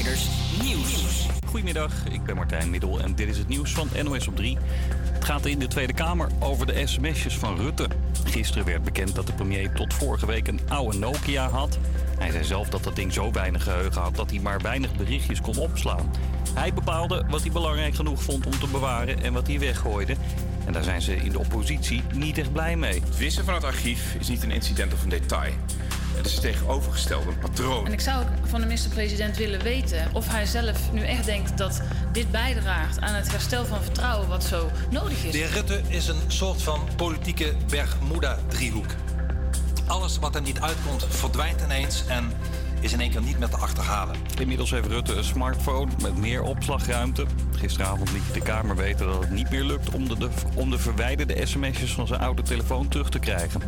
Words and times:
Nieuws. 0.00 1.26
Goedemiddag, 1.46 1.92
ik 2.10 2.24
ben 2.24 2.36
Martijn 2.36 2.70
Middel 2.70 3.00
en 3.00 3.14
dit 3.14 3.28
is 3.28 3.38
het 3.38 3.48
nieuws 3.48 3.72
van 3.72 3.88
NOS 4.02 4.28
op 4.28 4.36
3. 4.36 4.58
Het 5.12 5.24
gaat 5.24 5.46
in 5.46 5.58
de 5.58 5.68
Tweede 5.68 5.92
Kamer 5.92 6.28
over 6.38 6.66
de 6.66 6.86
sms'jes 6.86 7.38
van 7.38 7.56
Rutte. 7.56 7.88
Gisteren 8.24 8.64
werd 8.64 8.82
bekend 8.84 9.14
dat 9.14 9.26
de 9.26 9.32
premier 9.32 9.72
tot 9.72 9.94
vorige 9.94 10.26
week 10.26 10.48
een 10.48 10.60
oude 10.68 10.98
Nokia 10.98 11.48
had. 11.48 11.78
Hij 12.18 12.30
zei 12.30 12.44
zelf 12.44 12.68
dat 12.68 12.84
dat 12.84 12.96
ding 12.96 13.12
zo 13.12 13.32
weinig 13.32 13.62
geheugen 13.62 14.02
had 14.02 14.16
dat 14.16 14.30
hij 14.30 14.40
maar 14.40 14.60
weinig 14.60 14.96
berichtjes 14.96 15.40
kon 15.40 15.56
opslaan. 15.56 16.10
Hij 16.54 16.74
bepaalde 16.74 17.24
wat 17.30 17.40
hij 17.40 17.50
belangrijk 17.50 17.94
genoeg 17.94 18.22
vond 18.22 18.46
om 18.46 18.58
te 18.58 18.66
bewaren 18.66 19.22
en 19.22 19.32
wat 19.32 19.46
hij 19.46 19.58
weggooide. 19.58 20.16
En 20.66 20.72
daar 20.72 20.84
zijn 20.84 21.02
ze 21.02 21.16
in 21.16 21.32
de 21.32 21.38
oppositie 21.38 22.02
niet 22.14 22.38
echt 22.38 22.52
blij 22.52 22.76
mee. 22.76 23.00
Het 23.00 23.18
wissen 23.18 23.44
van 23.44 23.54
het 23.54 23.64
archief 23.64 24.14
is 24.18 24.28
niet 24.28 24.42
een 24.42 24.50
incident 24.50 24.92
of 24.92 25.02
een 25.02 25.08
detail. 25.08 25.52
Het 26.20 26.28
is 26.28 26.40
tegenovergesteld 26.40 27.26
een 27.26 27.38
patroon. 27.38 27.86
En 27.86 27.92
ik 27.92 28.00
zou 28.00 28.22
ook 28.22 28.28
van 28.48 28.60
de 28.60 28.66
minister-president 28.66 29.36
willen 29.36 29.62
weten 29.62 30.08
of 30.12 30.28
hij 30.28 30.46
zelf 30.46 30.92
nu 30.92 31.00
echt 31.00 31.24
denkt 31.24 31.58
dat 31.58 31.82
dit 32.12 32.30
bijdraagt 32.30 33.00
aan 33.00 33.14
het 33.14 33.30
herstel 33.30 33.64
van 33.64 33.82
vertrouwen 33.82 34.28
wat 34.28 34.44
zo 34.44 34.70
nodig 34.90 35.24
is. 35.24 35.32
De 35.32 35.38
heer 35.38 35.50
Rutte 35.50 35.80
is 35.88 36.08
een 36.08 36.20
soort 36.26 36.62
van 36.62 36.88
politieke 36.96 37.54
Bermuda-driehoek. 37.68 38.86
Alles 39.86 40.18
wat 40.18 40.34
er 40.34 40.42
niet 40.42 40.60
uitkomt 40.60 41.06
verdwijnt 41.08 41.60
ineens 41.60 42.04
en 42.06 42.32
is 42.80 42.92
in 42.92 43.00
één 43.00 43.10
keer 43.10 43.22
niet 43.22 43.38
meer 43.38 43.48
te 43.48 43.56
achterhalen. 43.56 44.16
Inmiddels 44.38 44.70
heeft 44.70 44.86
Rutte 44.86 45.14
een 45.14 45.24
smartphone 45.24 45.92
met 46.02 46.16
meer 46.16 46.42
opslagruimte. 46.42 47.26
Gisteravond 47.56 48.12
liet 48.12 48.34
de 48.34 48.40
Kamer 48.40 48.76
weten 48.76 49.06
dat 49.06 49.20
het 49.20 49.30
niet 49.30 49.50
meer 49.50 49.64
lukt 49.64 49.90
om 49.90 50.08
de, 50.08 50.18
de, 50.18 50.28
om 50.54 50.70
de 50.70 50.78
verwijderde 50.78 51.46
sms'jes 51.46 51.92
van 51.92 52.06
zijn 52.06 52.20
oude 52.20 52.42
telefoon 52.42 52.88
terug 52.88 53.08
te 53.10 53.18
krijgen. 53.18 53.62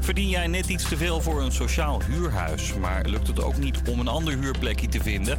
Verdien 0.00 0.28
jij 0.28 0.46
net 0.46 0.68
iets 0.68 0.88
te 0.88 0.96
veel 0.96 1.20
voor 1.20 1.42
een 1.42 1.52
sociaal 1.52 2.02
huurhuis, 2.02 2.74
maar 2.74 3.04
lukt 3.06 3.26
het 3.26 3.42
ook 3.42 3.56
niet 3.56 3.80
om 3.88 4.00
een 4.00 4.08
ander 4.08 4.38
huurplekje 4.38 4.88
te 4.88 5.02
vinden? 5.02 5.38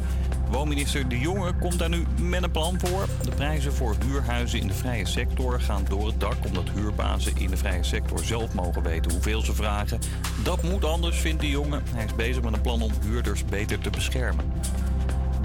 Woonminister 0.50 1.08
De 1.08 1.18
Jonge 1.18 1.52
komt 1.54 1.78
daar 1.78 1.88
nu 1.88 2.04
met 2.20 2.42
een 2.42 2.50
plan 2.50 2.78
voor. 2.80 3.06
De 3.22 3.30
prijzen 3.30 3.72
voor 3.72 3.96
huurhuizen 4.06 4.60
in 4.60 4.66
de 4.66 4.74
vrije 4.74 5.06
sector 5.06 5.60
gaan 5.60 5.84
door 5.88 6.06
het 6.06 6.20
dak 6.20 6.36
omdat 6.46 6.64
huurbazen 6.74 7.36
in 7.36 7.50
de 7.50 7.56
vrije 7.56 7.82
sector 7.82 8.18
zelf 8.24 8.54
mogen 8.54 8.82
weten 8.82 9.12
hoeveel 9.12 9.40
ze 9.40 9.54
vragen. 9.54 9.98
Dat 10.42 10.62
moet 10.62 10.84
anders, 10.84 11.18
vindt 11.18 11.40
De 11.40 11.48
Jonge. 11.48 11.80
Hij 11.94 12.04
is 12.04 12.14
bezig 12.14 12.42
met 12.42 12.52
een 12.52 12.60
plan 12.60 12.82
om 12.82 12.92
huurders 13.04 13.44
beter 13.44 13.78
te 13.78 13.90
beschermen. 13.90 14.44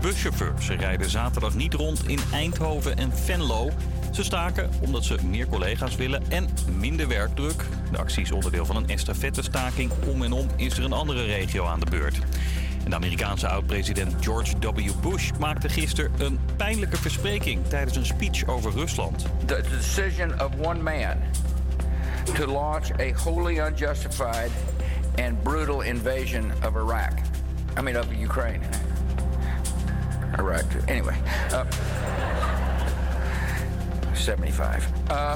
Buschauffeurs 0.02 0.70
rijden 0.70 1.10
zaterdag 1.10 1.56
niet 1.56 1.74
rond 1.74 2.08
in 2.08 2.20
Eindhoven 2.32 2.98
en 2.98 3.18
Venlo. 3.18 3.70
Ze 4.12 4.24
staken 4.24 4.70
omdat 4.80 5.04
ze 5.04 5.18
meer 5.26 5.48
collega's 5.48 5.96
willen 5.96 6.24
en 6.30 6.48
minder 6.80 7.08
werkdruk. 7.08 7.66
De 7.92 7.98
actie 7.98 8.24
is 8.24 8.32
onderdeel 8.32 8.66
van 8.66 8.76
een 8.76 8.88
estafettestaking. 8.88 9.92
Om 10.08 10.24
en 10.24 10.32
om 10.32 10.48
is 10.56 10.78
er 10.78 10.84
een 10.84 10.94
andere 10.94 11.26
regio 11.26 11.66
aan 11.66 11.80
de 11.80 11.90
beurt. 11.90 12.20
De 12.88 12.96
Amerikaanse 12.96 13.48
oud-president 13.48 14.16
George 14.20 14.56
W. 14.60 14.92
Bush 15.02 15.32
maakte 15.40 15.70
gisteren 15.70 16.12
een 16.18 16.40
pijnlijke 16.56 16.98
verspreking 16.98 17.66
tijdens 17.68 17.98
een 17.98 18.06
speech 18.06 18.48
over 18.48 18.72
Rusland. 18.72 19.26
The 19.46 19.64
decision 19.70 20.34
of 20.42 20.50
one 20.62 20.82
man 20.82 21.16
to 22.36 22.46
launch 22.46 22.92
a 23.00 23.14
wholly 23.14 23.60
unjustified 23.60 24.52
and 25.18 25.44
brutal 25.44 25.82
invasion 25.82 26.52
of 26.64 26.74
Iraq. 26.74 27.20
I 27.78 27.82
mean, 27.82 27.98
of 27.98 28.12
Ukraine. 28.12 28.62
Iraq. 30.38 30.66
Anyway, 30.88 31.16
uh, 31.52 31.66
75. 34.24 34.88
Uh, 35.12 35.34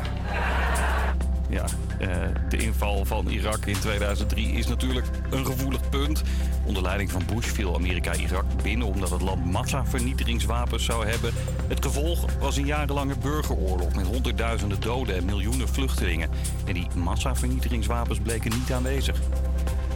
Ja, 1.51 1.65
eh, 1.99 2.09
de 2.49 2.57
inval 2.57 3.05
van 3.05 3.27
Irak 3.27 3.65
in 3.65 3.79
2003 3.79 4.51
is 4.51 4.67
natuurlijk 4.67 5.05
een 5.29 5.45
gevoelig 5.45 5.89
punt. 5.89 6.21
Onder 6.65 6.83
leiding 6.83 7.11
van 7.11 7.23
Bush 7.33 7.47
viel 7.47 7.75
Amerika 7.75 8.13
Irak 8.13 8.45
binnen 8.63 8.87
omdat 8.87 9.09
het 9.09 9.21
land 9.21 9.45
massavernietigingswapens 9.45 10.85
zou 10.85 11.05
hebben. 11.05 11.33
Het 11.67 11.85
gevolg 11.85 12.25
was 12.39 12.57
een 12.57 12.65
jarenlange 12.65 13.15
burgeroorlog 13.21 13.95
met 13.95 14.07
honderdduizenden 14.07 14.81
doden 14.81 15.15
en 15.15 15.25
miljoenen 15.25 15.67
vluchtelingen. 15.67 16.29
En 16.65 16.73
die 16.73 16.87
massavernietigingswapens 16.95 18.19
bleken 18.19 18.51
niet 18.51 18.71
aanwezig. 18.71 19.19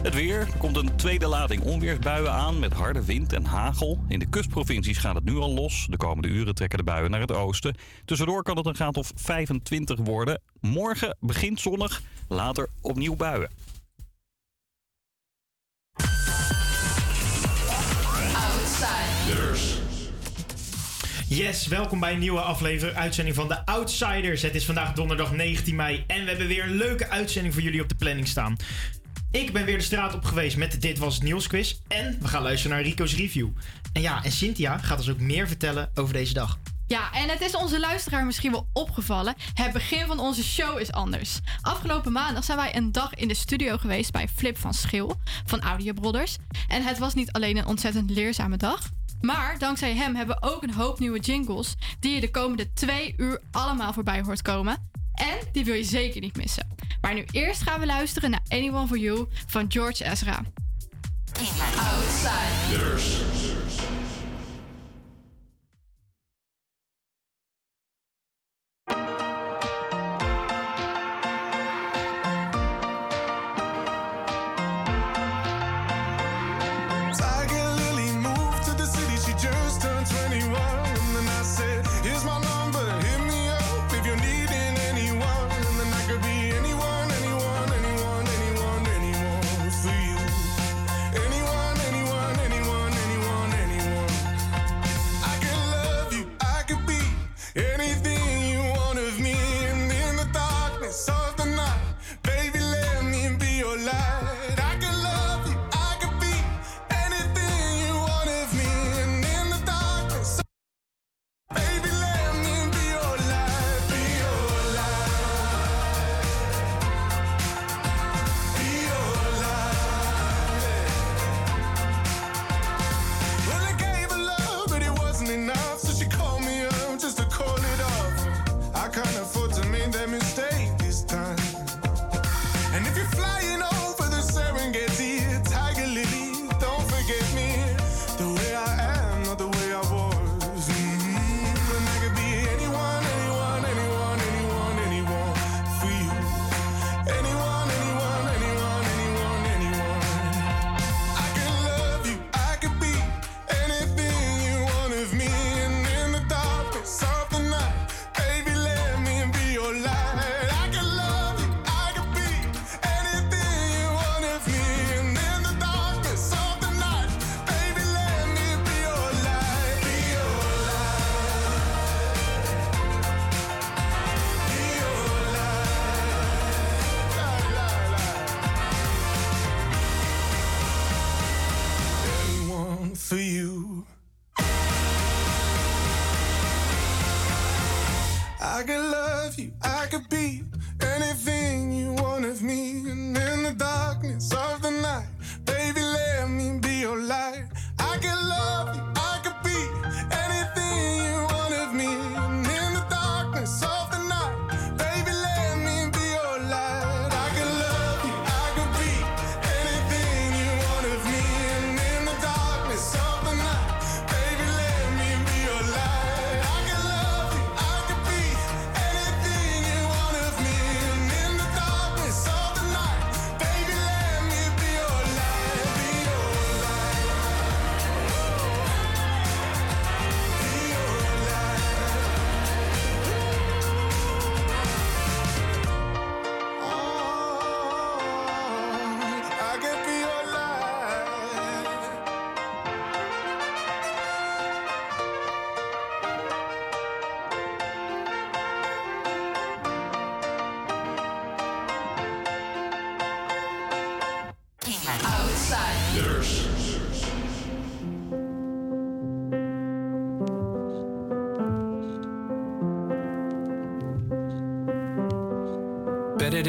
Het 0.02 0.14
weer. 0.14 0.40
Er 0.40 0.56
komt 0.58 0.76
een 0.76 0.96
tweede 0.96 1.26
lading 1.26 1.62
onweersbuien 1.62 2.32
aan 2.32 2.58
met 2.58 2.72
harde 2.72 3.04
wind 3.04 3.32
en 3.32 3.44
hagel. 3.44 3.98
In 4.08 4.18
de 4.18 4.28
kustprovincies 4.28 4.98
gaat 4.98 5.14
het 5.14 5.24
nu 5.24 5.36
al 5.36 5.54
los. 5.54 5.86
De 5.90 5.96
komende 5.96 6.28
uren 6.28 6.54
trekken 6.54 6.78
de 6.78 6.84
buien 6.84 7.10
naar 7.10 7.20
het 7.20 7.32
oosten. 7.32 7.74
Tussendoor 8.04 8.42
kan 8.42 8.56
het 8.56 8.66
een 8.66 8.74
graad 8.74 8.96
of 8.96 9.12
25 9.14 9.98
worden. 10.02 10.40
Morgen 10.60 11.16
begint 11.20 11.60
zonnig, 11.60 12.02
later 12.28 12.68
opnieuw 12.80 13.16
buien. 13.16 13.50
Yes, 21.28 21.66
welkom 21.66 22.00
bij 22.00 22.12
een 22.12 22.18
nieuwe 22.18 22.40
aflevering, 22.40 22.96
uitzending 22.96 23.36
van 23.36 23.48
de 23.48 23.66
Outsiders. 23.66 24.42
Het 24.42 24.54
is 24.54 24.64
vandaag 24.64 24.92
donderdag 24.92 25.32
19 25.32 25.74
mei 25.76 26.04
en 26.06 26.22
we 26.22 26.28
hebben 26.28 26.46
weer 26.46 26.64
een 26.64 26.76
leuke 26.76 27.08
uitzending 27.08 27.54
voor 27.54 27.62
jullie 27.62 27.82
op 27.82 27.88
de 27.88 27.94
planning 27.94 28.28
staan. 28.28 28.56
Ik 29.36 29.52
ben 29.52 29.64
weer 29.64 29.78
de 29.78 29.84
straat 29.84 30.14
op 30.14 30.24
geweest 30.24 30.56
met 30.56 30.80
Dit 30.80 30.98
Was 30.98 31.14
Het 31.14 31.22
Nieuwsquiz 31.22 31.76
en 31.88 32.18
we 32.20 32.28
gaan 32.28 32.42
luisteren 32.42 32.76
naar 32.76 32.86
Rico's 32.86 33.16
review. 33.16 33.48
En 33.92 34.02
ja, 34.02 34.24
en 34.24 34.32
Cynthia 34.32 34.78
gaat 34.78 34.98
ons 34.98 35.10
ook 35.10 35.18
meer 35.18 35.46
vertellen 35.46 35.90
over 35.94 36.12
deze 36.12 36.34
dag. 36.34 36.58
Ja, 36.86 37.12
en 37.12 37.28
het 37.28 37.40
is 37.40 37.56
onze 37.56 37.80
luisteraar 37.80 38.24
misschien 38.24 38.52
wel 38.52 38.68
opgevallen. 38.72 39.34
Het 39.54 39.72
begin 39.72 40.06
van 40.06 40.18
onze 40.18 40.44
show 40.44 40.80
is 40.80 40.92
anders. 40.92 41.38
Afgelopen 41.60 42.12
maandag 42.12 42.44
zijn 42.44 42.58
wij 42.58 42.76
een 42.76 42.92
dag 42.92 43.14
in 43.14 43.28
de 43.28 43.34
studio 43.34 43.76
geweest 43.76 44.12
bij 44.12 44.28
Flip 44.28 44.58
van 44.58 44.74
Schil 44.74 45.16
van 45.46 45.60
Audio 45.60 45.92
Brothers. 45.92 46.36
En 46.68 46.82
het 46.82 46.98
was 46.98 47.14
niet 47.14 47.32
alleen 47.32 47.56
een 47.56 47.66
ontzettend 47.66 48.10
leerzame 48.10 48.56
dag. 48.56 48.88
Maar 49.20 49.58
dankzij 49.58 49.94
hem 49.94 50.14
hebben 50.14 50.36
we 50.40 50.48
ook 50.48 50.62
een 50.62 50.74
hoop 50.74 50.98
nieuwe 50.98 51.20
jingles 51.20 51.74
die 52.00 52.14
je 52.14 52.20
de 52.20 52.30
komende 52.30 52.72
twee 52.72 53.14
uur 53.16 53.42
allemaal 53.50 53.92
voorbij 53.92 54.22
hoort 54.22 54.42
komen. 54.42 54.90
En 55.16 55.38
die 55.52 55.64
wil 55.64 55.74
je 55.74 55.84
zeker 55.84 56.20
niet 56.20 56.36
missen. 56.36 56.74
Maar 57.00 57.14
nu 57.14 57.24
eerst 57.30 57.62
gaan 57.62 57.80
we 57.80 57.86
luisteren 57.86 58.30
naar 58.30 58.42
Anyone 58.48 58.86
For 58.86 58.98
You 58.98 59.26
van 59.46 59.64
George 59.68 60.04
Ezra. 60.04 60.42
Tiger 61.32 62.98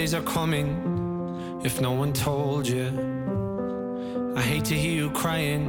days 0.08 0.14
are 0.14 0.22
coming 0.22 1.60
if 1.66 1.82
no 1.82 1.92
one 1.92 2.14
told 2.14 2.66
you. 2.66 2.88
I 4.38 4.42
hate 4.42 4.64
to 4.66 4.74
hear 4.74 4.94
you 4.94 5.10
crying 5.10 5.68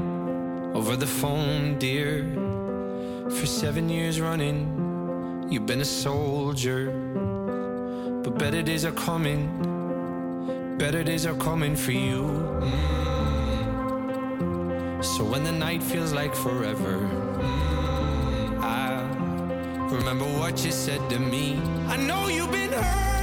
over 0.77 0.95
the 0.95 1.09
phone, 1.09 1.77
dear. 1.81 2.23
For 3.31 3.47
seven 3.47 3.89
years 3.89 4.21
running, 4.21 5.49
you've 5.51 5.67
been 5.67 5.81
a 5.81 5.85
soldier. 5.85 6.93
But 8.23 8.39
better 8.39 8.63
days 8.63 8.85
are 8.85 8.93
coming, 8.93 9.41
better 10.79 11.03
days 11.03 11.27
are 11.27 11.35
coming 11.35 11.75
for 11.75 11.91
you. 11.91 12.23
Mm. 12.63 13.85
So 15.05 15.25
when 15.25 15.43
the 15.43 15.57
night 15.67 15.83
feels 15.83 16.13
like 16.13 16.33
forever, 16.37 16.99
mm, 16.99 18.63
I 18.63 19.03
remember 19.91 20.27
what 20.39 20.65
you 20.65 20.71
said 20.71 21.11
to 21.11 21.19
me. 21.19 21.61
I 21.89 21.97
know 21.97 22.29
you've 22.29 22.53
been 22.53 22.73
hurting, 22.73 23.18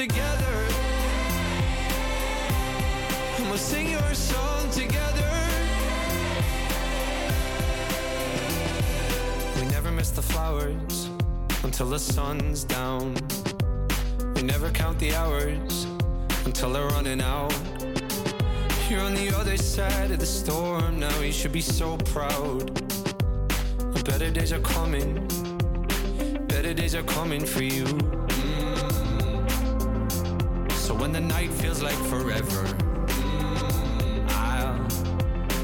together. 0.00 0.66
And 3.36 3.46
we'll 3.50 3.58
sing 3.58 3.90
your 3.90 4.14
song 4.14 4.70
together. 4.70 5.30
We 9.56 9.66
never 9.66 9.90
miss 9.92 10.10
the 10.10 10.22
flowers 10.22 11.10
until 11.64 11.90
the 11.90 11.98
sun's 11.98 12.64
down. 12.64 13.14
We 14.36 14.42
never 14.42 14.70
count 14.70 14.98
the 14.98 15.14
hours 15.14 15.86
until 16.46 16.72
they're 16.72 16.88
running 16.96 17.20
out. 17.20 17.52
You're 18.88 19.02
on 19.02 19.14
the 19.14 19.30
other 19.36 19.58
side 19.58 20.12
of 20.12 20.18
the 20.18 20.32
storm 20.40 20.98
now. 20.98 21.20
You 21.20 21.30
should 21.32 21.52
be 21.52 21.60
so 21.60 21.98
proud. 21.98 22.72
Better 24.04 24.30
days 24.30 24.50
are 24.50 24.60
coming. 24.60 25.28
Better 26.48 26.72
days 26.72 26.94
are 26.94 27.02
coming 27.02 27.44
for 27.44 27.62
you. 27.62 28.19
When 31.10 31.26
the 31.26 31.34
night 31.34 31.50
feels 31.54 31.82
like 31.82 31.96
forever, 32.06 32.64
I'll 34.28 34.78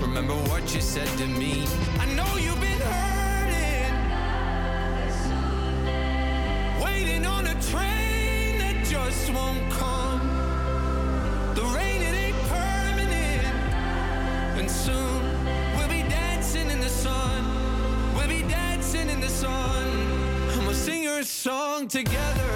remember 0.01 0.35
what 0.51 0.75
you 0.75 0.81
said 0.81 1.07
to 1.19 1.27
me. 1.29 1.65
I 2.01 2.07
know 2.17 2.27
you've 2.37 2.61
been 2.61 2.81
hurting, 2.81 3.95
waiting 6.83 7.25
on 7.25 7.47
a 7.47 7.55
train 7.71 8.59
that 8.59 8.85
just 8.91 9.33
won't 9.33 9.71
come. 9.71 10.21
The 11.55 11.63
rain, 11.63 12.03
it 12.03 12.17
ain't 12.25 12.43
permanent, 12.49 13.47
and 14.59 14.69
soon 14.69 15.23
we'll 15.77 15.89
be 15.89 16.03
dancing 16.09 16.71
in 16.71 16.81
the 16.81 16.89
sun. 16.89 17.45
We'll 18.17 18.27
be 18.27 18.43
dancing 18.43 19.09
in 19.09 19.21
the 19.21 19.29
sun, 19.29 19.87
and 20.51 20.67
we'll 20.67 20.75
sing 20.75 21.05
your 21.05 21.23
song 21.23 21.87
together. 21.87 22.56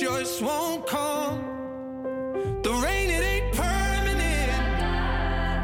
just 0.00 0.42
won't 0.42 0.86
come. 0.86 1.40
The 2.62 2.72
rain, 2.72 3.10
it 3.10 3.22
ain't 3.22 3.54
permanent. 3.54 4.50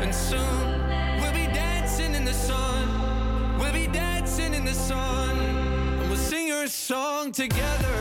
And 0.03 0.15
soon 0.15 1.21
we'll 1.21 1.33
be 1.33 1.47
dancing 1.53 2.15
in 2.15 2.25
the 2.25 2.35
sun. 2.35 3.59
We'll 3.59 3.73
be 3.73 3.87
dancing 3.89 4.55
in 4.55 4.65
the 4.65 4.75
sun. 4.75 5.37
And 5.39 6.09
we'll 6.09 6.17
sing 6.17 6.47
your 6.47 6.69
song 6.69 7.33
together. 7.33 8.00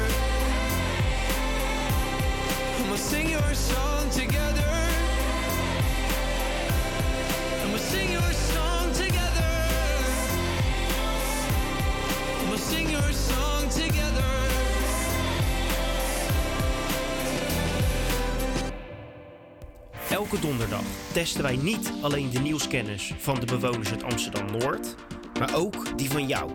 Elke 20.31 20.47
donderdag 20.47 20.81
testen 21.11 21.43
wij 21.43 21.55
niet 21.55 21.91
alleen 22.01 22.29
de 22.29 22.39
nieuwskennis 22.39 23.13
van 23.19 23.39
de 23.39 23.45
bewoners 23.45 23.89
uit 23.89 24.03
Amsterdam-Noord, 24.03 24.95
maar 25.39 25.55
ook 25.55 25.97
die 25.97 26.09
van 26.09 26.27
jou. 26.27 26.51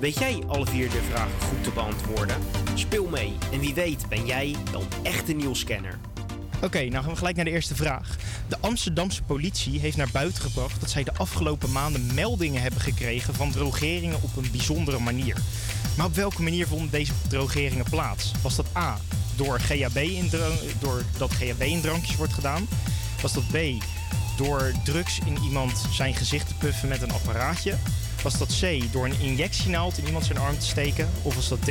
Weet 0.00 0.18
jij 0.18 0.42
alle 0.46 0.66
vier 0.66 0.90
de 0.90 1.02
vragen 1.10 1.40
goed 1.40 1.64
te 1.64 1.70
beantwoorden? 1.70 2.36
Speel 2.74 3.06
mee 3.06 3.32
en 3.52 3.60
wie 3.60 3.74
weet 3.74 4.08
ben 4.08 4.26
jij 4.26 4.56
wel 4.72 4.80
een 4.80 5.04
echte 5.04 5.32
nieuwscanner. 5.32 5.98
Oké, 6.62 6.84
nou 6.84 7.02
gaan 7.02 7.12
we 7.12 7.18
gelijk 7.18 7.36
naar 7.36 7.44
de 7.44 7.50
eerste 7.50 7.74
vraag. 7.74 8.16
De 8.48 8.56
Amsterdamse 8.60 9.22
politie 9.22 9.80
heeft 9.80 9.96
naar 9.96 10.10
buiten 10.12 10.42
gebracht 10.42 10.80
dat 10.80 10.90
zij 10.90 11.04
de 11.04 11.14
afgelopen 11.14 11.72
maanden 11.72 12.14
meldingen 12.14 12.62
hebben 12.62 12.80
gekregen 12.80 13.34
van 13.34 13.50
drogeringen 13.50 14.22
op 14.22 14.36
een 14.36 14.50
bijzondere 14.50 14.98
manier. 14.98 15.36
Maar 15.96 16.06
op 16.06 16.14
welke 16.14 16.42
manier 16.42 16.66
vonden 16.66 16.90
deze 16.90 17.12
drogeringen 17.28 17.86
plaats? 17.90 18.32
Was 18.42 18.56
dat 18.56 18.66
A, 18.76 18.98
door 19.36 19.60
GHB 19.60 19.96
in 19.96 20.28
dra- 20.28 20.48
doordat 20.78 21.32
GHB 21.32 21.62
in 21.62 21.80
drankjes 21.80 22.16
wordt 22.16 22.32
gedaan? 22.32 22.68
Was 23.22 23.32
dat 23.32 23.46
B, 23.46 23.56
door 24.36 24.72
drugs 24.84 25.18
in 25.24 25.38
iemand 25.42 25.84
zijn 25.90 26.14
gezicht 26.14 26.48
te 26.48 26.54
puffen 26.54 26.88
met 26.88 27.02
een 27.02 27.12
apparaatje? 27.12 27.74
Was 28.22 28.38
dat 28.38 28.56
C, 28.60 28.92
door 28.92 29.04
een 29.04 29.20
injectienaald 29.20 29.98
in 29.98 30.06
iemand 30.06 30.24
zijn 30.24 30.38
arm 30.38 30.58
te 30.58 30.66
steken? 30.66 31.08
Of 31.22 31.34
was 31.34 31.48
dat 31.48 31.60
D, 31.62 31.70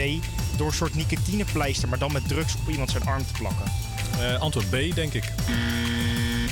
door 0.57 0.67
een 0.67 0.73
soort 0.73 0.95
nicotinepleister, 0.95 1.89
maar 1.89 1.99
dan 1.99 2.11
met 2.11 2.27
drugs 2.27 2.53
op 2.55 2.69
iemand 2.69 2.89
zijn 2.91 3.05
arm 3.05 3.25
te 3.25 3.33
plakken? 3.33 3.65
Eh, 4.19 4.39
antwoord 4.39 4.69
B, 4.69 4.95
denk 4.95 5.13
ik. 5.13 5.23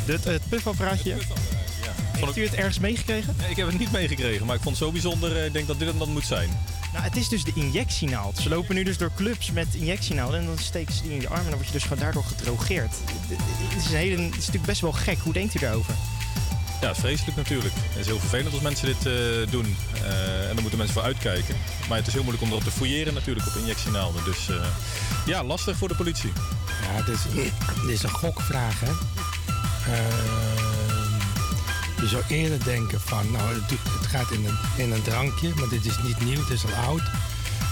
Het, 0.06 0.24
het 0.24 0.50
puffapparaatje? 0.50 1.16
Heeft 2.18 2.38
u 2.38 2.44
het 2.44 2.54
ergens 2.54 2.80
meegekregen? 2.80 3.36
Nee, 3.38 3.50
ik 3.50 3.56
heb 3.56 3.68
het 3.68 3.80
niet 3.80 3.92
meegekregen, 3.92 4.46
maar 4.46 4.56
ik 4.56 4.62
vond 4.62 4.76
het 4.78 4.86
zo 4.86 4.92
bijzonder. 4.92 5.38
eh, 5.38 5.46
Ik 5.46 5.54
denk 5.54 5.68
dat 5.68 5.80
dit 5.80 5.88
het 5.88 6.00
dan 6.00 6.12
moet 6.12 6.26
zijn. 6.26 6.50
Nou, 6.98 7.10
het 7.10 7.18
is 7.18 7.30
dus 7.30 7.44
de 7.44 7.52
injectienaald. 7.56 8.38
Ze 8.38 8.50
lopen 8.50 8.76
nu 8.76 8.84
dus 8.84 8.98
door 8.98 9.12
clubs 9.16 9.52
met 9.52 9.68
injectienaalden 9.72 10.40
en 10.40 10.46
dan 10.46 10.58
steken 10.58 10.94
ze 10.94 11.02
die 11.02 11.12
in 11.12 11.22
je 11.22 11.28
arm 11.28 11.40
en 11.40 11.46
dan 11.46 11.54
word 11.54 11.66
je 11.66 11.72
dus 11.72 11.84
gewoon 11.84 12.00
daardoor 12.00 12.24
gedrogeerd. 12.24 12.96
Het 13.28 13.84
is, 13.84 13.90
een 13.90 13.98
hele, 13.98 14.22
het 14.22 14.32
is 14.32 14.38
natuurlijk 14.38 14.66
best 14.66 14.82
wel 14.82 14.92
gek. 14.92 15.18
Hoe 15.18 15.34
denkt 15.34 15.56
u 15.56 15.60
daarover? 15.60 15.94
Ja, 16.82 16.96
vreselijk 16.96 17.38
natuurlijk. 17.38 17.74
Het 17.76 18.00
is 18.00 18.06
heel 18.06 18.20
vervelend 18.20 18.54
als 18.54 18.62
mensen 18.62 18.86
dit 18.86 19.06
eh, 19.06 19.52
doen. 19.52 19.76
Eh, 19.94 20.50
en 20.50 20.54
daar 20.54 20.62
moeten 20.62 20.78
mensen 20.78 20.96
voor 20.96 21.06
uitkijken. 21.06 21.56
Maar 21.90 21.98
het 21.98 22.08
is 22.08 22.14
heel 22.14 22.24
moeilijk 22.24 22.46
om 22.46 22.52
erop 22.52 22.64
te 22.64 22.72
fouilleren 22.72 23.14
natuurlijk 23.14 23.48
op 23.48 23.56
injectienaalden. 23.56 24.24
Dus 24.24 24.50
eh, 24.50 24.56
ja, 25.26 25.44
lastig 25.44 25.78
voor 25.78 25.88
de 25.88 25.96
politie. 25.96 26.32
Ja, 26.82 27.02
dit 27.02 27.16
is, 27.16 27.22
dit 27.82 27.90
is 27.90 28.04
een 28.04 28.10
gokvraag, 28.10 28.80
hè. 28.80 28.92
Je 32.02 32.08
zou 32.08 32.24
eerder 32.28 32.64
denken 32.64 33.02
van, 33.02 33.32
nou, 33.32 33.54
het, 33.54 34.08
gaat 34.08 34.32
in 34.32 34.46
een, 34.46 34.58
in 34.76 34.92
een 34.92 35.02
drankje, 35.02 35.54
maar 35.56 35.70
dit 35.70 35.86
is 35.86 35.98
niet 36.04 36.20
nieuw, 36.20 36.40
het 36.40 36.50
is 36.50 36.66
al 36.66 36.72
oud. 36.72 37.02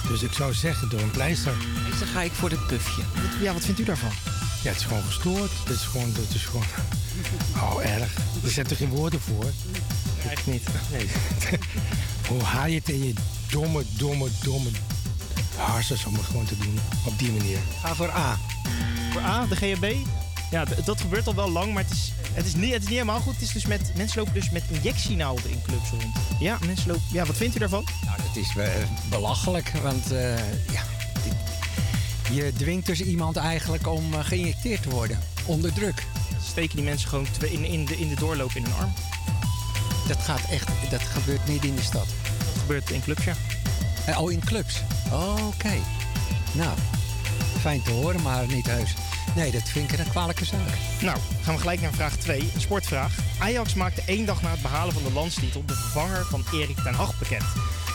Dus 0.08 0.22
ik 0.22 0.34
zou 0.34 0.54
zeggen 0.54 0.90
door 0.90 1.00
een 1.00 1.12
pleister. 1.12 1.54
Dus 1.90 2.00
dan 2.00 2.08
ga 2.08 2.22
ik 2.22 2.32
voor 2.32 2.50
het 2.50 2.68
pufje. 2.68 3.02
Ja, 3.42 3.54
wat 3.54 3.66
vindt 3.66 3.80
u 3.80 3.84
daarvan? 3.84 4.12
Ja, 4.64 4.70
het 4.70 4.80
is 4.80 4.86
gewoon 4.86 5.04
gestoord. 5.04 5.52
Het 5.64 5.76
is 5.76 5.82
gewoon, 5.82 6.14
het 6.16 6.36
is 6.36 6.46
gewoon, 6.46 6.66
oh, 7.56 7.86
erg. 7.86 8.16
Er 8.44 8.50
zetten 8.50 8.78
geen 8.78 8.90
woorden 8.90 9.20
voor. 9.20 9.46
Echt 10.30 10.48
niet. 10.48 10.64
Nee. 10.92 11.08
Hoe 12.30 12.42
haal 12.42 12.68
je 12.68 12.76
het 12.76 12.90
in 12.90 13.04
je 13.04 13.14
domme, 13.50 13.84
domme, 13.98 14.30
domme 14.44 14.70
hersens 15.56 16.06
om 16.06 16.14
het 16.14 16.26
gewoon 16.26 16.46
te 16.46 16.58
doen 16.58 16.80
op 17.06 17.20
die 17.20 17.32
manier? 17.32 17.58
Ga 17.82 17.96
voor 17.96 18.12
A. 18.12 18.40
Voor 19.12 19.22
A, 19.22 19.46
de 19.46 19.56
GHB? 19.56 19.94
Ja, 20.52 20.66
dat 20.86 21.02
gebeurt 21.02 21.28
al 21.28 21.36
wel 21.36 21.52
lang, 21.52 21.74
maar 21.74 21.84
het 21.84 21.92
is, 21.92 22.12
het, 22.34 22.46
is 22.46 22.56
niet, 22.56 22.74
het 22.74 22.82
is 22.82 22.88
niet 22.88 22.98
helemaal 22.98 23.20
goed. 23.20 23.34
Het 23.34 23.42
is 23.42 23.52
dus 23.52 23.66
met, 23.66 23.92
mensen 23.96 24.20
lopen 24.20 24.34
dus 24.34 24.50
met 24.50 24.64
injectienaalden 24.72 25.50
in 25.50 25.62
clubs 25.62 25.90
rond. 25.90 26.16
Ja, 26.40 26.58
mensen 26.66 26.88
lopen... 26.88 27.04
Ja, 27.12 27.26
wat 27.26 27.38
vindt 27.38 27.56
u 27.56 27.60
daarvan? 27.60 27.88
Nou, 28.06 28.18
dat 28.18 28.36
is 28.36 28.56
eh, 28.58 28.68
belachelijk, 29.10 29.72
want 29.84 30.12
eh, 30.12 30.38
ja, 30.72 30.82
je 32.32 32.54
dwingt 32.54 32.86
dus 32.86 33.02
iemand 33.02 33.36
eigenlijk 33.36 33.88
om 33.88 34.14
eh, 34.14 34.20
geïnjecteerd 34.24 34.82
te 34.82 34.90
worden, 34.90 35.20
onder 35.46 35.74
druk. 35.74 36.04
Steken 36.48 36.76
die 36.76 36.86
mensen 36.86 37.10
gewoon 37.10 37.28
in, 37.40 37.66
in, 37.66 37.86
de, 37.86 37.98
in 37.98 38.10
de 38.10 38.16
doorloop 38.16 38.52
in 38.54 38.64
hun 38.64 38.74
arm? 38.74 38.94
Dat 40.08 40.20
gaat 40.20 40.50
echt, 40.50 40.68
dat 40.90 41.02
gebeurt 41.02 41.48
niet 41.48 41.64
in 41.64 41.76
de 41.76 41.82
stad. 41.82 42.08
Dat 42.54 42.62
gebeurt 42.62 42.90
in 42.90 43.02
clubs, 43.02 43.24
ja. 43.24 43.36
Oh, 44.18 44.32
in 44.32 44.40
clubs? 44.40 44.82
Oh, 45.12 45.48
Oké. 45.48 45.74
Nou, 46.52 46.78
fijn 47.60 47.82
te 47.82 47.92
horen, 47.92 48.22
maar 48.22 48.48
niet 48.48 48.66
heus. 48.66 48.94
Nee, 49.36 49.52
dat 49.52 49.70
vind 49.70 49.92
ik 49.92 50.00
een 50.00 50.10
kwalijke 50.10 50.46
zaak. 50.46 50.60
Nou, 51.02 51.18
gaan 51.42 51.54
we 51.54 51.60
gelijk 51.60 51.82
naar 51.82 51.94
vraag 51.94 52.16
2, 52.16 52.52
een 52.56 52.62
sportvraag. 52.62 53.14
Ajax 53.40 53.74
maakte 53.74 54.02
één 54.06 54.26
dag 54.26 54.42
na 54.42 54.50
het 54.52 54.62
behalen 54.62 54.94
van 54.94 55.04
de 55.04 55.12
landstitel 55.12 55.64
de 55.66 55.74
vervanger 55.74 56.26
van 56.26 56.44
Erik 56.54 56.78
ten 56.84 56.94
Hag 56.94 57.20
bekend. 57.20 57.44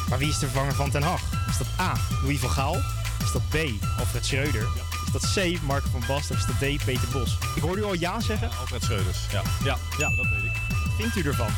Maar 0.08 0.18
wie 0.18 0.28
is 0.28 0.38
de 0.38 0.46
vervanger 0.46 0.74
van 0.74 0.90
ten 0.90 1.02
Hag? 1.02 1.20
Is 1.48 1.58
dat 1.58 1.66
A, 1.80 1.96
Louis 2.22 2.38
van 2.38 2.50
Gaal? 2.50 2.76
Is 3.22 3.32
dat 3.32 3.48
B, 3.48 3.56
Alfred 3.98 4.26
Schreuder? 4.26 4.66
Is 5.06 5.12
dat 5.12 5.32
C, 5.34 5.62
Marco 5.62 5.88
van 5.90 6.02
Basten? 6.08 6.34
Of 6.34 6.40
is 6.40 6.46
dat 6.46 6.56
D, 6.56 6.84
Peter 6.84 7.08
Bos? 7.12 7.38
Ik 7.56 7.62
hoorde 7.62 7.80
u 7.80 7.84
al 7.84 7.94
ja 7.94 8.20
zeggen. 8.20 8.50
Alfred 8.60 8.82
Schreuders, 8.82 9.18
ja. 9.32 9.42
Ja, 9.64 9.76
ja, 9.98 10.08
dat 10.16 10.26
weet 10.28 10.44
ik. 10.44 10.60
Wat 10.68 10.92
vindt 10.98 11.16
u 11.16 11.22
ervan? 11.28 11.50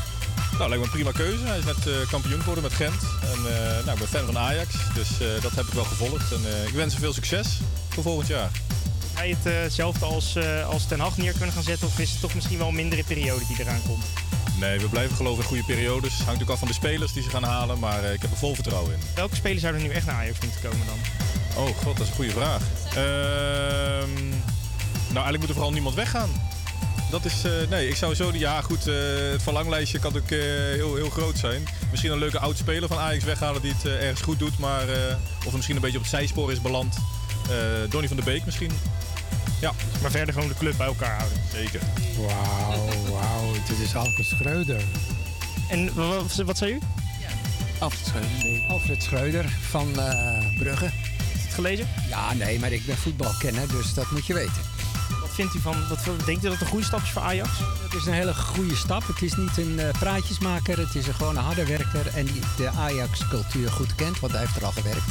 Nou, 0.59 0.69
lijkt 0.69 0.85
me 0.85 0.85
een 0.85 0.91
prima 0.91 1.11
keuze. 1.13 1.45
Hij 1.45 1.59
is 1.59 1.65
net 1.65 1.87
eh, 1.87 2.11
kampioen 2.11 2.41
geworden 2.41 2.63
met 2.63 2.73
Gent. 2.73 3.03
En 3.23 3.39
eh, 3.55 3.85
nou, 3.85 3.91
ik 3.91 3.99
ben 3.99 4.09
fan 4.09 4.27
van 4.27 4.39
Ajax, 4.39 4.75
dus 4.95 5.21
eh, 5.21 5.43
dat 5.43 5.53
heb 5.53 5.67
ik 5.67 5.73
wel 5.73 5.85
gevolgd. 5.85 6.33
En 6.33 6.45
eh, 6.45 6.67
ik 6.67 6.75
wens 6.75 6.93
hem 6.93 7.03
veel 7.03 7.13
succes 7.13 7.61
voor 7.89 8.03
volgend 8.03 8.29
jaar. 8.29 8.51
Het 9.31 9.47
eh, 9.47 9.53
hetzelfde 9.63 10.05
als, 10.05 10.37
eh, 10.37 10.69
als 10.69 10.87
ten 10.87 11.01
Hag 11.01 11.17
neer 11.17 11.33
kunnen 11.33 11.53
gaan 11.53 11.63
zetten? 11.63 11.87
Of 11.87 11.99
is 11.99 12.11
het 12.11 12.21
toch 12.21 12.35
misschien 12.35 12.59
wel 12.59 12.69
een 12.69 12.75
mindere 12.75 13.05
periode 13.05 13.47
die 13.47 13.61
eraan 13.61 13.83
komt? 13.87 14.05
Nee, 14.61 14.79
we 14.79 14.89
blijven 14.89 15.17
geloven 15.17 15.43
in 15.43 15.49
goede 15.49 15.65
periodes. 15.65 16.11
Hangt 16.11 16.25
natuurlijk 16.25 16.51
af 16.51 16.59
van 16.59 16.69
de 16.69 16.75
spelers 16.75 17.13
die 17.13 17.23
ze 17.23 17.31
gaan 17.31 17.43
halen, 17.43 17.79
maar 17.79 18.05
eh, 18.05 18.13
ik 18.13 18.23
heb 18.23 18.31
er 18.31 18.37
vol 18.37 18.55
vertrouwen 18.55 18.93
in. 18.93 19.01
Welke 19.15 19.35
spelers 19.35 19.61
zouden 19.61 19.83
nu 19.83 19.89
echt 19.89 20.07
naar 20.07 20.15
Ajax 20.15 20.39
moeten 20.41 20.61
komen 20.63 20.87
dan? 20.87 20.99
Oh 21.65 21.77
god, 21.77 21.97
dat 21.97 22.01
is 22.01 22.09
een 22.09 22.15
goede 22.15 22.31
vraag. 22.31 22.63
Ehm, 22.89 24.29
nou, 25.09 25.25
eigenlijk 25.25 25.39
moet 25.39 25.49
er 25.49 25.55
vooral 25.55 25.73
niemand 25.73 25.95
weggaan. 25.95 26.31
Dat 27.11 27.25
is, 27.25 27.35
nee, 27.71 27.89
ik 27.89 27.97
zou 27.97 28.15
zo, 28.15 28.31
ja 28.33 28.61
goed, 28.61 28.85
het 28.85 29.43
verlanglijstje 29.43 29.99
kan 29.99 30.17
ook 30.17 30.31
heel, 30.31 30.95
heel 30.95 31.11
groot 31.11 31.39
zijn. 31.39 31.65
Misschien 31.91 32.13
een 32.13 32.19
leuke 32.19 32.39
oud-speler 32.39 32.89
van 32.89 32.99
Ajax 32.99 33.25
weghalen 33.25 33.63
die 33.63 33.73
het 33.73 33.85
ergens 33.85 34.21
goed 34.21 34.39
doet, 34.39 34.59
maar 34.59 34.85
of 35.47 35.53
misschien 35.53 35.77
een 35.77 35.83
beetje 35.83 35.97
op 35.97 36.03
het 36.03 36.13
zijspoor 36.13 36.53
is 36.53 36.61
beland. 36.61 36.97
Donny 37.89 38.07
van 38.09 38.17
der 38.17 38.25
Beek 38.25 38.45
misschien. 38.45 38.71
Ja. 39.63 39.73
Maar 40.01 40.11
verder 40.11 40.35
gewoon 40.35 40.49
de 40.49 40.55
club 40.55 40.77
bij 40.77 40.87
elkaar 40.87 41.17
houden. 41.19 41.39
Zeker. 41.53 41.81
Wauw, 42.17 42.89
wauw. 43.11 43.53
Dit 43.53 43.79
is 43.79 43.95
Alfred 43.97 44.27
Schreuder. 44.27 44.83
En 45.69 45.95
wat, 45.95 46.35
wat 46.35 46.59
zei 46.59 46.73
u? 46.73 46.79
Alfred 47.79 48.07
Schreuder. 48.07 48.69
Alfred 48.69 49.03
Schreuder 49.03 49.49
van 49.71 49.99
eh, 49.99 50.59
Brugge. 50.59 50.91
Is 51.35 51.43
het 51.43 51.55
gelezen? 51.55 51.89
Ja, 52.09 52.35
nee, 52.35 52.59
maar 52.59 52.73
ik 52.73 52.87
ben 52.87 52.97
voetbalkenner, 52.97 53.69
dus 53.69 53.95
dat 53.95 54.11
moet 54.11 54.27
je 54.27 54.35
weten. 54.35 54.63
Wat 55.21 55.31
vindt 55.35 55.55
u 55.55 55.59
van, 55.59 55.89
wat, 55.89 56.05
denkt 56.05 56.45
u 56.45 56.49
dat 56.49 56.53
het 56.53 56.61
een 56.61 56.67
goede 56.67 56.85
stap 56.85 57.03
is 57.03 57.11
voor 57.11 57.23
Ajax? 57.23 57.51
Het 57.83 57.95
is 57.95 58.07
een 58.07 58.13
hele 58.13 58.35
goede 58.35 58.77
stap. 58.77 59.07
Het 59.07 59.23
is 59.23 59.37
niet 59.37 59.57
een 59.57 59.79
eh, 59.79 59.99
praatjesmaker, 59.99 60.79
het 60.79 60.95
is 60.95 61.07
een 61.07 61.15
gewoon 61.15 61.37
een 61.37 61.43
harde 61.43 61.67
werker 61.67 62.07
en 62.15 62.25
die 62.25 62.43
de 62.57 62.69
Ajax-cultuur 62.69 63.71
goed 63.71 63.95
kent, 63.95 64.21
want 64.21 64.33
hij 64.33 64.41
heeft 64.41 64.57
er 64.57 64.65
al 64.65 64.73
gewerkt. 64.73 65.09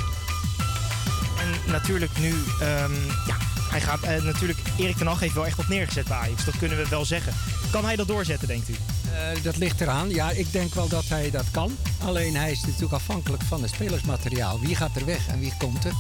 En 1.40 1.72
natuurlijk 1.72 2.18
nu, 2.18 2.34
ehm, 2.60 2.94
ja, 3.28 3.38
hij 3.72 3.82
gaat 3.82 4.02
eh, 4.02 4.24
natuurlijk, 4.24 4.60
Erik 4.78 4.98
ten 4.98 5.08
Hag 5.08 5.20
heeft 5.20 5.34
wel 5.34 5.46
echt 5.46 5.58
wat 5.58 5.68
neergezet 5.68 6.08
bij 6.08 6.18
Ajax. 6.18 6.46
Dat 6.46 6.58
kunnen 6.58 6.78
we 6.78 6.88
wel 6.90 7.06
zeggen. 7.06 7.34
Kan 7.72 7.86
hij 7.86 7.96
dat 7.96 8.08
doorzetten, 8.08 8.48
denkt 8.48 8.70
u? 8.70 8.74
Eh, 8.74 9.44
dat 9.44 9.58
ligt 9.58 9.82
eraan. 9.82 10.10
Ja, 10.10 10.32
ik 10.32 10.52
denk 10.52 10.74
wel 10.74 10.88
dat 10.88 11.08
hij 11.08 11.32
dat 11.32 11.52
kan. 11.52 11.78
Alleen 12.06 12.36
hij 12.36 12.52
is 12.52 12.62
natuurlijk 12.62 12.94
afhankelijk 12.94 13.44
van 13.44 13.62
het 13.62 13.72
spelersmateriaal. 13.72 14.60
Wie 14.60 14.76
gaat 14.76 14.96
er 14.96 15.06
weg 15.06 15.28
en 15.28 15.40
wie 15.40 15.54
komt 15.58 15.86
er? 15.86 15.94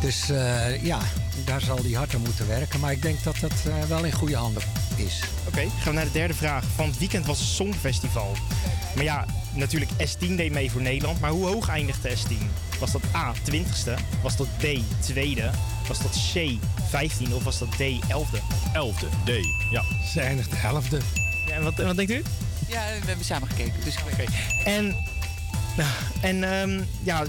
Dus 0.00 0.30
eh, 0.30 0.84
ja, 0.84 0.98
daar 1.44 1.60
zal 1.60 1.78
hij 1.82 1.92
hard 1.92 2.14
aan 2.14 2.20
moeten 2.20 2.48
werken. 2.48 2.80
Maar 2.80 2.92
ik 2.92 3.02
denk 3.02 3.22
dat 3.22 3.36
dat 3.40 3.52
eh, 3.66 3.88
wel 3.88 4.04
in 4.04 4.12
goede 4.12 4.36
handen 4.36 4.62
is. 4.96 5.22
Oké, 5.46 5.60
gaan 5.60 5.84
we 5.84 5.92
naar 5.92 6.04
de 6.04 6.12
derde 6.12 6.34
vraag. 6.34 6.64
Van 6.74 6.86
het 6.86 6.98
weekend 6.98 7.26
was 7.26 7.38
het 7.38 7.48
Songfestival. 7.48 8.32
Maar 8.94 9.04
ja, 9.04 9.26
natuurlijk 9.54 9.90
S10 9.90 10.34
deed 10.36 10.52
mee 10.52 10.70
voor 10.70 10.82
Nederland. 10.82 11.20
Maar 11.20 11.30
hoe 11.30 11.46
hoog 11.46 11.68
eindigde 11.68 12.16
S10? 12.16 12.68
Was 12.78 12.92
dat 12.92 13.02
A, 13.14 13.34
20ste? 13.34 13.94
Was 14.22 14.36
dat 14.36 14.46
D, 14.58 14.66
tweede? 15.00 15.50
Was 15.88 15.98
dat 15.98 16.32
C, 16.32 16.50
15 16.88 17.34
of 17.34 17.44
was 17.44 17.58
dat 17.58 17.70
D, 17.70 17.80
11e? 17.80 18.40
11e, 18.74 19.08
D, 19.24 19.30
ja. 19.70 19.82
Ze 20.12 20.20
eindigt 20.20 20.50
de 20.50 20.56
helfte. 20.56 20.98
Ja, 21.46 21.54
en, 21.54 21.62
wat, 21.62 21.78
en 21.78 21.86
wat 21.86 21.96
denkt 21.96 22.12
u? 22.12 22.22
Ja, 22.68 22.82
we 23.00 23.06
hebben 23.06 23.24
samen 23.24 23.48
gekeken. 23.48 23.84
Dus 23.84 23.96
Oké. 24.12 24.24
En, 24.64 24.96
en 26.20 26.60
ehm, 26.60 26.82
ja, 27.02 27.24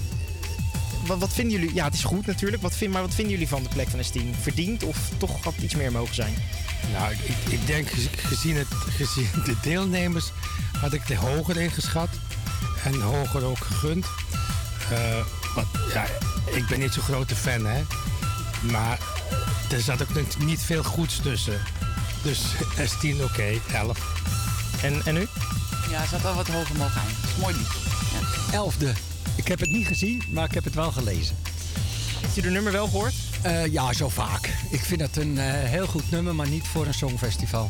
wat, 1.09 1.19
wat 1.19 1.33
vinden 1.33 1.59
jullie? 1.59 1.73
Ja, 1.75 1.83
het 1.85 1.93
is 1.93 2.03
goed 2.03 2.25
natuurlijk. 2.25 2.61
Wat 2.61 2.75
vind, 2.75 2.93
maar 2.93 3.01
wat 3.01 3.13
vinden 3.13 3.33
jullie 3.33 3.47
van 3.47 3.63
de 3.63 3.69
plek 3.69 3.87
van 3.89 3.99
S10? 3.99 4.39
Verdiend 4.41 4.83
of 4.83 4.97
toch 5.17 5.43
had 5.43 5.53
het 5.55 5.63
iets 5.63 5.75
meer 5.75 5.91
mogen 5.91 6.15
zijn? 6.15 6.33
Nou, 6.93 7.11
ik, 7.13 7.51
ik 7.53 7.67
denk 7.67 7.89
gez- 7.89 8.07
gezien, 8.17 8.55
het, 8.55 8.67
gezien 8.99 9.27
de 9.45 9.55
deelnemers 9.61 10.31
had 10.79 10.93
ik 10.93 11.07
de 11.07 11.15
hoger 11.15 11.57
ingeschat. 11.57 12.09
En 12.83 13.01
hoger 13.01 13.43
ook 13.43 13.57
gegund. 13.57 14.05
Eh, 14.91 15.25
want 15.55 15.67
ja, 15.93 16.05
ik 16.55 16.67
ben 16.67 16.79
niet 16.79 16.93
zo'n 16.93 17.03
grote 17.03 17.35
fan, 17.35 17.65
hè. 17.65 17.81
Maar 18.61 18.99
er 19.71 19.81
zat 19.81 20.01
ook 20.01 20.37
niet- 20.39 20.61
veel 20.61 20.83
goeds 20.83 21.19
tussen. 21.21 21.61
Dus 22.23 22.39
S10 22.91 23.23
oké, 23.23 23.59
11. 23.73 23.97
En, 24.81 25.01
en 25.05 25.15
u? 25.17 25.27
Ja, 25.89 26.05
ze 26.05 26.09
had 26.15 26.21
wel 26.21 26.35
wat 26.35 26.47
hoger 26.47 26.75
mogen 26.75 27.01
een 27.01 27.39
mooi 27.41 27.55
liedje. 27.55 27.79
Ja. 28.49 28.53
Elfde. 28.53 28.93
Ik 29.39 29.47
heb 29.47 29.59
het 29.59 29.71
niet 29.71 29.87
gezien, 29.87 30.21
maar 30.29 30.45
ik 30.45 30.53
heb 30.53 30.63
het 30.63 30.75
wel 30.75 30.91
gelezen. 30.91 31.35
Heeft 32.21 32.37
u 32.37 32.41
de 32.41 32.49
nummer 32.49 32.71
wel 32.71 32.87
gehoord? 32.87 33.13
Eh, 33.41 33.65
ja, 33.65 33.93
zo 33.93 34.09
vaak. 34.09 34.49
Ik 34.69 34.79
vind 34.79 35.01
het 35.01 35.17
een 35.17 35.37
eh, 35.37 35.45
heel 35.45 35.87
goed 35.87 36.11
nummer, 36.11 36.35
maar 36.35 36.49
niet 36.49 36.67
voor 36.67 36.85
een 36.85 36.93
songfestival. 36.93 37.67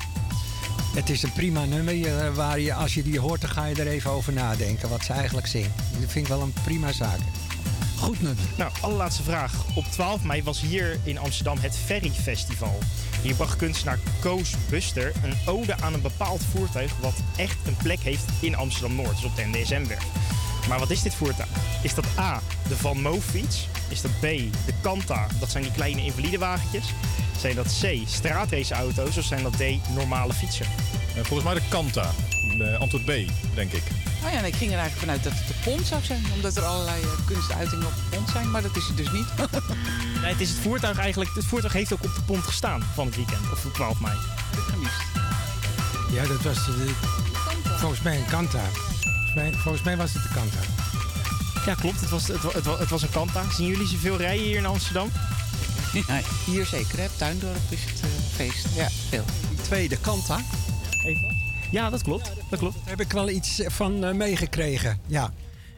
Het 0.96 1.10
is 1.10 1.24
een 1.24 1.32
prima 1.34 1.66
nummer 1.66 2.06
eh, 2.06 2.36
waar 2.36 2.60
je, 2.60 2.74
als 2.74 2.94
je 2.94 3.04
die 3.04 3.20
hoort, 3.20 3.42
dan 3.42 3.50
ga 3.50 3.66
je 3.66 3.76
er 3.76 3.88
even 3.88 4.12
over 4.12 4.34
nadenken 4.34 4.90
wat 4.90 5.04
ze 5.04 5.14
eigenlijk 5.14 5.48
zingt. 5.48 5.70
Dat 6.00 6.12
vind 6.12 6.26
ik 6.26 6.28
wel 6.28 6.42
een 6.42 6.54
prima 6.64 6.92
zaak. 6.92 7.20
Goed 7.98 8.22
nummer. 8.22 8.44
Nou, 8.58 8.72
allerlaatste 8.82 9.24
vraag. 9.24 9.54
Op 9.76 9.86
12 9.86 10.24
mei 10.24 10.44
was 10.44 10.62
hier 10.62 11.00
in 11.04 11.18
Amsterdam 11.18 11.58
het 11.60 11.78
Ferry 11.86 12.12
Festival. 12.12 12.78
Hier 13.22 13.36
bracht 13.36 13.56
kunstenaar 13.56 14.00
Koos 14.20 14.54
Buster 14.70 15.12
een 15.24 15.34
ode 15.46 15.76
aan 15.82 15.94
een 15.94 16.02
bepaald 16.02 16.42
voertuig 16.52 16.92
wat 17.02 17.16
echt 17.36 17.58
een 17.66 17.78
plek 17.78 18.00
heeft 18.00 18.26
in 18.40 18.56
Amsterdam-Noord, 18.56 19.16
dus 19.16 19.26
op 19.26 19.36
de 19.36 19.44
NDSM-weg. 19.46 20.06
Maar 20.68 20.80
wat 20.80 20.90
is 20.90 21.02
dit 21.02 21.14
voertuig? 21.16 21.50
Is 21.84 21.94
dat 21.94 22.06
A, 22.18 22.42
de 22.68 22.78
Van 22.78 23.02
Moof 23.02 23.26
fiets? 23.26 23.68
Is 23.88 24.02
dat 24.02 24.12
B, 24.20 24.22
de 24.66 24.74
Kanta? 24.82 25.28
Dat 25.40 25.52
zijn 25.52 25.64
die 25.64 25.72
kleine 25.72 26.04
invalidewagentjes. 26.04 26.86
Zijn 27.40 27.56
dat 27.56 27.80
C, 27.82 27.98
straatraceauto's 28.06 29.18
of 29.18 29.24
zijn 29.24 29.44
dat 29.44 29.54
D, 29.54 29.64
normale 29.96 30.34
fietsen? 30.34 30.66
Eh, 31.16 31.24
volgens 31.24 31.44
mij 31.44 31.54
de 31.54 31.68
Kanta. 31.70 32.12
Eh, 32.60 32.80
antwoord 32.80 33.06
B, 33.06 33.12
denk 33.54 33.72
ik. 33.72 33.84
Oh 34.26 34.32
ja, 34.32 34.38
en 34.38 34.46
ik 34.46 34.56
ging 34.56 34.72
er 34.72 34.78
eigenlijk 34.78 35.00
vanuit 35.00 35.24
dat 35.24 35.34
het 35.36 35.48
de 35.48 35.54
pont 35.64 35.88
zou 35.88 36.04
zijn. 36.04 36.24
Omdat 36.36 36.58
er 36.58 36.64
allerlei 36.64 37.02
eh, 37.02 37.10
kunstuitingen 37.26 37.86
op 37.86 37.94
de 37.96 38.18
pont 38.18 38.30
zijn. 38.30 38.52
Maar 38.52 38.62
dat 38.62 38.76
is 38.76 38.88
het 38.88 38.98
dus 38.98 39.12
niet. 39.12 39.28
Nee, 40.22 40.32
het 40.32 40.42
is 40.42 40.50
het 40.50 40.60
voertuig 40.60 40.98
eigenlijk. 40.98 41.32
Het 41.36 41.46
voertuig 41.46 41.74
heeft 41.74 41.94
ook 41.94 42.04
op 42.04 42.16
de 42.16 42.22
pont 42.22 42.44
gestaan 42.44 42.84
van 42.94 43.06
het 43.06 43.16
weekend, 43.16 43.52
of 43.52 43.66
op 43.66 43.74
12 43.74 44.00
mei. 44.00 44.14
heb 44.50 44.60
ik 44.60 44.66
gemist. 44.66 45.02
Ja, 46.12 46.28
dat 46.28 46.42
was 46.42 46.66
de, 46.66 46.92
volgens 47.78 48.02
mij 48.02 48.18
een 48.18 48.26
Kanta. 48.26 48.64
Volgens 49.34 49.52
mij, 49.52 49.62
volgens 49.62 49.84
mij 49.84 49.98
was 49.98 50.14
het 50.14 50.24
de 50.24 50.30
Kanta. 50.30 50.60
Ja, 51.66 51.76
klopt. 51.76 52.02
Het 52.02 52.10
was, 52.10 52.28
het, 52.28 52.42
het, 52.54 52.66
het 52.66 52.90
was 52.90 53.02
een 53.02 53.10
Kanta. 53.10 53.50
Zien 53.52 53.68
jullie 53.68 53.88
zoveel 53.88 54.18
rijden 54.18 54.46
hier 54.46 54.58
in 54.58 54.66
Amsterdam? 54.66 55.10
Ja, 56.08 56.22
hier 56.46 56.66
zeker, 56.66 57.00
hè. 57.00 57.08
Tuindorp 57.18 57.56
is 57.70 57.84
het 57.84 58.02
eh, 58.02 58.10
feest. 58.36 58.68
Ja, 58.76 58.90
veel. 59.10 59.24
Die 59.50 59.62
tweede 59.62 59.98
Kanta. 60.00 60.40
Ja, 61.72 61.90
dat 61.90 62.04
klopt. 62.04 62.32
Dat 62.50 62.60
klopt. 62.60 62.76
Daar 62.76 62.90
heb 62.90 63.00
ik 63.00 63.12
wel 63.12 63.30
iets 63.30 63.62
van 63.66 64.04
eh, 64.04 64.14
meegekregen. 64.14 65.00
Ja. 65.06 65.34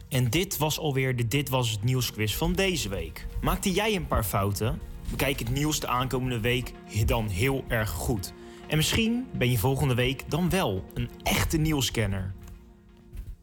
En 0.09 0.29
dit 0.29 0.57
was 0.57 0.79
alweer 0.79 1.15
de 1.15 1.27
Dit 1.27 1.49
Was 1.49 1.69
Het 1.71 1.83
Nieuwsquiz 1.83 2.35
van 2.35 2.53
deze 2.53 2.89
week. 2.89 3.27
Maakte 3.41 3.71
jij 3.71 3.95
een 3.95 4.07
paar 4.07 4.23
fouten? 4.23 4.79
Bekijk 5.09 5.39
het 5.39 5.49
nieuws 5.49 5.79
de 5.79 5.87
aankomende 5.87 6.39
week 6.39 6.73
dan 7.05 7.27
heel 7.27 7.63
erg 7.67 7.89
goed. 7.89 8.33
En 8.67 8.77
misschien 8.77 9.27
ben 9.33 9.51
je 9.51 9.57
volgende 9.57 9.95
week 9.95 10.23
dan 10.27 10.49
wel 10.49 10.85
een 10.93 11.09
echte 11.23 11.57
nieuwscanner. 11.57 12.33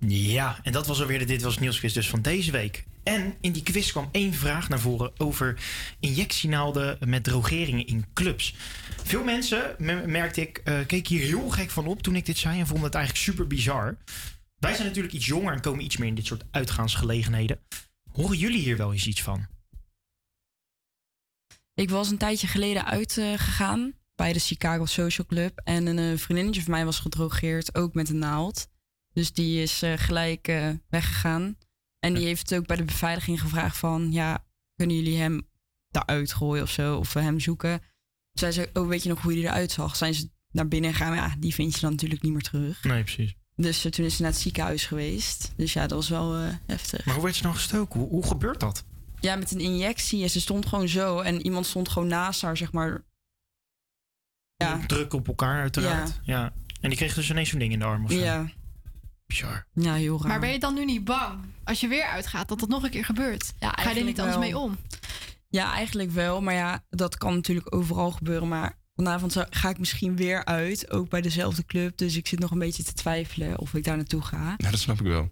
Ja, 0.07 0.61
en 0.63 0.73
dat 0.73 0.87
was 0.87 1.01
alweer 1.01 1.19
de 1.19 1.25
Dit 1.25 1.43
Was 1.43 1.59
Nieuwsquiz 1.59 1.93
dus 1.95 2.09
van 2.09 2.23
deze 2.23 2.51
week. 2.51 2.85
En 3.03 3.35
in 3.41 3.53
die 3.53 3.63
quiz 3.63 3.91
kwam 3.91 4.09
één 4.13 4.35
vraag 4.35 4.69
naar 4.69 4.81
voren 4.81 5.13
over 5.17 5.61
injectienaalden 6.01 6.99
met 7.07 7.25
drogeringen 7.25 7.87
in 7.87 8.07
clubs. 8.15 8.55
Veel 9.05 9.25
mensen, 9.25 9.75
me- 9.79 10.07
merkte 10.07 10.41
ik, 10.41 10.59
eh 10.65 10.79
keken 10.87 11.17
hier 11.17 11.27
heel 11.27 11.49
gek 11.49 11.71
van 11.71 11.87
op 11.87 12.03
toen 12.03 12.17
ik 12.17 12.27
dit 12.27 12.39
zei 12.39 12.61
en 12.61 12.67
vonden 12.67 12.85
het 12.85 12.95
eigenlijk 12.95 13.25
super 13.25 13.47
bizar. 13.47 13.97
Wij 14.59 14.75
zijn 14.75 14.87
natuurlijk 14.87 15.15
iets 15.15 15.27
jonger 15.27 15.53
en 15.53 15.61
komen 15.61 15.85
iets 15.85 15.97
meer 15.97 16.09
in 16.09 16.15
dit 16.15 16.27
soort 16.27 16.45
uitgaansgelegenheden. 16.51 17.59
Horen 18.13 18.37
jullie 18.39 18.61
hier 18.63 18.77
wel 18.77 18.93
eens 18.93 19.07
iets 19.07 19.23
van? 19.23 19.47
Ik 21.75 21.91
was 21.91 22.11
een 22.11 22.19
tijdje 22.19 22.47
geleden 22.47 22.85
uitgegaan 22.85 23.93
bij 24.15 24.33
de 24.33 24.39
Chicago 24.39 24.85
Social 24.87 25.27
Club. 25.27 25.61
En 25.65 25.87
een 25.87 26.13
eh, 26.13 26.19
vriendinnetje 26.19 26.63
van 26.63 26.71
mij 26.71 26.85
was 26.85 26.99
gedrogeerd, 26.99 27.75
ook 27.75 27.95
met 27.95 28.09
een 28.09 28.19
naald. 28.19 28.69
Dus 29.19 29.33
die 29.33 29.63
is 29.63 29.83
eh, 29.83 29.93
gelijk 29.97 30.49
eh, 30.49 30.69
weggegaan. 30.89 31.57
En 31.99 32.15
die 32.15 32.25
heeft 32.25 32.55
ook 32.55 32.67
bij 32.67 32.77
de 32.77 32.85
beveiliging 32.85 33.41
gevraagd 33.41 33.77
van... 33.77 34.13
ja, 34.13 34.45
kunnen 34.75 34.97
jullie 34.97 35.19
hem 35.19 35.49
daaruit 35.89 36.33
gooien 36.33 36.63
of 36.63 36.71
zo? 36.71 36.97
Of 36.97 37.15
hem 37.15 37.41
zoeken? 37.41 37.83
Zij 38.33 38.53
zei, 38.53 38.67
oh, 38.73 38.89
weet 38.89 39.03
je 39.03 39.09
nog 39.09 39.23
hoe 39.23 39.33
hij 39.33 39.43
eruit 39.43 39.71
zag? 39.71 39.97
Zijn 39.97 40.15
ze 40.15 40.31
naar 40.51 40.69
binnen 40.69 40.93
gegaan? 40.95 41.15
Ja, 41.15 41.35
die 41.39 41.55
vind 41.55 41.75
je 41.75 41.81
dan 41.81 41.91
natuurlijk 41.91 42.23
niet 42.23 42.33
meer 42.33 42.43
terug. 42.43 42.85
Nee, 42.85 43.03
precies. 43.03 43.35
Dus 43.57 43.85
eh, 43.85 43.91
toen 43.91 44.05
is 44.05 44.17
ze 44.17 44.23
naar 44.23 44.31
het 44.31 44.41
ziekenhuis 44.41 44.87
geweest. 44.87 45.53
Dus 45.57 45.73
ja, 45.73 45.81
dat 45.81 45.91
was 45.91 46.09
wel 46.09 46.33
heftig. 46.67 47.05
Maar 47.05 47.15
hoe 47.15 47.25
werd 47.25 47.37
ze 47.37 47.43
nou 47.43 47.55
gestoken? 47.55 48.01
Hoe, 48.01 48.09
hoe 48.09 48.27
gebeurt 48.27 48.61
dat? 48.61 48.85
Ja, 49.21 49.37
met 49.37 49.51
een 49.51 49.61
injectie. 49.61 50.23
En 50.23 50.31
ze 50.31 50.41
stond 50.41 50.67
gewoon 50.67 50.89
zo. 50.89 51.21
En 51.21 51.43
iemand 51.43 51.67
stond 51.67 51.89
gewoon 51.89 52.09
naast 52.09 52.43
haar, 52.43 52.57
zeg 52.57 52.73
maar. 52.73 53.05
Ja. 54.55 54.87
Druk 54.87 55.13
op 55.13 55.29
elkaar, 55.29 55.61
uiteraard. 55.61 56.21
Ja. 56.23 56.53
En 56.81 56.89
die 56.89 56.99
kreeg 56.99 57.15
dus 57.15 57.31
ineens 57.31 57.49
zo'n 57.49 57.59
ding 57.59 57.73
in 57.73 57.79
de 57.79 57.85
arm 57.85 58.05
of 58.05 58.11
zo. 58.11 58.19
Ja. 58.19 58.57
Bizar. 59.29 59.67
Ja, 59.73 59.95
heel 59.95 60.19
raar. 60.19 60.29
Maar 60.29 60.41
ben 60.41 60.53
je 60.53 60.59
dan 60.59 60.75
nu 60.75 60.85
niet 60.85 61.05
bang 61.05 61.39
als 61.65 61.81
je 61.81 61.89
weer 61.89 62.05
uitgaat 62.05 62.49
dat 62.49 62.61
dat 62.61 62.69
nog 62.69 62.83
een 62.83 62.91
keer 62.91 63.05
gebeurt? 63.05 63.53
Ja, 63.59 63.71
Ga 63.71 63.91
je 63.91 63.99
er 63.99 64.05
niet 64.05 64.19
anders 64.21 64.39
wel. 64.39 64.45
mee 64.47 64.59
om? 64.59 64.77
Ja, 65.49 65.73
eigenlijk 65.73 66.11
wel. 66.11 66.41
Maar 66.43 66.55
ja, 66.55 66.85
dat 66.91 67.17
kan 67.17 67.35
natuurlijk 67.35 67.75
overal 67.75 68.11
gebeuren. 68.11 68.49
Maar 68.49 68.77
vanavond 68.95 69.37
ga 69.51 69.69
ik 69.69 69.79
misschien 69.79 70.17
weer 70.17 70.45
uit. 70.45 70.91
Ook 70.91 71.09
bij 71.09 71.21
dezelfde 71.21 71.65
club. 71.65 71.97
Dus 71.99 72.17
ik 72.17 72.27
zit 72.29 72.39
nog 72.39 72.51
een 72.51 72.59
beetje 72.59 72.83
te 72.83 72.93
twijfelen 72.93 73.59
of 73.59 73.75
ik 73.75 73.85
daar 73.85 73.97
naartoe 73.97 74.23
ga. 74.23 74.55
Ja, 74.57 74.71
dat 74.71 74.81
snap 74.81 75.01
ik 75.01 75.07
wel. 75.07 75.31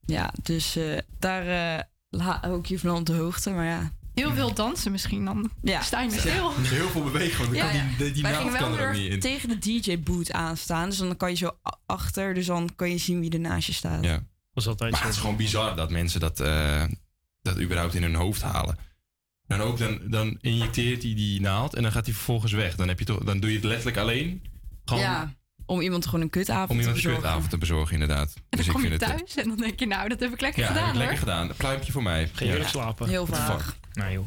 Ja, 0.00 0.32
dus 0.42 0.76
eh, 0.76 0.98
daar 1.18 1.46
eh 1.78 1.82
hou 2.20 2.58
ik 2.58 2.66
je 2.66 2.78
van 2.78 2.96
op 2.96 3.06
de 3.06 3.12
hoogte. 3.14 3.50
Maar 3.50 3.64
ja. 3.64 3.90
Heel 4.16 4.34
veel 4.34 4.54
dansen 4.54 4.92
misschien 4.92 5.24
dan. 5.24 5.50
Ja. 5.62 5.80
Sta 5.82 6.00
je 6.00 6.10
niet 6.10 6.18
stil. 6.20 6.52
Heel 6.56 6.88
veel 6.88 7.02
bewegen, 7.02 7.38
want 7.38 7.56
dan 7.58 7.66
Ja, 7.66 7.70
kan 7.72 7.76
ja. 7.76 7.86
die, 7.98 8.12
die 8.12 8.22
Wij 8.22 8.30
naald 8.32 8.44
gingen 8.44 8.60
kan 8.60 8.70
wel 8.70 8.80
er 8.80 8.92
niet 8.92 9.12
in. 9.12 9.20
tegen 9.20 9.48
de 9.48 9.58
DJ-boot 9.58 10.32
aanstaan. 10.32 10.88
Dus 10.88 10.98
dan 10.98 11.16
kan 11.16 11.30
je 11.30 11.36
zo 11.36 11.50
achter. 11.86 12.34
Dus 12.34 12.46
dan 12.46 12.70
kan 12.76 12.90
je 12.90 12.98
zien 12.98 13.20
wie 13.20 13.30
er 13.30 13.40
naast 13.40 13.66
je 13.66 13.72
staat. 13.72 14.04
Ja. 14.04 14.22
Was 14.52 14.66
altijd 14.68 14.90
maar 14.92 15.02
het 15.02 15.12
is 15.12 15.18
gewoon 15.18 15.36
bizar 15.36 15.76
dat 15.76 15.90
mensen 15.90 16.20
dat, 16.20 16.40
eh, 16.40 16.84
dat 17.42 17.60
überhaupt 17.60 17.94
in 17.94 18.02
hun 18.02 18.14
hoofd 18.14 18.42
halen. 18.42 18.78
Dan 19.46 19.60
ook, 19.60 19.78
dan, 19.78 20.00
dan 20.04 20.38
injecteert 20.40 21.02
hij 21.02 21.14
die 21.14 21.40
naald 21.40 21.74
en 21.74 21.82
dan 21.82 21.92
gaat 21.92 22.04
hij 22.04 22.14
vervolgens 22.14 22.52
weg. 22.52 22.74
Dan, 22.74 22.88
heb 22.88 22.98
je 22.98 23.04
toch, 23.04 23.18
dan 23.24 23.40
doe 23.40 23.50
je 23.50 23.56
het 23.56 23.64
letterlijk 23.64 23.96
alleen. 23.96 24.42
Gewoon 24.84 25.02
Ja, 25.02 25.34
om 25.66 25.80
iemand 25.80 26.04
gewoon 26.04 26.20
een 26.20 26.30
kutavond 26.30 26.70
om 26.70 26.76
te 26.76 26.82
iemand 26.82 26.96
een 26.96 27.02
bezorgen. 27.02 27.22
kutavond 27.22 27.50
te 27.50 27.58
bezorgen, 27.58 27.92
inderdaad. 27.92 28.34
En 28.34 28.42
Dus 28.56 28.64
dan 28.66 28.74
kom 28.74 28.84
ik 28.84 28.90
je 28.90 28.96
vind 28.98 29.10
het, 29.10 29.18
thuis 29.18 29.36
en 29.44 29.48
dan 29.48 29.58
denk 29.58 29.78
je, 29.78 29.86
nou, 29.86 30.08
dat 30.08 30.20
heb 30.20 30.32
ik 30.32 30.40
lekker 30.40 30.60
ja, 30.62 30.66
heb 30.68 30.76
gedaan 30.76 30.92
ik 30.92 30.98
lekker 30.98 31.18
gedaan. 31.18 31.48
Een 31.48 31.56
pluimpje 31.56 31.92
voor 31.92 32.02
mij. 32.02 32.30
Geen 32.32 32.48
heerlijk 32.48 32.68
slapen. 32.70 33.08
Heel 33.08 33.26
vaag. 33.26 33.76
Nou 33.96 34.12
joh. 34.12 34.26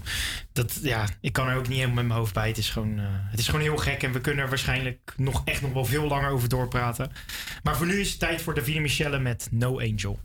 Dat, 0.51 0.79
ja, 0.81 1.07
ik 1.21 1.33
kan 1.33 1.47
er 1.47 1.55
ook 1.57 1.67
niet 1.67 1.77
helemaal 1.77 1.95
met 1.95 2.05
mijn 2.05 2.19
hoofd 2.19 2.33
bij. 2.33 2.47
Het 2.47 2.57
is, 2.57 2.69
gewoon, 2.69 2.99
eh, 2.99 3.05
het 3.09 3.39
is 3.39 3.45
gewoon 3.45 3.61
heel 3.61 3.77
gek. 3.77 4.03
En 4.03 4.11
we 4.11 4.21
kunnen 4.21 4.43
er 4.43 4.49
waarschijnlijk 4.49 5.13
nog 5.17 5.41
echt 5.45 5.61
nog 5.61 5.73
wel 5.73 5.85
veel 5.85 6.07
langer 6.07 6.29
over 6.29 6.49
doorpraten. 6.49 7.11
Maar 7.63 7.77
voor 7.77 7.85
nu 7.85 7.99
is 7.99 8.09
het 8.09 8.19
tijd 8.19 8.41
voor 8.41 8.53
Davina 8.53 8.79
Michelle 8.79 9.19
met 9.19 9.47
No 9.51 9.79
Angel. 9.79 10.19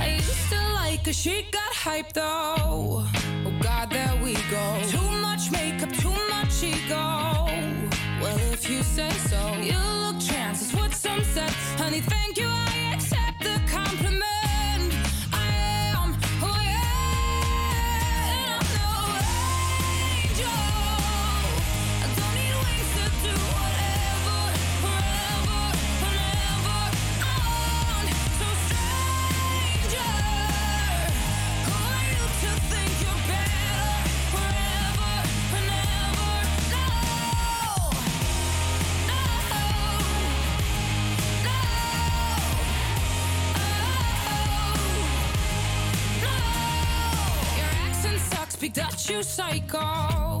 I 0.00 0.16
used 0.18 0.50
to 0.50 0.56
like 0.82 1.12
she 1.12 1.44
got 1.50 1.74
hype 1.84 2.12
though. 2.12 3.06
Oh 3.44 3.60
God, 3.60 3.90
there 3.90 4.22
we 4.22 4.34
go. 4.34 4.80
Too 4.90 5.10
much 5.20 5.50
makeup, 5.50 5.92
too 5.92 6.10
much 6.10 6.62
ego. 6.62 7.44
Well, 8.20 8.38
if 8.52 8.68
you 8.68 8.82
say 8.82 9.10
so, 9.28 9.56
you 9.60 9.78
look 10.04 10.20
chance, 10.20 10.62
is 10.62 10.72
what 10.72 10.94
some 10.94 11.24
said. 11.34 11.50
Honey, 11.78 12.00
thank 12.00 12.38
you, 12.38 12.48
got 48.92 49.08
you 49.08 49.22
psycho. 49.22 50.31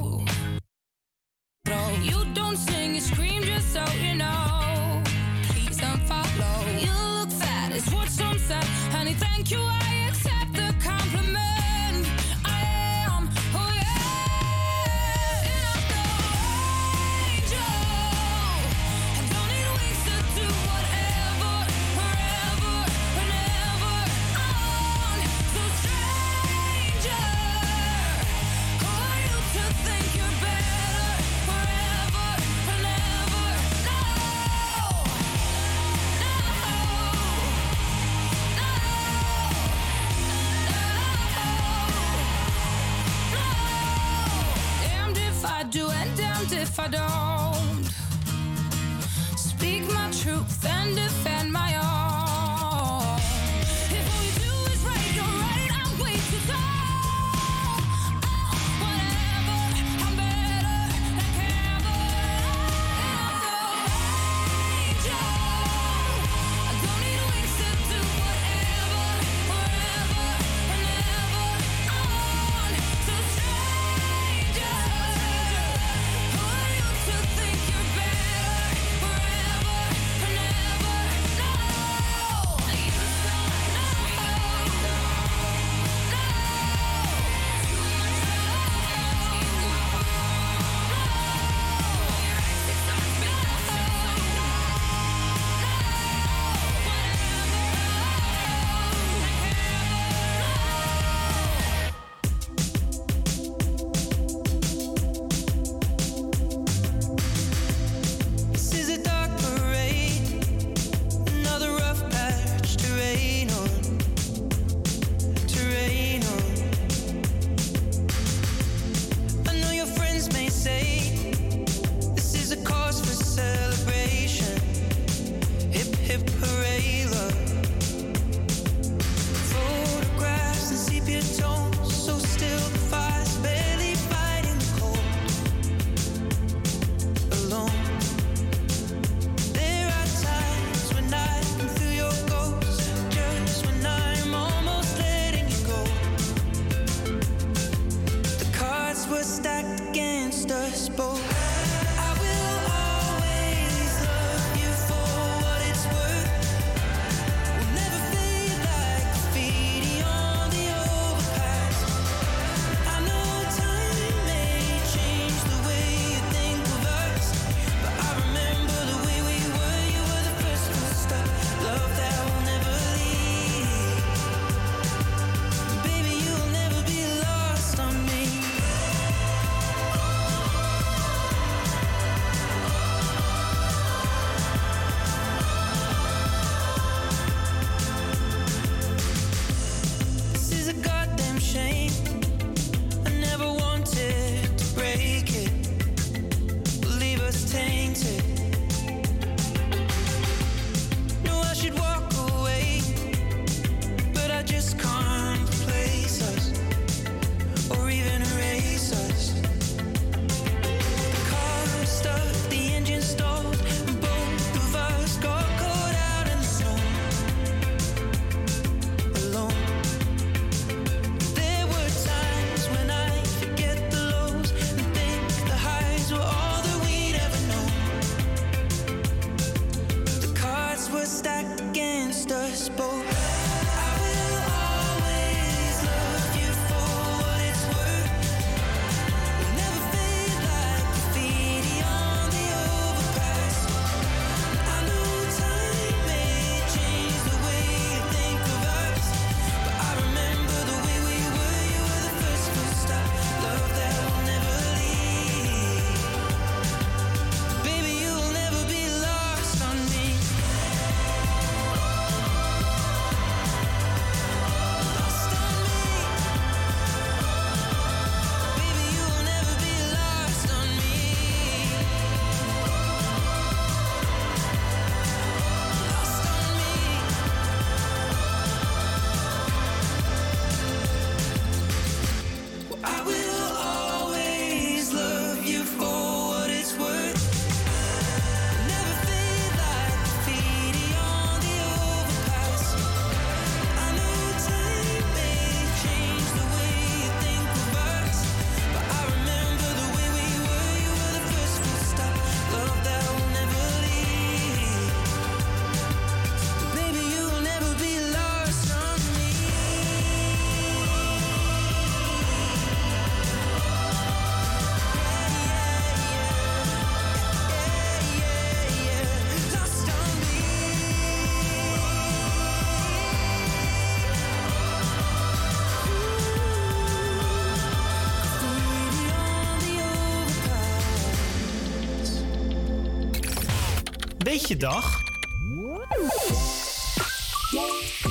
Beetje 334.42 334.56
dag. 334.56 335.02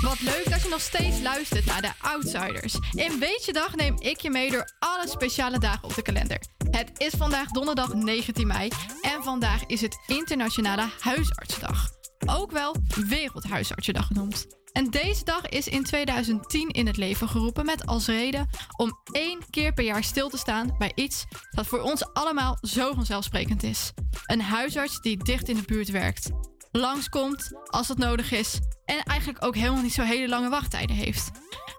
Wat 0.01 0.19
leuk 0.19 0.49
dat 0.49 0.61
je 0.61 0.67
nog 0.69 0.81
steeds 0.81 1.21
luistert 1.21 1.65
naar 1.65 1.81
de 1.81 1.91
Outsiders. 2.01 2.77
In 2.93 3.19
Weetje 3.19 3.53
Dag 3.53 3.75
neem 3.75 3.95
ik 3.99 4.19
je 4.19 4.29
mee 4.29 4.51
door 4.51 4.71
alle 4.79 5.07
speciale 5.07 5.59
dagen 5.59 5.83
op 5.83 5.95
de 5.95 6.01
kalender. 6.01 6.37
Het 6.69 6.91
is 6.97 7.13
vandaag 7.17 7.47
donderdag 7.47 7.93
19 7.93 8.47
mei 8.47 8.69
en 9.01 9.23
vandaag 9.23 9.65
is 9.65 9.81
het 9.81 9.99
Internationale 10.07 10.89
Huisartsdag. 10.99 11.89
Ook 12.25 12.51
wel 12.51 12.75
Wereldhuisartsendag 13.07 14.07
genoemd. 14.07 14.47
En 14.71 14.89
deze 14.89 15.23
dag 15.23 15.49
is 15.49 15.67
in 15.67 15.83
2010 15.83 16.69
in 16.69 16.87
het 16.87 16.97
leven 16.97 17.27
geroepen 17.27 17.65
met 17.65 17.85
als 17.85 18.07
reden 18.07 18.49
om 18.77 18.99
één 19.11 19.39
keer 19.49 19.73
per 19.73 19.83
jaar 19.83 20.03
stil 20.03 20.29
te 20.29 20.37
staan 20.37 20.75
bij 20.77 20.91
iets 20.95 21.25
dat 21.51 21.67
voor 21.67 21.79
ons 21.79 22.13
allemaal 22.13 22.57
zo 22.61 22.93
vanzelfsprekend 22.93 23.63
is. 23.63 23.91
Een 24.25 24.41
huisarts 24.41 25.01
die 25.01 25.23
dicht 25.23 25.49
in 25.49 25.55
de 25.55 25.63
buurt 25.65 25.89
werkt 25.89 26.29
langskomt 26.71 27.51
als 27.65 27.87
dat 27.87 27.97
nodig 27.97 28.31
is 28.31 28.59
en 28.85 29.03
eigenlijk 29.03 29.45
ook 29.45 29.55
helemaal 29.55 29.81
niet 29.81 29.93
zo 29.93 30.03
hele 30.03 30.29
lange 30.29 30.49
wachttijden 30.49 30.95
heeft. 30.95 31.31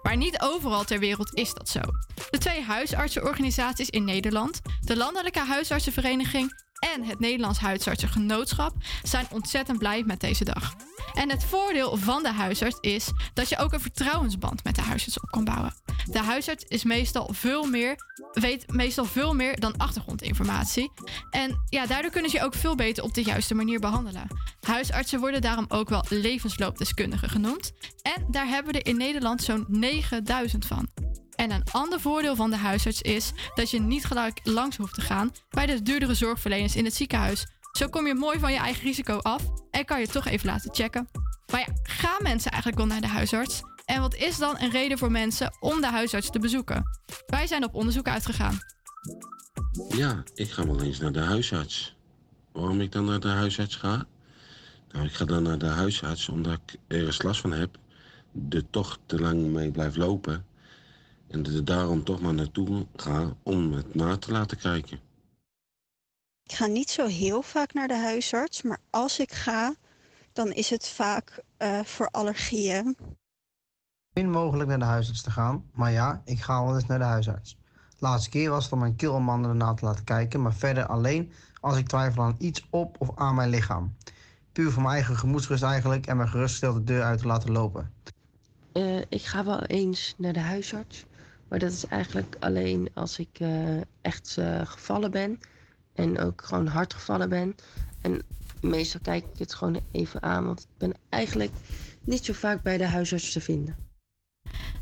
Maar 0.03 0.17
niet 0.17 0.41
overal 0.41 0.83
ter 0.83 0.99
wereld 0.99 1.35
is 1.35 1.53
dat 1.53 1.69
zo. 1.69 1.79
De 2.29 2.37
twee 2.37 2.61
huisartsenorganisaties 2.61 3.89
in 3.89 4.03
Nederland, 4.03 4.61
de 4.79 4.97
Landelijke 4.97 5.39
Huisartsenvereniging 5.39 6.62
en 6.79 7.03
het 7.03 7.19
Nederlands 7.19 7.59
Huisartsengenootschap, 7.59 8.73
zijn 9.03 9.25
ontzettend 9.31 9.77
blij 9.77 10.03
met 10.03 10.19
deze 10.19 10.43
dag. 10.43 10.75
En 11.13 11.29
het 11.29 11.43
voordeel 11.43 11.97
van 11.97 12.23
de 12.23 12.31
huisarts 12.31 12.77
is 12.81 13.11
dat 13.33 13.49
je 13.49 13.57
ook 13.57 13.73
een 13.73 13.81
vertrouwensband 13.81 14.63
met 14.63 14.75
de 14.75 14.81
huisarts 14.81 15.19
op 15.19 15.29
kan 15.29 15.43
bouwen. 15.43 15.73
De 16.11 16.19
huisarts 16.19 16.63
is 16.67 16.83
meestal 16.83 17.29
veel 17.33 17.65
meer, 17.65 17.95
weet 18.33 18.73
meestal 18.73 19.05
veel 19.05 19.33
meer 19.33 19.59
dan 19.59 19.77
achtergrondinformatie. 19.77 20.91
En 21.29 21.63
ja, 21.69 21.85
daardoor 21.85 22.11
kunnen 22.11 22.31
ze 22.31 22.37
je 22.37 22.43
ook 22.43 22.55
veel 22.55 22.75
beter 22.75 23.03
op 23.03 23.13
de 23.13 23.23
juiste 23.23 23.55
manier 23.55 23.79
behandelen. 23.79 24.27
Huisartsen 24.61 25.19
worden 25.19 25.41
daarom 25.41 25.65
ook 25.67 25.89
wel 25.89 26.05
levensloopdeskundigen 26.09 27.29
genoemd. 27.29 27.71
En 28.01 28.25
daar 28.31 28.47
hebben 28.47 28.73
we 28.73 28.79
er 28.79 28.87
in 28.87 28.97
Nederland 28.97 29.43
zo'n 29.43 29.65
9000 29.67 30.65
van. 30.65 30.87
En 31.35 31.51
een 31.51 31.63
ander 31.71 31.99
voordeel 31.99 32.35
van 32.35 32.49
de 32.49 32.57
huisarts 32.57 33.01
is 33.01 33.31
dat 33.55 33.69
je 33.69 33.79
niet 33.79 34.05
gelijk 34.05 34.39
langs 34.43 34.77
hoeft 34.77 34.93
te 34.93 35.01
gaan 35.01 35.31
bij 35.49 35.65
de 35.65 35.81
duurdere 35.81 36.13
zorgverleners 36.13 36.75
in 36.75 36.85
het 36.85 36.93
ziekenhuis. 36.93 37.47
Zo 37.71 37.87
kom 37.87 38.07
je 38.07 38.13
mooi 38.13 38.39
van 38.39 38.51
je 38.51 38.59
eigen 38.59 38.83
risico 38.83 39.17
af 39.17 39.43
en 39.71 39.85
kan 39.85 39.99
je 39.99 40.07
toch 40.07 40.25
even 40.25 40.47
laten 40.47 40.73
checken. 40.73 41.09
Maar 41.51 41.59
ja, 41.59 41.67
gaan 41.83 42.23
mensen 42.23 42.51
eigenlijk 42.51 42.81
wel 42.81 42.91
naar 42.91 43.01
de 43.01 43.07
huisarts? 43.07 43.61
En 43.85 44.01
wat 44.01 44.15
is 44.15 44.37
dan 44.37 44.55
een 44.59 44.71
reden 44.71 44.97
voor 44.97 45.11
mensen 45.11 45.57
om 45.59 45.81
de 45.81 45.87
huisarts 45.87 46.29
te 46.29 46.39
bezoeken? 46.39 46.83
Wij 47.25 47.47
zijn 47.47 47.63
op 47.63 47.73
onderzoek 47.73 48.07
uitgegaan. 48.07 48.57
Ja, 49.89 50.23
ik 50.33 50.51
ga 50.51 50.65
wel 50.65 50.81
eens 50.81 50.99
naar 50.99 51.11
de 51.11 51.19
huisarts. 51.19 51.95
Waarom 52.51 52.81
ik 52.81 52.91
dan 52.91 53.05
naar 53.05 53.19
de 53.19 53.27
huisarts 53.27 53.75
ga? 53.75 54.05
Nou, 54.91 55.05
ik 55.05 55.13
ga 55.13 55.25
dan 55.25 55.43
naar 55.43 55.57
de 55.57 55.65
huisarts 55.65 56.29
omdat 56.29 56.53
ik 56.53 56.79
ergens 56.87 57.21
last 57.21 57.41
van 57.41 57.51
heb. 57.51 57.77
Er 58.49 58.69
toch 58.69 58.99
te 59.05 59.19
lang 59.19 59.41
mee 59.41 59.71
blijf 59.71 59.95
lopen. 59.95 60.45
En 61.33 61.45
er 61.45 61.65
daarom 61.65 62.03
toch 62.03 62.21
maar 62.21 62.33
naartoe 62.33 62.85
ga 62.95 63.35
om 63.43 63.71
het 63.71 63.95
na 63.95 64.17
te 64.17 64.31
laten 64.31 64.57
kijken. 64.57 64.99
Ik 66.43 66.51
ga 66.51 66.65
niet 66.65 66.89
zo 66.89 67.05
heel 67.05 67.41
vaak 67.41 67.73
naar 67.73 67.87
de 67.87 67.97
huisarts, 67.97 68.61
maar 68.61 68.77
als 68.89 69.19
ik 69.19 69.31
ga, 69.31 69.75
dan 70.33 70.51
is 70.51 70.69
het 70.69 70.87
vaak 70.87 71.43
eh, 71.57 71.83
voor 71.83 72.07
allergieën. 72.07 72.97
min 74.13 74.29
mogelijk 74.29 74.69
naar 74.69 74.79
de 74.79 74.85
huisarts 74.85 75.21
te 75.21 75.31
gaan. 75.31 75.69
Maar 75.73 75.91
ja, 75.91 76.21
ik 76.25 76.39
ga 76.39 76.63
wel 76.63 76.75
eens 76.75 76.85
naar 76.85 76.99
de 76.99 77.05
huisarts. 77.05 77.57
De 77.89 78.05
laatste 78.05 78.29
keer 78.29 78.49
was 78.49 78.63
het 78.63 78.73
om 78.73 78.79
mijn 78.79 78.95
keel 78.95 79.21
na 79.21 79.73
te 79.73 79.85
laten 79.85 80.03
kijken, 80.03 80.41
maar 80.41 80.53
verder 80.53 80.85
alleen 80.85 81.31
als 81.59 81.77
ik 81.77 81.87
twijfel 81.87 82.23
aan 82.23 82.35
iets 82.39 82.67
op 82.69 82.95
of 82.99 83.11
aan 83.15 83.35
mijn 83.35 83.49
lichaam. 83.49 83.95
Puur 84.51 84.71
voor 84.71 84.81
mijn 84.81 84.95
eigen 84.95 85.17
gemoedsrust 85.17 85.63
eigenlijk 85.63 86.05
en 86.05 86.17
mijn 86.17 86.29
gerustgesteld 86.29 86.75
de 86.75 86.83
deur 86.83 87.03
uit 87.03 87.19
te 87.19 87.27
laten 87.27 87.51
lopen. 87.51 87.91
Eh, 88.71 88.99
ik 88.99 89.23
ga 89.23 89.45
wel 89.45 89.61
eens 89.61 90.13
naar 90.17 90.33
de 90.33 90.39
huisarts. 90.39 91.05
Maar 91.47 91.59
dat 91.59 91.71
is 91.71 91.85
eigenlijk 91.85 92.35
alleen 92.39 92.89
als 92.93 93.19
ik 93.19 93.39
eh, 93.39 93.77
echt 94.01 94.37
eh, 94.37 94.61
gevallen 94.63 95.11
ben. 95.11 95.39
En 95.93 96.19
ook 96.19 96.41
gewoon 96.43 96.67
hard 96.67 96.93
gevallen 96.93 97.29
ben. 97.29 97.55
En 98.01 98.21
meestal 98.61 98.99
kijk 99.03 99.25
ik 99.33 99.39
het 99.39 99.53
gewoon 99.53 99.79
even 99.91 100.21
aan. 100.21 100.45
Want 100.45 100.59
ik 100.59 100.77
ben 100.77 100.93
eigenlijk 101.09 101.51
niet 102.03 102.25
zo 102.25 102.33
vaak 102.33 102.63
bij 102.63 102.77
de 102.77 102.87
huisarts 102.87 103.31
te 103.31 103.41
vinden. 103.41 103.75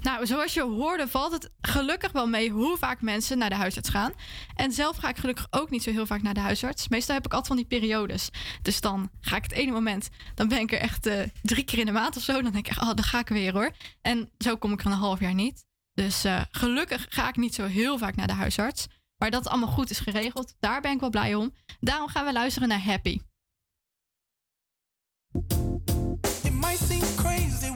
Nou, 0.02 0.26
zoals 0.26 0.54
je 0.54 0.62
hoorde 0.62 1.08
valt 1.08 1.32
het 1.32 1.50
gelukkig 1.62 2.12
wel 2.12 2.28
mee 2.28 2.50
hoe 2.50 2.78
vaak 2.78 3.02
mensen 3.02 3.38
naar 3.38 3.50
de 3.50 3.56
huisarts 3.56 3.90
gaan. 3.90 4.14
En 4.56 4.72
zelf 4.72 4.98
ga 4.98 5.10
ik 5.10 5.18
gelukkig 5.18 5.48
ook 5.50 5.70
niet 5.70 5.84
zo 5.84 5.92
heel 5.92 6.06
vaak 6.06 6.22
naar 6.22 6.34
de 6.34 6.40
huisarts. 6.40 6.88
Meestal 6.88 7.16
heb 7.16 7.26
ik 7.26 7.34
altijd 7.34 7.48
van 7.48 7.68
die 7.68 7.80
periodes. 7.80 8.30
Dus 8.62 8.82
dan 8.82 9.10
ga 9.22 9.36
ik 9.36 9.44
het 9.44 9.52
ene 9.52 9.72
moment, 9.72 10.10
dan 10.36 10.48
ben 10.48 10.60
ik 10.60 10.72
er 10.72 10.80
echt 10.80 11.06
eh, 11.06 11.20
drie 11.42 11.64
keer 11.64 11.80
in 11.80 11.86
de 11.86 11.92
maand 11.92 12.18
of 12.18 12.24
zo. 12.24 12.42
Dan 12.42 12.52
denk 12.52 12.68
ik, 12.68 12.82
oh, 12.82 12.88
dan 12.88 13.04
ga 13.04 13.20
ik 13.20 13.28
weer 13.28 13.54
hoor. 13.54 13.72
En 14.02 14.30
zo 14.38 14.58
kom 14.58 14.72
ik 14.72 14.80
er 14.80 14.86
een 14.86 14.92
half 14.92 15.20
jaar 15.20 15.34
niet. 15.34 15.66
Dus 15.94 16.24
eh, 16.24 16.42
gelukkig 16.52 17.06
ga 17.10 17.30
ik 17.30 17.36
niet 17.36 17.56
zo 17.56 17.66
heel 17.66 17.98
vaak 17.98 18.16
naar 18.16 18.28
de 18.28 18.34
huisarts. 18.34 18.88
Maar 19.18 19.32
dat 19.32 19.44
het 19.44 19.52
allemaal 19.52 19.74
goed 19.74 19.90
is 19.90 20.00
geregeld, 20.00 20.56
daar 20.60 20.82
ben 20.82 20.92
ik 20.92 21.00
wel 21.00 21.10
blij 21.10 21.36
om. 21.36 21.54
Daarom 21.80 22.08
gaan 22.08 22.26
we 22.26 22.34
luisteren 22.34 22.68
naar 22.68 22.84
Happy. 22.84 23.20
It 26.44 26.54
might 26.54 26.78
seem 26.78 27.16
crazy 27.16 27.71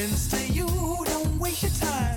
friends 0.00 0.28
to 0.28 0.52
you. 0.52 0.66
Don't 1.04 1.38
waste 1.38 1.62
your 1.62 1.72
time. 1.72 2.09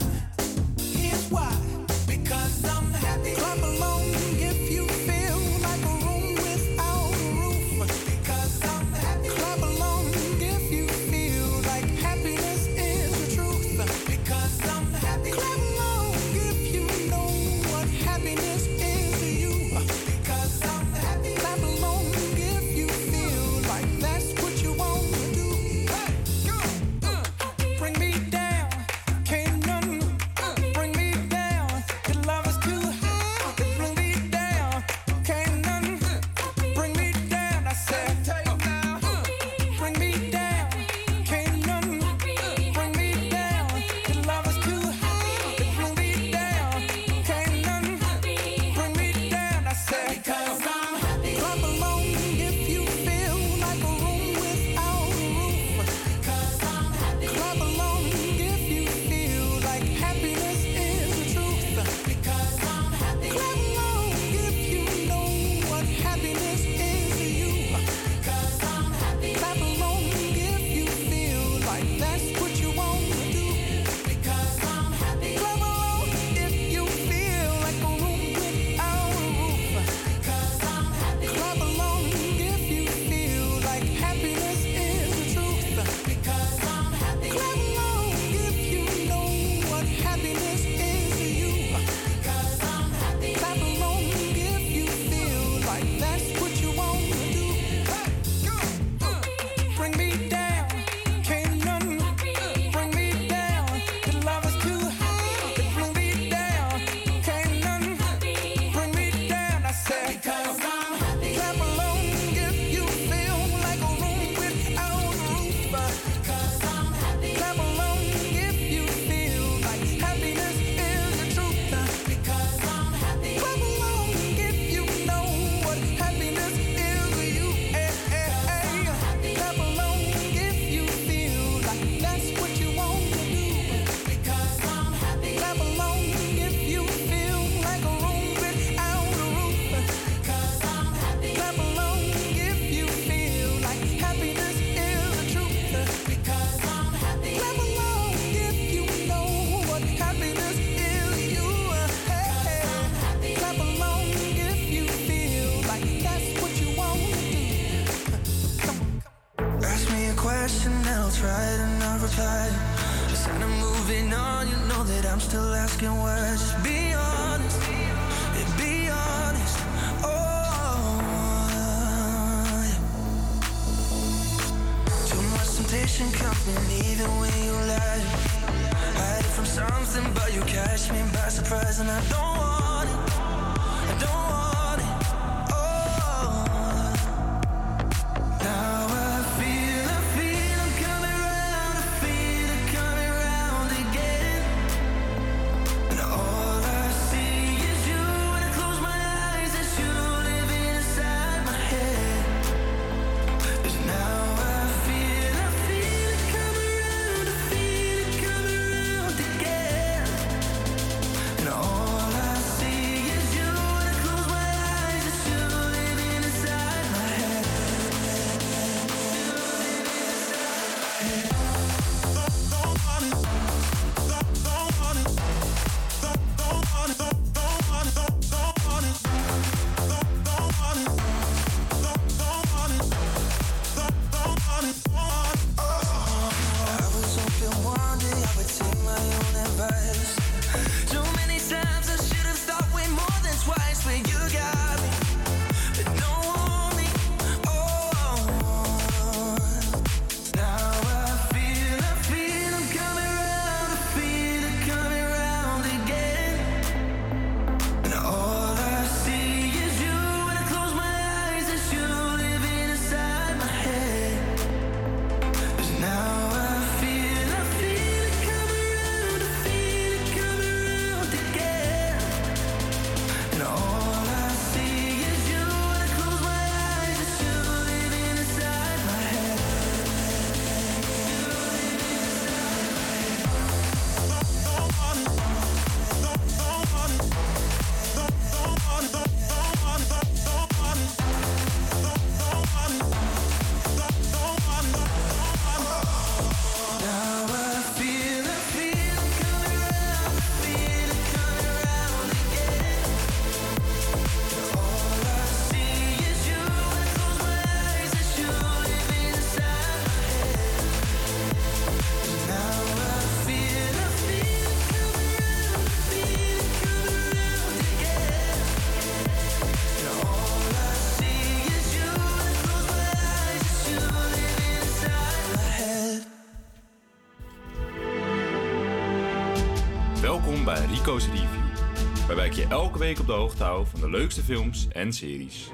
Elke 332.53 332.79
week 332.79 332.99
op 332.99 333.05
de 333.05 333.11
hoogte 333.11 333.43
hou 333.43 333.65
van 333.67 333.79
de 333.79 333.89
leukste 333.89 334.23
films 334.23 334.67
en 334.71 334.93
series. 334.93 335.49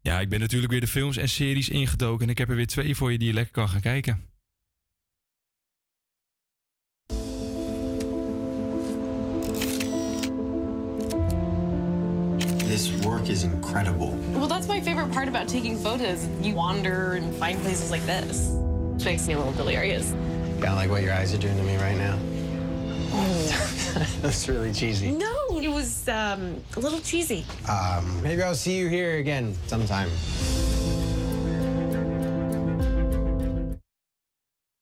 Ja, 0.00 0.20
ik 0.20 0.28
ben 0.28 0.40
natuurlijk 0.40 0.72
weer 0.72 0.80
de 0.80 0.86
films 0.86 1.16
en 1.16 1.28
series 1.28 1.68
ingedoken. 1.68 2.24
En 2.24 2.30
ik 2.30 2.38
heb 2.38 2.48
er 2.48 2.56
weer 2.56 2.66
twee 2.66 2.96
voor 2.96 3.12
je 3.12 3.18
die 3.18 3.28
je 3.28 3.34
lekker 3.34 3.52
kan 3.52 3.68
gaan 3.68 3.80
kijken. 3.80 4.24
This 12.56 13.00
work 13.00 13.26
is 13.26 13.42
incredible. 13.42 14.12
Well, 14.32 14.48
that's 14.48 14.66
my 14.66 14.82
favorite 14.82 15.08
part 15.08 15.28
about 15.28 15.48
taking 15.48 15.78
photos. 15.78 16.18
You 16.40 16.54
wander 16.54 17.20
and 17.22 17.34
find 17.44 17.62
places 17.62 17.90
like 17.90 18.04
this. 18.04 18.50
Which 18.92 19.04
makes 19.04 19.26
me 19.26 19.34
a 19.34 19.38
little 19.38 19.64
delirious. 19.64 20.06
Kind 20.60 20.72
of 20.72 20.78
like 20.78 20.88
what 20.88 21.02
your 21.02 21.14
eyes 21.20 21.34
are 21.34 21.40
doing 21.40 21.56
to 21.56 21.62
me 21.62 21.76
right 21.76 21.98
now. 21.98 22.35
That's 24.22 24.46
really 24.46 24.72
cheesy. 24.72 25.10
No, 25.10 25.60
it 25.60 25.72
was 25.72 26.08
um, 26.08 26.62
a 26.76 26.80
little 26.80 27.00
cheesy. 27.00 27.44
Um, 27.68 28.22
maybe 28.22 28.42
I'll 28.42 28.54
see 28.54 28.78
you 28.78 28.88
here 28.88 29.18
again 29.20 29.54
sometime. 29.66 30.08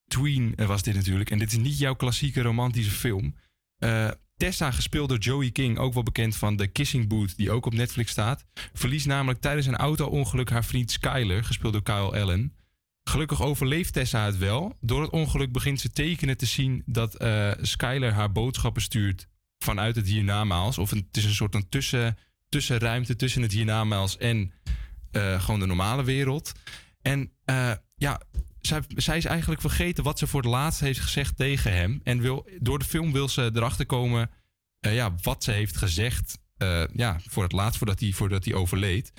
Tween 0.06 0.52
eh, 0.56 0.66
was 0.66 0.82
dit 0.82 0.94
natuurlijk. 0.94 1.30
En 1.30 1.38
dit 1.38 1.52
is 1.52 1.58
niet 1.58 1.78
jouw 1.78 1.94
klassieke 1.94 2.42
romantische 2.42 2.90
film. 2.90 3.34
Eh, 3.78 4.10
Tessa, 4.36 4.70
gespeeld 4.70 5.08
door 5.08 5.18
Joey 5.18 5.50
King, 5.50 5.78
ook 5.78 5.94
wel 5.94 6.02
bekend 6.02 6.36
van 6.36 6.56
The 6.56 6.66
Kissing 6.66 7.08
Booth, 7.08 7.36
die 7.36 7.50
ook 7.50 7.66
op 7.66 7.74
Netflix 7.74 8.10
staat, 8.10 8.44
verliest 8.72 9.06
namelijk 9.06 9.40
tijdens 9.40 9.66
een 9.66 9.76
auto-ongeluk 9.76 10.50
haar 10.50 10.64
vriend 10.64 10.90
Skyler, 10.90 11.44
gespeeld 11.44 11.72
door 11.72 11.82
Kyle 11.82 12.20
Allen. 12.20 12.52
Gelukkig 13.04 13.42
overleeft 13.42 13.92
Tessa 13.92 14.24
het 14.24 14.38
wel. 14.38 14.76
Door 14.80 15.02
het 15.02 15.10
ongeluk 15.10 15.52
begint 15.52 15.80
ze 15.80 15.90
tekenen 15.90 16.36
te 16.36 16.46
zien 16.46 16.82
dat 16.86 17.14
eh, 17.14 17.50
Skyler 17.60 18.12
haar 18.12 18.32
boodschappen 18.32 18.82
stuurt 18.82 19.28
vanuit 19.58 19.96
het 19.96 20.06
hiernamaals. 20.06 20.78
Of 20.78 20.90
een, 20.90 21.04
het 21.06 21.16
is 21.16 21.24
een 21.24 21.34
soort 21.34 21.52
van 21.52 21.68
tussen, 21.68 22.18
tussenruimte 22.48 23.16
tussen 23.16 23.42
het 23.42 23.52
hiernamaals 23.52 24.16
en 24.16 24.52
eh, 25.10 25.42
gewoon 25.42 25.60
de 25.60 25.66
normale 25.66 26.04
wereld. 26.04 26.52
En 27.02 27.32
eh, 27.44 27.72
ja, 27.96 28.20
zij, 28.60 28.82
zij 28.88 29.16
is 29.16 29.24
eigenlijk 29.24 29.60
vergeten 29.60 30.04
wat 30.04 30.18
ze 30.18 30.26
voor 30.26 30.40
het 30.40 30.50
laatst 30.50 30.80
heeft 30.80 31.00
gezegd 31.00 31.36
tegen 31.36 31.72
hem. 31.72 32.00
En 32.04 32.20
wil, 32.20 32.48
door 32.58 32.78
de 32.78 32.84
film 32.84 33.12
wil 33.12 33.28
ze 33.28 33.50
erachter 33.54 33.86
komen 33.86 34.30
ja, 34.80 35.14
wat 35.22 35.44
ze 35.44 35.50
heeft 35.50 35.76
gezegd 35.76 36.38
ja, 36.92 37.20
voor 37.28 37.42
het 37.42 37.52
laatst, 37.52 37.78
voordat 37.78 38.00
hij, 38.00 38.12
voordat 38.12 38.44
hij 38.44 38.54
overleed. 38.54 39.12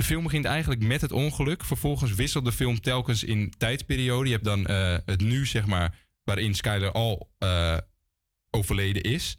De 0.00 0.06
film 0.06 0.22
begint 0.22 0.44
eigenlijk 0.44 0.82
met 0.82 1.00
het 1.00 1.12
ongeluk. 1.12 1.64
Vervolgens 1.64 2.14
wisselt 2.14 2.44
de 2.44 2.52
film 2.52 2.80
telkens 2.80 3.24
in 3.24 3.52
tijdsperiode. 3.58 4.26
Je 4.26 4.32
hebt 4.32 4.44
dan 4.44 4.66
eh, 4.66 4.96
het 5.04 5.20
nu, 5.20 5.46
zeg 5.46 5.66
maar, 5.66 5.98
waarin 6.24 6.54
Skyler 6.54 6.92
al 6.92 7.30
eh, 7.38 7.76
overleden 8.50 9.02
is. 9.02 9.38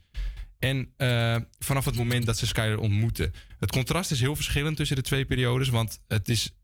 En 0.59 0.93
eh, 0.97 1.37
vanaf 1.59 1.85
het 1.85 1.95
moment 1.95 2.25
dat 2.25 2.37
ze 2.37 2.47
Skyler 2.47 2.79
ontmoeten. 2.79 3.33
Het 3.59 3.71
contrast 3.71 4.11
is 4.11 4.19
heel 4.19 4.35
verschillend 4.35 4.77
tussen 4.77 4.95
de 4.95 5.01
twee 5.01 5.25
periodes. 5.25 5.69
Want 5.69 6.01
het 6.07 6.29
is. 6.29 6.55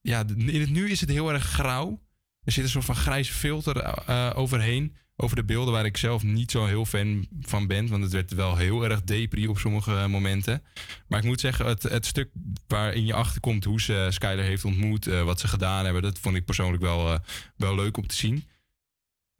Ja, 0.00 0.24
in 0.36 0.60
het 0.60 0.70
nu 0.70 0.90
is 0.90 1.00
het 1.00 1.10
heel 1.10 1.32
erg 1.32 1.44
grauw. 1.44 2.02
Er 2.42 2.52
zit 2.52 2.64
een 2.64 2.70
soort 2.70 2.84
van 2.84 2.96
grijze 2.96 3.32
filter 3.32 4.06
overheen. 4.36 4.96
Over 5.16 5.36
de 5.36 5.44
beelden 5.44 5.72
waar 5.72 5.84
ik 5.84 5.96
zelf 5.96 6.22
niet 6.22 6.50
zo 6.50 6.66
heel 6.66 6.84
fan 6.84 7.26
van 7.40 7.66
ben. 7.66 7.88
Want 7.88 8.02
het 8.02 8.12
werd 8.12 8.32
wel 8.34 8.56
heel 8.56 8.84
erg 8.84 9.02
depri 9.02 9.46
op 9.48 9.58
sommige 9.58 9.96
eh, 9.96 10.06
momenten. 10.06 10.62
Maar 11.08 11.18
ik 11.18 11.24
moet 11.24 11.40
zeggen, 11.40 11.66
het, 11.66 11.82
het 11.82 12.06
stuk 12.06 12.30
waarin 12.66 13.06
je 13.06 13.14
achterkomt 13.14 13.64
hoe 13.64 13.80
ze 13.80 14.06
Skyler 14.10 14.44
heeft 14.44 14.64
ontmoet. 14.64 15.06
eh, 15.06 15.22
wat 15.22 15.40
ze 15.40 15.48
gedaan 15.48 15.84
hebben. 15.84 16.02
Dat 16.02 16.18
vond 16.18 16.36
ik 16.36 16.44
persoonlijk 16.44 16.82
wel, 16.82 17.12
eh, 17.12 17.18
wel 17.56 17.74
leuk 17.74 17.96
om 17.96 18.06
te 18.06 18.14
zien. 18.14 18.44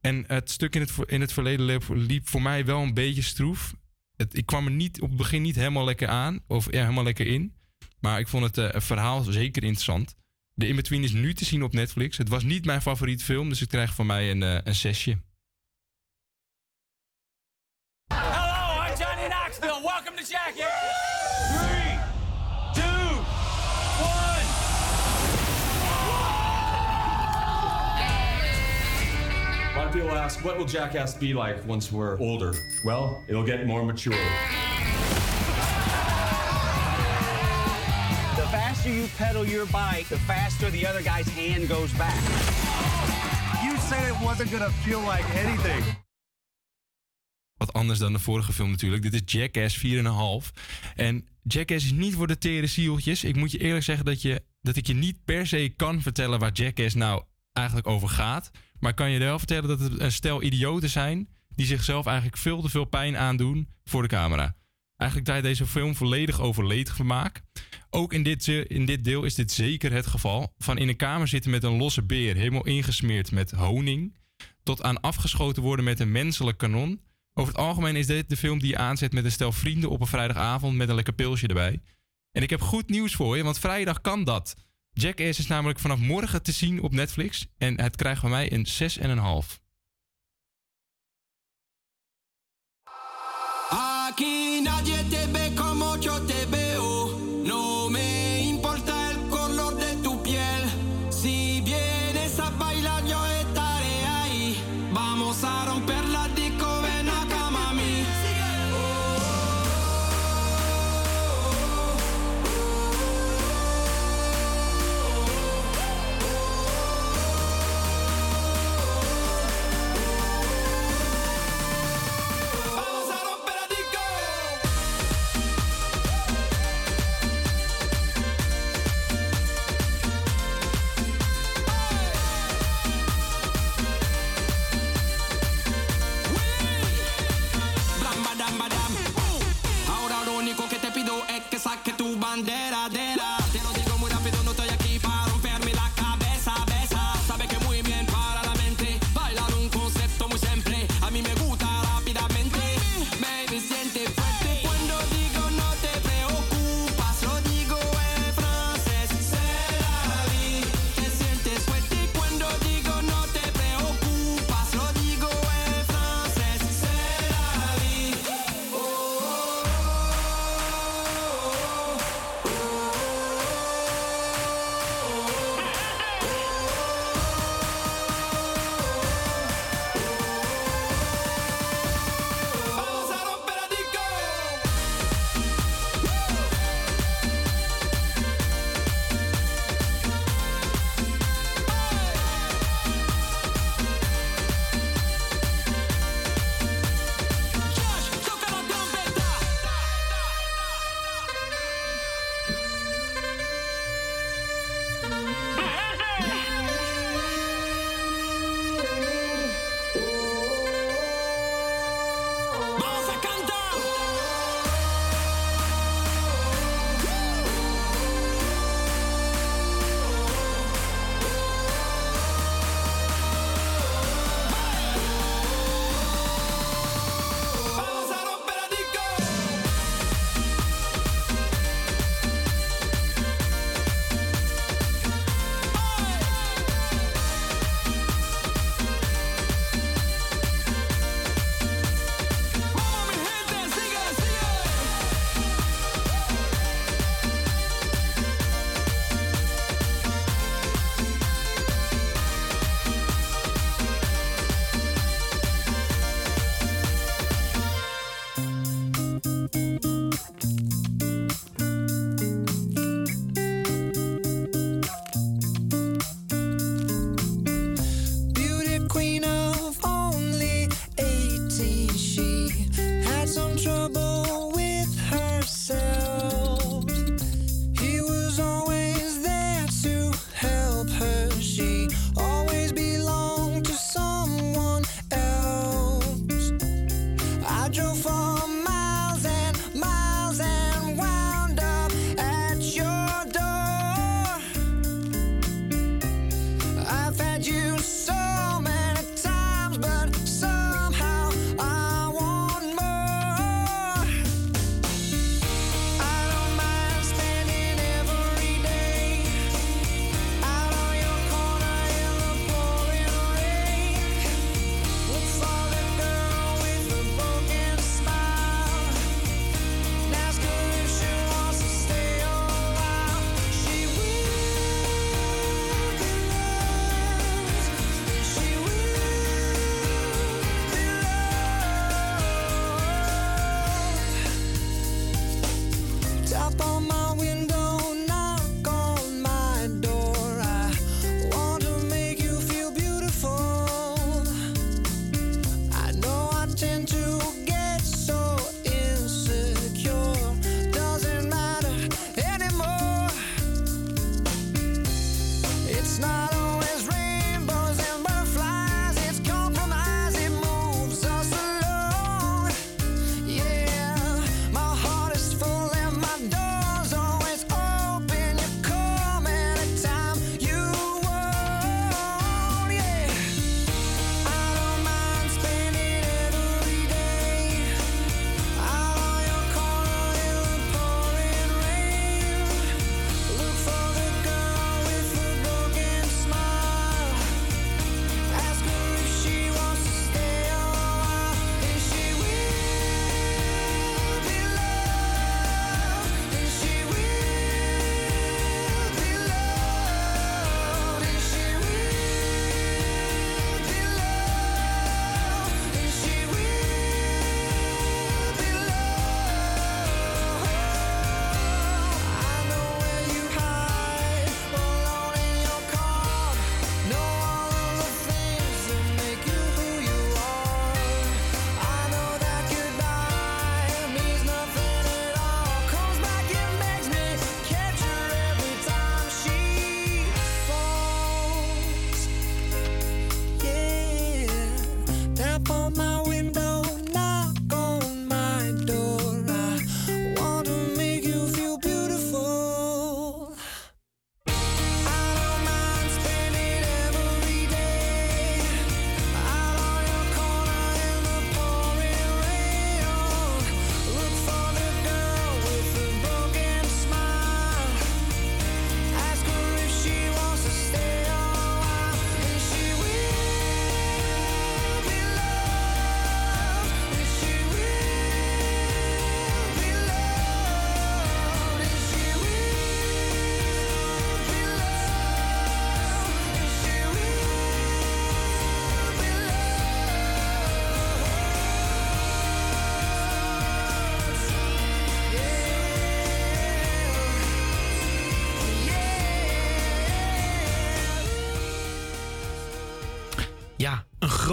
En 0.01 0.25
het 0.27 0.51
stuk 0.51 0.75
in 0.75 0.81
het, 0.81 0.93
in 1.07 1.21
het 1.21 1.33
verleden 1.33 1.81
liep, 1.89 2.29
voor 2.29 2.43
mij 2.43 2.65
wel 2.65 2.83
een 2.83 2.95
beetje 2.95 3.23
stroef. 3.23 3.75
Het, 4.17 4.37
ik 4.37 4.47
kwam 4.47 4.67
er 4.67 4.73
niet, 4.73 5.01
op 5.01 5.09
het 5.09 5.19
begin 5.19 5.43
niet 5.43 5.57
helemaal 5.57 5.85
lekker 5.85 6.09
aan. 6.09 6.41
Of 6.47 6.71
helemaal 6.71 7.05
lekker 7.05 7.27
in. 7.27 7.55
Maar 8.01 8.21
ik 8.21 8.29
vond 8.29 8.57
het 8.57 8.85
verhaal 8.85 9.23
zeker 9.23 9.63
interessant. 9.63 10.15
De 10.59 10.69
In-Between 10.69 11.03
is 11.05 11.13
nu 11.13 11.35
te 11.35 11.45
zien 11.45 11.63
op 11.63 11.73
Netflix. 11.73 12.17
Het 12.17 12.29
was 12.29 12.43
niet 12.43 12.65
mijn 12.65 12.83
favoriete 12.83 13.25
film, 13.25 13.49
dus 13.49 13.61
ik 13.63 13.69
krijg 13.69 13.95
van 13.95 14.07
mij 14.07 14.31
een, 14.31 14.43
eh, 14.43 14.59
een. 14.65 15.26
Hello, 18.11 18.81
I'm 18.81 18.99
Johnny 18.99 19.29
Knoxville. 19.29 19.83
Welcome 19.85 20.17
to 20.17 20.25
Jackass. 20.25 20.97
lot 29.77 29.87
of 29.89 29.93
people 29.93 30.11
ask, 30.11 30.45
what 30.45 30.59
will 30.59 30.65
Jackass 30.65 31.15
be 31.15 31.35
like 31.35 31.65
once 31.67 31.93
we're 31.93 32.19
older? 32.19 32.55
Well, 32.85 33.23
it'll 33.29 33.45
get 33.45 33.65
more 33.67 33.85
mature. 33.85 34.15
The 34.15 34.19
faster 38.51 38.91
you 38.91 39.07
pedal 39.17 39.45
your 39.47 39.67
bike, 39.67 40.09
the 40.09 40.19
faster 40.21 40.71
the 40.71 40.87
other 40.87 41.03
guy's 41.03 41.29
hand 41.29 41.69
goes 41.69 41.93
back. 41.93 42.21
You 43.63 43.77
said 43.77 44.09
it 44.09 44.21
wasn't 44.25 44.51
gonna 44.51 44.71
feel 44.71 45.01
like 45.01 45.25
anything. 45.37 45.85
Wat 47.57 47.73
anders 47.73 47.99
dan 47.99 48.13
de 48.13 48.19
vorige 48.19 48.53
film 48.53 48.71
natuurlijk. 48.71 49.03
Dit 49.03 49.15
is 49.15 49.21
Jackass 49.33 49.85
4,5. 49.87 50.51
En 50.95 51.27
Jackass 51.43 51.85
is 51.85 51.93
niet 51.93 52.15
voor 52.15 52.27
de 52.27 52.39
tere 52.39 52.67
zieltjes. 52.67 53.25
Ik 53.25 53.37
moet 53.37 53.51
je 53.51 53.59
eerlijk 53.59 53.85
zeggen 53.85 54.05
dat, 54.05 54.23
je, 54.23 54.43
dat 54.63 54.77
ik 54.77 54.87
je 54.87 54.95
niet 54.95 55.25
per 55.25 55.47
se 55.47 55.73
kan 55.77 56.03
vertellen 56.03 56.39
waar 56.39 56.53
Jackass 56.53 56.95
nou 56.95 57.23
eigenlijk 57.53 57.87
over 57.87 58.09
gaat. 58.09 58.51
Maar 58.81 58.91
ik 58.91 58.97
kan 58.97 59.11
je 59.11 59.19
wel 59.19 59.39
vertellen 59.39 59.69
dat 59.69 59.81
het 59.81 60.01
een 60.01 60.13
stel 60.13 60.43
idioten 60.43 60.91
zijn... 60.91 61.29
die 61.55 61.67
zichzelf 61.67 62.07
eigenlijk 62.07 62.37
veel 62.37 62.63
te 62.63 62.69
veel 62.69 62.85
pijn 62.85 63.17
aandoen 63.17 63.69
voor 63.85 64.03
de 64.03 64.09
camera. 64.09 64.57
Eigenlijk 64.97 65.31
draait 65.31 65.45
deze 65.45 65.67
film 65.67 65.95
volledig 65.95 66.41
over 66.41 66.67
leedvermaak. 66.67 67.43
Ook 67.91 68.13
in 68.13 68.23
dit, 68.23 68.45
ze- 68.45 68.67
in 68.67 68.87
dit 68.87 69.05
deel 69.05 69.25
is 69.25 69.35
dit 69.35 69.53
zeker 69.53 69.93
het 69.93 70.07
geval. 70.07 70.55
Van 70.59 70.79
in 70.79 70.89
een 70.89 70.97
kamer 70.97 71.29
zitten 71.29 71.51
met 71.51 71.63
een 71.63 71.77
losse 71.77 72.03
beer, 72.03 72.37
helemaal 72.37 72.67
ingesmeerd 72.67 73.33
met 73.33 73.51
honing. 73.51 74.17
Tot 74.63 74.83
aan 74.83 75.01
afgeschoten 75.01 75.63
worden 75.63 75.85
met 75.85 76.01
een 76.01 76.13
menselijk 76.13 76.59
kanon. 76.59 77.01
Over 77.39 77.53
het 77.53 77.63
algemeen 77.63 77.97
is 77.97 78.07
dit 78.07 78.29
de 78.29 78.37
film 78.37 78.59
die 78.59 78.69
je 78.69 78.77
aanzet 78.77 79.13
met 79.13 79.25
een 79.25 79.31
stel 79.31 79.53
vrienden 79.53 79.91
op 79.91 80.01
een 80.01 80.07
vrijdagavond 80.07 80.77
met 80.77 80.89
een 80.89 80.95
lekker 80.95 81.13
pilsje 81.13 81.47
erbij. 81.47 81.81
En 82.33 82.43
ik 82.43 82.51
heb 82.51 82.61
goed 82.61 82.89
nieuws 82.89 83.15
voor 83.15 83.37
je, 83.37 83.43
want 83.43 83.59
vrijdag 83.59 84.01
kan 84.01 84.25
dat. 84.25 84.55
Jackass 84.91 85.39
is 85.39 85.47
namelijk 85.47 85.79
vanaf 85.79 85.99
morgen 85.99 86.43
te 86.43 86.53
zien 86.53 86.83
op 86.83 86.93
Netflix. 86.93 87.47
En 87.59 87.81
het 87.81 87.97
krijgt 87.97 88.21
van 88.21 88.31
mij 88.31 88.53
een 88.53 88.67
6,5. 89.49 89.66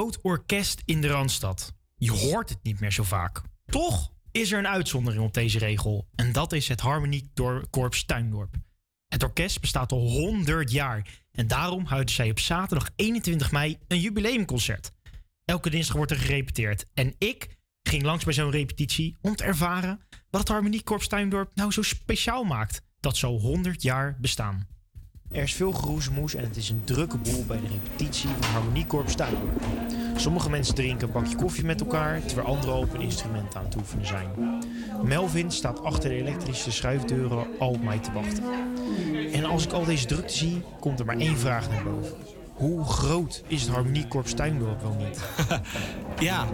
Groot 0.03 0.19
orkest 0.21 0.81
in 0.85 1.01
de 1.01 1.07
Randstad. 1.07 1.73
Je 1.95 2.11
hoort 2.11 2.49
het 2.49 2.63
niet 2.63 2.79
meer 2.79 2.91
zo 2.91 3.03
vaak. 3.03 3.41
Toch 3.65 4.11
is 4.31 4.51
er 4.51 4.59
een 4.59 4.67
uitzondering 4.67 5.23
op 5.23 5.33
deze 5.33 5.59
regel. 5.59 6.07
En 6.15 6.31
dat 6.31 6.51
is 6.51 6.67
het 6.67 6.79
Harmoniekorps 6.79 8.05
Tuindorp. 8.05 8.55
Het 9.07 9.23
orkest 9.23 9.61
bestaat 9.61 9.91
al 9.91 10.09
100 10.09 10.71
jaar. 10.71 11.21
En 11.31 11.47
daarom 11.47 11.85
houden 11.85 12.13
zij 12.13 12.29
op 12.29 12.39
zaterdag 12.39 12.89
21 12.95 13.51
mei 13.51 13.77
een 13.87 13.99
jubileumconcert. 13.99 14.91
Elke 15.45 15.69
dinsdag 15.69 15.95
wordt 15.95 16.11
er 16.11 16.17
gerepeteerd. 16.17 16.85
En 16.93 17.15
ik 17.17 17.57
ging 17.83 18.03
langs 18.03 18.23
bij 18.23 18.33
zo'n 18.33 18.51
repetitie 18.51 19.17
om 19.21 19.35
te 19.35 19.43
ervaren 19.43 19.99
wat 20.29 20.41
het 20.41 20.49
Harmoniekorps 20.49 21.07
Tuindorp 21.07 21.51
nou 21.55 21.71
zo 21.71 21.81
speciaal 21.81 22.43
maakt. 22.43 22.81
Dat 22.99 23.17
zo 23.17 23.37
100 23.37 23.81
jaar 23.81 24.17
bestaan. 24.19 24.67
Er 25.33 25.41
is 25.43 25.53
veel 25.53 25.71
geroezemoes 25.71 26.35
en 26.35 26.43
het 26.43 26.57
is 26.57 26.69
een 26.69 26.81
drukke 26.83 27.17
boel 27.17 27.45
bij 27.45 27.59
de 27.59 27.67
repetitie 27.67 28.29
van 28.39 28.51
Harmoniekorps 28.51 29.15
Tuindorp. 29.15 29.61
Sommige 30.15 30.49
mensen 30.49 30.75
drinken 30.75 31.07
een 31.07 31.13
bakje 31.13 31.35
koffie 31.35 31.65
met 31.65 31.81
elkaar, 31.81 32.25
terwijl 32.25 32.47
anderen 32.47 32.75
op 32.75 32.93
een 32.93 33.01
instrument 33.01 33.55
aan 33.55 33.63
het 33.63 33.75
oefenen 33.75 34.05
zijn. 34.05 34.27
Melvin 35.03 35.51
staat 35.51 35.83
achter 35.83 36.09
de 36.09 36.15
elektrische 36.15 36.71
schuifdeuren 36.71 37.47
al 37.59 37.77
mij 37.83 37.99
te 37.99 38.11
wachten. 38.11 38.43
En 39.31 39.45
als 39.45 39.65
ik 39.65 39.71
al 39.71 39.85
deze 39.85 40.05
drukte 40.05 40.33
zie, 40.33 40.61
komt 40.79 40.99
er 40.99 41.05
maar 41.05 41.17
één 41.17 41.37
vraag 41.37 41.69
naar 41.69 41.83
boven. 41.83 42.15
Hoe 42.53 42.83
groot 42.85 43.43
is 43.47 43.61
het 43.61 43.71
Harmoniekorps 43.71 44.33
Tuindorp 44.33 44.81
wel 44.81 44.95
niet? 44.99 45.19
Ja, 46.19 46.47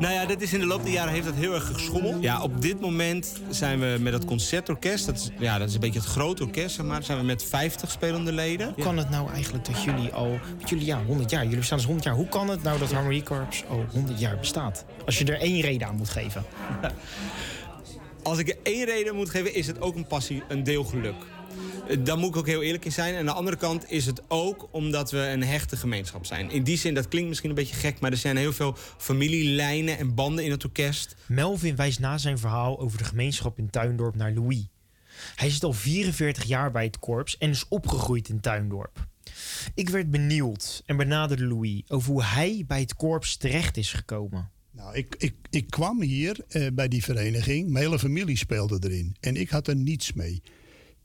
nou 0.00 0.14
ja, 0.14 0.26
dat 0.26 0.40
is 0.40 0.52
in 0.52 0.60
de 0.60 0.66
loop 0.66 0.82
der 0.82 0.92
jaren 0.92 1.12
heeft 1.12 1.24
dat 1.24 1.34
heel 1.34 1.54
erg 1.54 1.66
geschommeld. 1.66 2.22
Ja, 2.22 2.42
op 2.42 2.60
dit 2.62 2.80
moment 2.80 3.32
zijn 3.50 3.80
we 3.80 3.96
met 4.00 4.12
dat 4.12 4.24
concertorkest, 4.24 5.06
dat 5.06 5.14
is, 5.14 5.30
ja, 5.38 5.58
dat 5.58 5.68
is 5.68 5.74
een 5.74 5.80
beetje 5.80 5.98
het 5.98 6.08
grote 6.08 6.44
orkest, 6.44 6.74
zeg 6.74 6.86
maar, 6.86 7.02
zijn 7.02 7.18
we 7.18 7.24
met 7.24 7.44
50 7.44 7.90
spelende 7.90 8.32
leden. 8.32 8.72
Hoe 8.74 8.84
kan 8.84 8.96
het 8.96 9.10
nou 9.10 9.30
eigenlijk 9.30 9.64
dat 9.64 9.82
jullie 9.82 10.12
al... 10.12 10.38
Jullie, 10.64 10.84
ja, 10.84 11.04
100 11.04 11.30
jaar. 11.30 11.42
Jullie 11.42 11.58
bestaan 11.58 11.76
dus 11.76 11.86
100 11.86 12.06
jaar. 12.06 12.16
Hoe 12.16 12.28
kan 12.28 12.48
het 12.48 12.62
nou 12.62 12.78
dat 12.78 12.92
Harmoniekorps 12.92 13.64
al 13.68 13.84
100 13.92 14.20
jaar 14.20 14.38
bestaat? 14.38 14.84
Als 15.04 15.18
je 15.18 15.24
er 15.24 15.40
één 15.40 15.60
reden 15.60 15.88
aan 15.88 15.96
moet 15.96 16.10
geven. 16.10 16.44
Als 18.22 18.38
ik 18.38 18.48
er 18.48 18.56
één 18.62 18.84
reden 18.84 19.14
moet 19.14 19.30
geven, 19.30 19.54
is 19.54 19.66
het 19.66 19.80
ook 19.80 19.94
een 19.94 20.06
passie, 20.06 20.42
een 20.48 20.62
deel 20.62 20.84
geluk. 20.84 21.14
Daar 21.98 22.18
moet 22.18 22.28
ik 22.28 22.36
ook 22.36 22.46
heel 22.46 22.62
eerlijk 22.62 22.84
in 22.84 22.92
zijn. 22.92 23.14
En 23.14 23.20
aan 23.20 23.26
de 23.26 23.32
andere 23.32 23.56
kant 23.56 23.90
is 23.90 24.06
het 24.06 24.22
ook 24.28 24.68
omdat 24.70 25.10
we 25.10 25.18
een 25.18 25.42
hechte 25.42 25.76
gemeenschap 25.76 26.26
zijn. 26.26 26.50
In 26.50 26.62
die 26.62 26.78
zin, 26.78 26.94
dat 26.94 27.08
klinkt 27.08 27.28
misschien 27.28 27.48
een 27.48 27.56
beetje 27.56 27.76
gek... 27.76 28.00
maar 28.00 28.10
er 28.10 28.16
zijn 28.16 28.36
heel 28.36 28.52
veel 28.52 28.76
familielijnen 28.98 29.98
en 29.98 30.14
banden 30.14 30.44
in 30.44 30.50
het 30.50 30.64
orkest. 30.64 31.16
Melvin 31.26 31.76
wijst 31.76 32.00
na 32.00 32.18
zijn 32.18 32.38
verhaal 32.38 32.80
over 32.80 32.98
de 32.98 33.04
gemeenschap 33.04 33.58
in 33.58 33.70
Tuindorp 33.70 34.16
naar 34.16 34.32
Louis. 34.32 34.66
Hij 35.34 35.50
zit 35.50 35.64
al 35.64 35.72
44 35.72 36.44
jaar 36.44 36.70
bij 36.70 36.84
het 36.84 36.98
korps 36.98 37.38
en 37.38 37.50
is 37.50 37.68
opgegroeid 37.68 38.28
in 38.28 38.40
Tuindorp. 38.40 39.06
Ik 39.74 39.88
werd 39.88 40.10
benieuwd 40.10 40.82
en 40.86 40.96
benaderde 40.96 41.46
Louis 41.46 41.82
over 41.88 42.12
hoe 42.12 42.24
hij 42.24 42.64
bij 42.66 42.80
het 42.80 42.94
korps 42.94 43.36
terecht 43.36 43.76
is 43.76 43.92
gekomen. 43.92 44.50
Nou, 44.70 44.94
ik, 44.94 45.14
ik, 45.18 45.34
ik 45.50 45.70
kwam 45.70 46.02
hier 46.02 46.36
eh, 46.48 46.66
bij 46.72 46.88
die 46.88 47.04
vereniging. 47.04 47.70
Mijn 47.70 47.84
hele 47.84 47.98
familie 47.98 48.36
speelde 48.36 48.78
erin. 48.80 49.16
En 49.20 49.36
ik 49.36 49.50
had 49.50 49.68
er 49.68 49.76
niets 49.76 50.12
mee. 50.12 50.42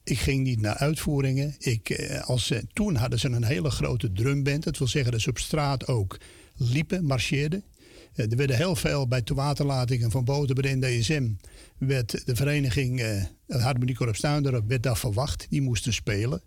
Ik 0.04 0.20
ging 0.20 0.43
niet 0.43 0.62
naar 0.62 0.76
uitvoeringen. 0.76 1.56
Ik, 1.58 1.89
eh, 1.89 2.22
als, 2.22 2.52
eh, 2.52 2.60
toen 2.74 2.95
hadden 2.95 3.20
ze 3.20 3.30
een 3.30 3.43
hele 3.43 3.70
grote 3.70 4.12
drumband. 4.12 4.64
Dat 4.64 4.78
wil 4.78 4.88
zeggen 4.88 5.12
dat 5.12 5.22
ze 5.22 5.30
op 5.30 5.38
straat 5.38 5.88
ook 5.88 6.18
liepen, 6.56 7.06
marcheerden. 7.06 7.64
Eh, 8.14 8.32
er 8.32 8.38
werden 8.38 8.56
heel 8.56 8.76
veel 8.76 9.08
bij 9.08 9.24
de 9.24 9.34
waterlatingen 9.34 10.12
van 10.12 10.26
de 10.26 10.76
NDSM. 10.76 11.30
Werd 11.78 12.26
de 12.26 12.36
vereniging, 12.36 12.99
eh 12.99 13.24
het 13.47 13.62
Harmoniekorps 13.62 14.20
Tuindorp, 14.20 14.68
werd 14.68 14.84
daar 14.84 14.97
verwacht. 14.97 15.47
Die 15.49 15.62
moesten 15.62 15.93
spelen. 15.93 16.41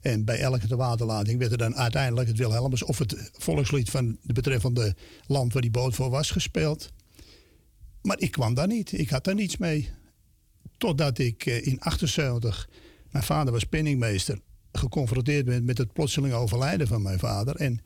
En 0.00 0.24
bij 0.24 0.40
elke 0.40 0.66
te 0.66 0.76
waterlating 0.76 1.38
werd 1.38 1.52
er 1.52 1.58
dan 1.58 1.76
uiteindelijk 1.76 2.28
het 2.28 2.38
Wilhelmus 2.38 2.82
of 2.82 2.98
het 2.98 3.30
volkslied 3.32 3.90
van 3.90 4.18
de 4.22 4.32
betreffende 4.32 4.96
land 5.26 5.52
waar 5.52 5.62
die 5.62 5.70
boot 5.70 5.94
voor 5.94 6.10
was 6.10 6.30
gespeeld. 6.30 6.92
Maar 8.02 8.20
ik 8.20 8.30
kwam 8.30 8.54
daar 8.54 8.66
niet. 8.66 8.92
Ik 8.92 9.08
had 9.08 9.24
daar 9.24 9.34
niets 9.34 9.56
mee. 9.56 9.90
Totdat 10.76 11.18
ik 11.18 11.46
eh, 11.46 11.66
in 11.66 11.80
78, 11.80 12.68
mijn 13.10 13.24
vader 13.24 13.52
was 13.52 13.64
penningmeester, 13.64 14.40
geconfronteerd 14.72 15.44
ben 15.44 15.64
met 15.64 15.78
het 15.78 15.92
plotseling 15.92 16.34
overlijden 16.34 16.86
van 16.86 17.02
mijn 17.02 17.18
vader. 17.18 17.56
En 17.56 17.80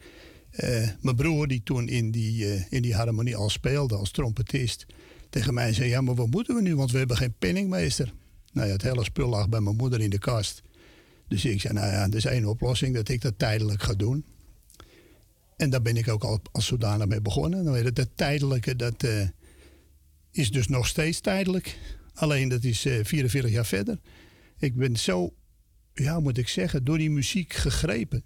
eh, 0.51 0.89
mijn 1.01 1.17
broer, 1.17 1.47
die 1.49 1.63
toen 1.63 1.89
in 1.89 2.11
die, 2.11 2.53
eh, 2.53 2.63
in 2.71 2.83
die 2.83 2.95
harmonie 2.95 3.37
al 3.37 3.51
speelde 3.51 3.97
als 3.97 4.11
trompetist, 4.11 4.87
tegen 5.31 5.55
mij 5.55 5.73
zei: 5.73 5.89
Ja, 5.89 6.01
maar 6.01 6.15
wat 6.15 6.31
moeten 6.31 6.55
we 6.55 6.63
nu? 6.63 6.77
Want 6.77 6.91
we 6.91 6.99
hebben 6.99 7.17
geen 7.17 7.35
penningmeester. 7.39 8.13
Nou 8.53 8.67
ja, 8.67 8.73
het 8.73 8.83
hele 8.83 9.05
spul 9.05 9.29
lag 9.29 9.49
bij 9.49 9.61
mijn 9.61 9.77
moeder 9.77 10.01
in 10.01 10.11
de 10.11 10.19
kast. 10.19 10.63
Dus 11.29 11.45
ik 11.45 11.61
zei: 11.61 11.75
Nou 11.75 11.87
ja, 11.87 12.03
er 12.03 12.15
is 12.15 12.25
één 12.25 12.45
oplossing 12.45 12.95
dat 12.95 13.09
ik 13.09 13.21
dat 13.21 13.39
tijdelijk 13.39 13.83
ga 13.83 13.95
doen. 13.95 14.25
En 15.57 15.71
daar 15.71 15.83
ben 15.83 15.97
ik 15.97 16.09
ook 16.09 16.25
al 16.25 16.41
als 16.53 16.67
zodanig 16.67 17.07
mee 17.07 17.21
begonnen. 17.21 17.65
Nou, 17.65 17.83
dat, 17.83 17.95
dat 17.95 18.09
tijdelijke, 18.15 18.77
dat 18.77 19.03
eh, 19.03 19.29
is 20.31 20.51
dus 20.51 20.69
nog 20.69 20.87
steeds 20.87 21.21
tijdelijk. 21.21 21.79
Alleen 22.15 22.49
dat 22.49 22.65
is 22.65 22.85
eh 22.85 23.05
44 23.05 23.51
jaar 23.51 23.67
verder. 23.67 23.99
Ik 24.63 24.77
ben 24.77 24.97
zo, 24.97 25.35
ja, 25.95 26.21
moet 26.21 26.39
ik 26.39 26.49
zeggen, 26.49 26.85
door 26.85 26.99
die 26.99 27.11
muziek 27.11 27.53
gegrepen. 27.53 28.25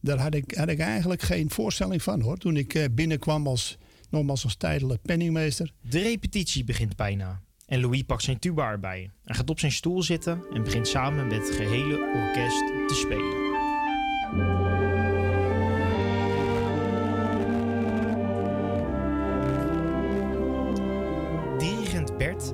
Daar 0.00 0.18
had 0.18 0.34
ik, 0.34 0.54
had 0.54 0.68
ik 0.68 0.78
eigenlijk 0.78 1.22
geen 1.22 1.50
voorstelling 1.50 2.02
van 2.02 2.20
hoor. 2.20 2.36
Toen 2.36 2.56
ik 2.56 2.74
eh, 2.74 2.84
binnenkwam 2.92 3.46
als, 3.46 3.78
nogmaals 4.10 4.44
als 4.44 4.56
tijdelijk 4.56 5.02
penningmeester. 5.02 5.72
De 5.80 6.00
repetitie 6.00 6.64
begint 6.64 6.96
bijna. 6.96 7.42
En 7.66 7.80
Louis 7.80 8.02
pakt 8.02 8.22
zijn 8.22 8.38
tuba 8.38 8.70
erbij. 8.70 9.10
Hij 9.24 9.34
gaat 9.34 9.50
op 9.50 9.58
zijn 9.58 9.72
stoel 9.72 10.02
zitten 10.02 10.42
en 10.52 10.62
begint 10.62 10.88
samen 10.88 11.26
met 11.26 11.48
het 11.48 11.56
gehele 11.56 11.96
orkest 12.14 12.66
te 12.88 12.94
spelen. 12.94 13.49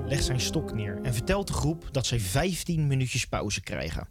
Legt 0.09 0.25
zijn 0.25 0.41
stok 0.41 0.75
neer 0.75 0.99
en 1.03 1.15
vertelt 1.15 1.47
de 1.47 1.53
groep 1.53 1.89
dat 1.93 2.07
zij 2.07 2.21
15 2.21 2.87
minuutjes 2.87 3.27
pauze 3.27 3.61
krijgen. 3.61 4.09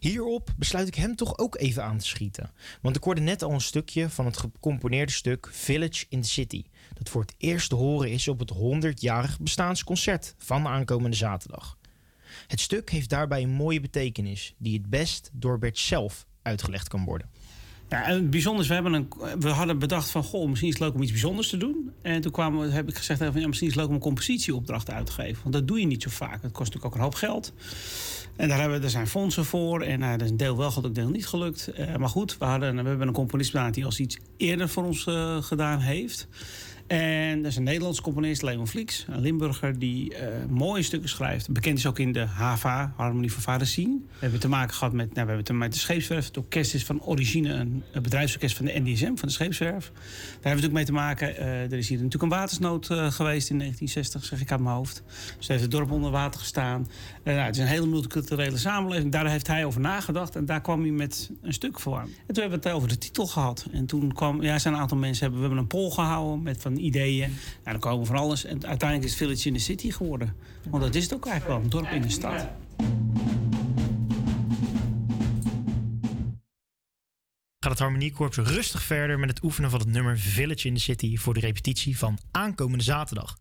Hierop 0.00 0.54
besluit 0.56 0.88
ik 0.88 0.94
hem 0.94 1.16
toch 1.16 1.38
ook 1.38 1.56
even 1.56 1.84
aan 1.84 1.98
te 1.98 2.06
schieten. 2.06 2.50
Want 2.82 2.96
ik 2.96 3.02
hoorde 3.02 3.20
net 3.20 3.42
al 3.42 3.52
een 3.52 3.60
stukje 3.60 4.10
van 4.10 4.24
het 4.24 4.36
gecomponeerde 4.36 5.12
stuk 5.12 5.48
Village 5.52 6.06
in 6.08 6.20
the 6.20 6.28
City. 6.28 6.64
Dat 6.94 7.08
voor 7.08 7.20
het 7.20 7.34
eerst 7.38 7.68
te 7.68 7.74
horen 7.74 8.10
is 8.10 8.28
op 8.28 8.38
het 8.38 8.52
100-jarig 8.54 9.40
bestaansconcert 9.40 10.34
van 10.38 10.66
aankomende 10.66 11.16
zaterdag. 11.16 11.78
Het 12.46 12.60
stuk 12.60 12.90
heeft 12.90 13.10
daarbij 13.10 13.42
een 13.42 13.50
mooie 13.50 13.80
betekenis 13.80 14.54
die 14.58 14.78
het 14.78 14.90
best 14.90 15.30
door 15.32 15.58
Bert 15.58 15.78
zelf 15.78 16.26
uitgelegd 16.42 16.88
kan 16.88 17.04
worden. 17.04 17.30
Ja, 17.90 18.04
en 18.04 18.30
is, 18.30 18.44
we, 18.44 18.74
hebben 18.74 18.92
een, 18.92 19.08
we 19.38 19.48
hadden 19.48 19.78
bedacht 19.78 20.10
van... 20.10 20.22
goh, 20.22 20.48
misschien 20.48 20.68
is 20.68 20.74
het 20.74 20.82
leuk 20.82 20.94
om 20.94 21.02
iets 21.02 21.10
bijzonders 21.10 21.48
te 21.48 21.56
doen. 21.56 21.92
En 22.02 22.20
toen 22.20 22.32
kwamen, 22.32 22.72
heb 22.72 22.88
ik 22.88 22.96
gezegd, 22.96 23.18
van, 23.18 23.40
ja, 23.40 23.46
misschien 23.46 23.68
is 23.68 23.74
het 23.74 23.82
leuk 23.82 23.88
om 23.88 23.94
een 23.94 24.00
compositieopdracht 24.00 24.90
uit 24.90 25.06
te 25.06 25.12
geven. 25.12 25.42
Want 25.42 25.54
dat 25.54 25.68
doe 25.68 25.80
je 25.80 25.86
niet 25.86 26.02
zo 26.02 26.10
vaak. 26.10 26.42
Het 26.42 26.52
kost 26.52 26.58
natuurlijk 26.58 26.84
ook 26.84 26.94
een 26.94 27.00
hoop 27.00 27.14
geld. 27.14 27.52
En 28.36 28.48
daar, 28.48 28.60
hebben, 28.60 28.80
daar 28.80 28.90
zijn 28.90 29.06
fondsen 29.06 29.44
voor. 29.44 29.82
En 29.82 30.00
uh, 30.00 30.12
er 30.12 30.22
is 30.22 30.30
een 30.30 30.36
deel 30.36 30.56
wel 30.56 30.70
gelukt, 30.70 30.96
een 30.96 31.02
deel 31.02 31.12
niet 31.12 31.26
gelukt. 31.26 31.68
Eh, 31.68 31.96
maar 31.96 32.08
goed, 32.08 32.38
we, 32.38 32.44
hadden, 32.44 32.82
we 32.82 32.88
hebben 32.88 33.08
een 33.08 33.14
componist 33.14 33.74
die 33.74 33.84
als 33.84 34.00
iets 34.00 34.18
eerder 34.36 34.68
voor 34.68 34.84
ons 34.84 35.06
eh, 35.06 35.42
gedaan 35.42 35.78
heeft. 35.78 36.28
En 36.90 37.42
dat 37.42 37.50
is 37.50 37.56
een 37.56 37.62
Nederlandse 37.62 38.02
componist, 38.02 38.42
Leon 38.42 38.66
Vlieks, 38.66 39.06
een 39.08 39.20
Limburger, 39.20 39.78
die 39.78 40.14
eh, 40.14 40.28
mooie 40.48 40.82
stukken 40.82 41.08
schrijft. 41.08 41.50
Bekend 41.50 41.78
is 41.78 41.86
ook 41.86 41.98
in 41.98 42.12
de 42.12 42.20
HVA, 42.20 42.92
Harmonie 42.96 43.32
van 43.32 43.66
Zien. 43.66 44.06
We 44.08 44.16
hebben 44.18 44.40
te 44.40 44.48
maken 44.48 44.74
gehad 44.74 44.92
met, 44.92 45.06
nou, 45.06 45.20
we 45.20 45.26
hebben 45.26 45.44
te 45.44 45.52
maken 45.52 45.68
met 45.68 45.72
de 45.72 45.78
Scheepswerf. 45.78 46.26
Het 46.26 46.36
orkest 46.36 46.74
is 46.74 46.84
van 46.84 47.02
origine 47.02 47.52
een, 47.52 47.82
een 47.92 48.02
bedrijfsorkest 48.02 48.56
van 48.56 48.66
de 48.66 48.80
NDSM, 48.80 49.14
van 49.14 49.28
de 49.28 49.34
Scheepswerf. 49.34 49.90
Daar 49.92 50.02
hebben 50.02 50.42
we 50.42 50.48
natuurlijk 50.48 50.72
mee 50.72 50.84
te 50.84 50.92
maken. 50.92 51.36
Eh, 51.36 51.46
er 51.46 51.78
is 51.78 51.88
hier 51.88 51.96
natuurlijk 51.96 52.32
een 52.32 52.38
watersnood 52.38 52.90
eh, 52.90 52.96
geweest 53.10 53.50
in 53.50 53.58
1960, 53.58 54.24
zeg 54.24 54.40
ik 54.40 54.50
uit 54.50 54.60
mijn 54.60 54.74
hoofd. 54.74 55.02
Dus 55.38 55.48
heeft 55.48 55.62
het 55.62 55.70
dorp 55.70 55.90
onder 55.90 56.10
water 56.10 56.40
gestaan. 56.40 56.88
Nou, 57.24 57.38
het 57.38 57.54
is 57.54 57.62
een 57.62 57.68
hele 57.68 57.86
multiculturele 57.86 58.56
samenleving. 58.56 59.12
Daar 59.12 59.30
heeft 59.30 59.46
hij 59.46 59.64
over 59.64 59.80
nagedacht 59.80 60.36
en 60.36 60.44
daar 60.44 60.60
kwam 60.60 60.80
hij 60.80 60.90
met 60.90 61.30
een 61.42 61.52
stuk 61.52 61.80
voor. 61.80 61.98
En 61.98 62.34
toen 62.34 62.42
hebben 62.42 62.60
we 62.60 62.68
het 62.68 62.76
over 62.76 62.88
de 62.88 62.98
titel 62.98 63.26
gehad. 63.26 63.66
En 63.72 63.86
toen 63.86 64.12
kwam, 64.12 64.42
ja, 64.42 64.58
zijn 64.58 64.74
een 64.74 64.80
aantal 64.80 64.98
mensen 64.98 65.22
hebben, 65.22 65.40
we 65.40 65.46
hebben 65.46 65.62
een 65.64 65.70
poll 65.70 65.90
gehouden 65.90 66.42
met 66.42 66.60
van 66.60 66.78
ideeën. 66.80 67.28
Nou, 67.28 67.36
dan 67.62 67.78
komen 67.80 68.06
van 68.06 68.16
alles. 68.16 68.44
En 68.44 68.66
uiteindelijk 68.66 69.10
is 69.10 69.16
Village 69.16 69.48
in 69.48 69.54
the 69.54 69.60
City 69.60 69.90
geworden. 69.90 70.34
Want 70.70 70.82
dat 70.82 70.94
is 70.94 71.02
het 71.02 71.14
ook 71.14 71.26
eigenlijk 71.26 71.56
wel, 71.56 71.64
een 71.64 71.70
dorp 71.70 71.94
in 71.94 72.02
de 72.02 72.10
stad. 72.10 72.48
gaat 77.60 77.78
het 77.78 77.78
Harmoniekorps 77.78 78.36
rustig 78.36 78.82
verder 78.82 79.18
met 79.18 79.28
het 79.28 79.42
oefenen 79.42 79.70
van 79.70 79.78
het 79.78 79.88
nummer 79.88 80.18
Village 80.18 80.68
in 80.68 80.74
the 80.74 80.80
City 80.80 81.16
voor 81.16 81.34
de 81.34 81.40
repetitie 81.40 81.98
van 81.98 82.18
aankomende 82.30 82.84
zaterdag. 82.84 83.38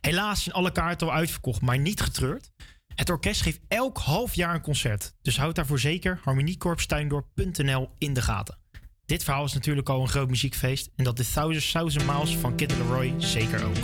Helaas 0.00 0.42
zijn 0.42 0.54
alle 0.54 0.72
kaarten 0.72 1.06
al 1.06 1.14
uitverkocht, 1.14 1.60
maar 1.60 1.78
niet 1.78 2.00
getreurd. 2.00 2.50
Het 2.94 3.10
orkest 3.10 3.42
geeft 3.42 3.60
elk 3.68 3.98
half 3.98 4.34
jaar 4.34 4.54
een 4.54 4.60
concert, 4.60 5.14
dus 5.22 5.38
houd 5.38 5.54
daarvoor 5.54 5.78
zeker 5.78 6.20
harmoniekorpstuindorp.nl 6.22 7.90
in 7.98 8.12
de 8.12 8.22
gaten. 8.22 8.58
Dit 9.08 9.24
verhaal 9.24 9.44
is 9.44 9.52
natuurlijk 9.52 9.88
al 9.88 10.00
een 10.00 10.08
groot 10.08 10.28
muziekfeest 10.28 10.90
en 10.96 11.04
dat 11.04 11.16
de 11.16 11.30
Thousand 11.32 11.70
Thousand 11.70 12.06
Miles 12.06 12.36
van 12.36 12.54
Kid 12.54 12.76
Leroy 12.76 13.14
zeker 13.18 13.64
ook. 13.64 13.76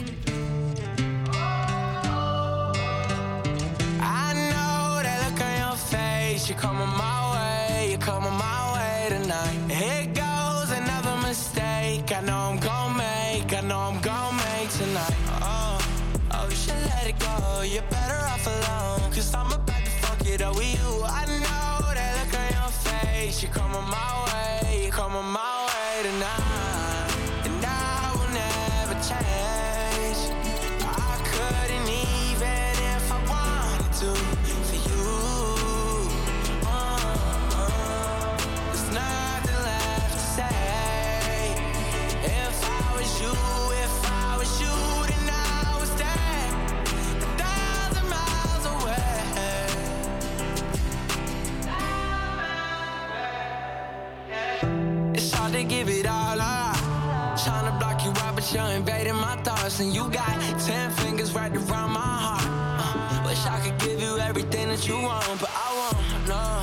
You're 58.54 58.72
invading 58.78 59.16
my 59.16 59.36
thoughts. 59.42 59.80
And 59.80 59.92
you 59.92 60.08
got 60.10 60.34
ten 60.60 60.90
fingers 61.02 61.32
right 61.34 61.54
around 61.54 61.90
my 61.90 62.12
heart. 62.24 62.44
Uh, 62.46 63.28
wish 63.28 63.44
I 63.46 63.58
could 63.60 63.78
give 63.78 64.00
you 64.00 64.18
everything 64.18 64.68
that 64.68 64.86
you 64.86 64.94
want, 64.94 65.40
but 65.40 65.50
I 65.50 65.68
won't. 65.78 66.28
No. 66.28 66.60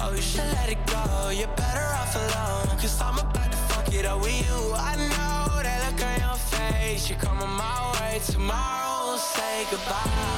Oh, 0.00 0.12
you 0.14 0.22
should 0.22 0.50
let 0.58 0.68
it 0.68 0.84
go. 0.86 1.30
You're 1.30 1.54
better 1.56 1.86
off 2.00 2.14
alone. 2.14 2.76
Cause 2.80 3.00
I'm 3.00 3.18
about 3.18 3.52
to 3.52 3.58
fuck 3.70 3.92
it 3.94 4.04
up 4.04 4.20
with 4.20 4.38
you. 4.46 4.58
I 4.74 4.96
know 4.96 5.62
that 5.62 5.78
look 5.86 6.02
on 6.06 6.18
your 6.26 6.38
face. 6.52 7.08
You're 7.08 7.18
coming 7.18 7.48
my 7.48 7.92
way. 8.00 8.20
Tomorrow 8.26 9.16
say 9.16 9.64
goodbye. 9.70 10.37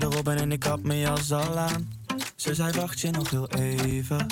Garderobe 0.00 0.30
en 0.30 0.52
ik 0.52 0.62
had 0.62 0.82
mijn 0.82 0.98
jas 0.98 1.32
al 1.32 1.58
aan. 1.58 1.92
Ze 2.36 2.54
zei 2.54 2.72
wacht 2.72 3.00
je 3.00 3.10
nog 3.10 3.30
heel 3.30 3.48
even. 3.50 4.26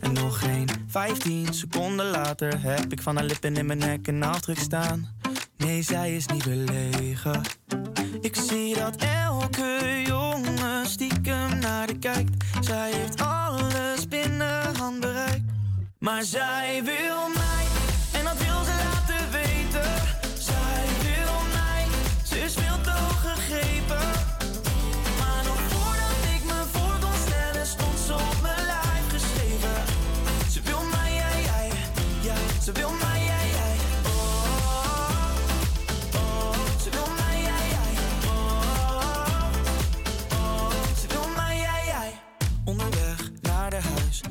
En 0.00 0.12
nog 0.12 0.38
geen 0.38 0.68
15 0.86 1.54
seconden 1.54 2.06
later 2.06 2.62
heb 2.62 2.92
ik 2.92 3.02
van 3.02 3.16
haar 3.16 3.24
lippen 3.24 3.56
in 3.56 3.66
mijn 3.66 3.78
nek 3.78 4.06
een 4.06 4.22
afdruk 4.22 4.58
staan. 4.58 5.08
Nee, 5.56 5.82
zij 5.82 6.16
is 6.16 6.26
niet 6.26 6.44
belegen. 6.44 7.40
Ik 8.20 8.36
zie 8.36 8.74
dat 8.74 8.96
elke 8.96 10.02
jongen 10.06 10.86
stiekem 10.86 11.58
naar 11.58 11.86
de 11.86 11.98
kijkt. 11.98 12.44
Zij 12.60 12.92
heeft 12.92 13.22
alles 13.22 14.08
binnen 14.08 14.76
handbereik. 14.76 15.42
Maar 15.98 16.22
zij 16.22 16.82
wil 16.84 17.28
mij, 17.34 17.59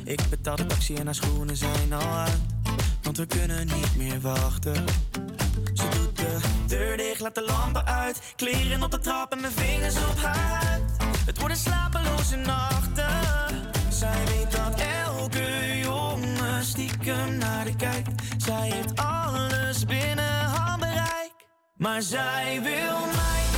ik 0.03 0.21
betaal 0.29 0.55
de 0.55 0.65
taxi 0.65 0.95
en 0.95 1.05
haar 1.05 1.15
schoenen 1.15 1.57
zijn 1.57 1.93
al 1.93 2.07
uit. 2.07 2.39
Want 3.01 3.17
we 3.17 3.25
kunnen 3.25 3.67
niet 3.67 3.95
meer 3.95 4.21
wachten. 4.21 4.85
Ze 5.73 5.87
doet 5.89 6.17
de 6.17 6.37
deur 6.67 6.97
dicht, 6.97 7.19
laat 7.19 7.35
de 7.35 7.43
lampen 7.43 7.85
uit. 7.85 8.21
Kleren 8.35 8.83
op 8.83 8.91
de 8.91 8.99
trap 8.99 9.31
en 9.31 9.41
mijn 9.41 9.53
vingers 9.53 9.95
op 9.95 10.17
haar 10.17 10.37
huid. 10.37 10.81
Het 11.25 11.39
worden 11.39 11.57
slapeloze 11.57 12.35
nachten. 12.35 13.07
Zij 13.89 14.25
weet 14.25 14.51
dat 14.51 14.81
elke 15.05 15.79
jongen 15.83 16.63
stiekem 16.63 17.37
naar 17.37 17.65
de 17.65 17.75
kijkt. 17.75 18.23
Zij 18.37 18.71
heeft 18.71 18.99
alles 18.99 19.85
binnen 19.85 20.43
handbereik. 20.45 21.31
Maar. 21.75 22.01
Zij 22.01 22.59
wil 22.63 22.99
mij. 23.05 23.48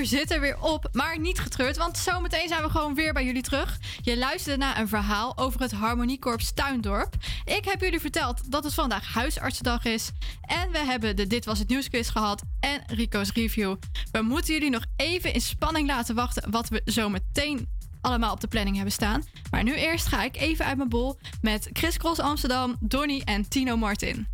Uur 0.00 0.06
zit 0.06 0.30
er 0.30 0.40
weer 0.40 0.60
op, 0.60 0.88
maar 0.92 1.18
niet 1.18 1.38
getreurd, 1.38 1.76
want 1.76 1.98
zometeen 1.98 2.48
zijn 2.48 2.62
we 2.62 2.68
gewoon 2.68 2.94
weer 2.94 3.12
bij 3.12 3.24
jullie 3.24 3.42
terug. 3.42 3.78
Je 4.00 4.18
luisterde 4.18 4.58
naar 4.58 4.78
een 4.78 4.88
verhaal 4.88 5.38
over 5.38 5.60
het 5.60 5.72
Harmoniekorps 5.72 6.52
Tuindorp. 6.54 7.14
Ik 7.44 7.64
heb 7.64 7.80
jullie 7.80 8.00
verteld 8.00 8.50
dat 8.50 8.64
het 8.64 8.74
vandaag 8.74 9.12
huisartsendag 9.12 9.84
is. 9.84 10.10
En 10.40 10.70
we 10.70 10.78
hebben 10.78 11.16
de 11.16 11.26
Dit 11.26 11.44
Was 11.44 11.58
Het 11.58 11.68
Nieuwsquiz 11.68 12.10
gehad 12.10 12.42
en 12.60 12.82
Rico's 12.86 13.32
Review. 13.32 13.76
We 14.12 14.22
moeten 14.22 14.54
jullie 14.54 14.70
nog 14.70 14.84
even 14.96 15.32
in 15.32 15.40
spanning 15.40 15.86
laten 15.86 16.14
wachten 16.14 16.50
wat 16.50 16.68
we 16.68 16.82
zometeen 16.84 17.68
allemaal 18.00 18.32
op 18.32 18.40
de 18.40 18.48
planning 18.48 18.74
hebben 18.74 18.94
staan. 18.94 19.24
Maar 19.50 19.62
nu 19.62 19.74
eerst 19.74 20.06
ga 20.06 20.22
ik 20.22 20.36
even 20.36 20.64
uit 20.64 20.76
mijn 20.76 20.88
bol 20.88 21.18
met 21.40 21.68
Chris 21.72 21.96
Cross 21.96 22.20
Amsterdam, 22.20 22.76
Donny 22.80 23.22
en 23.24 23.48
Tino 23.48 23.76
Martin. 23.76 24.28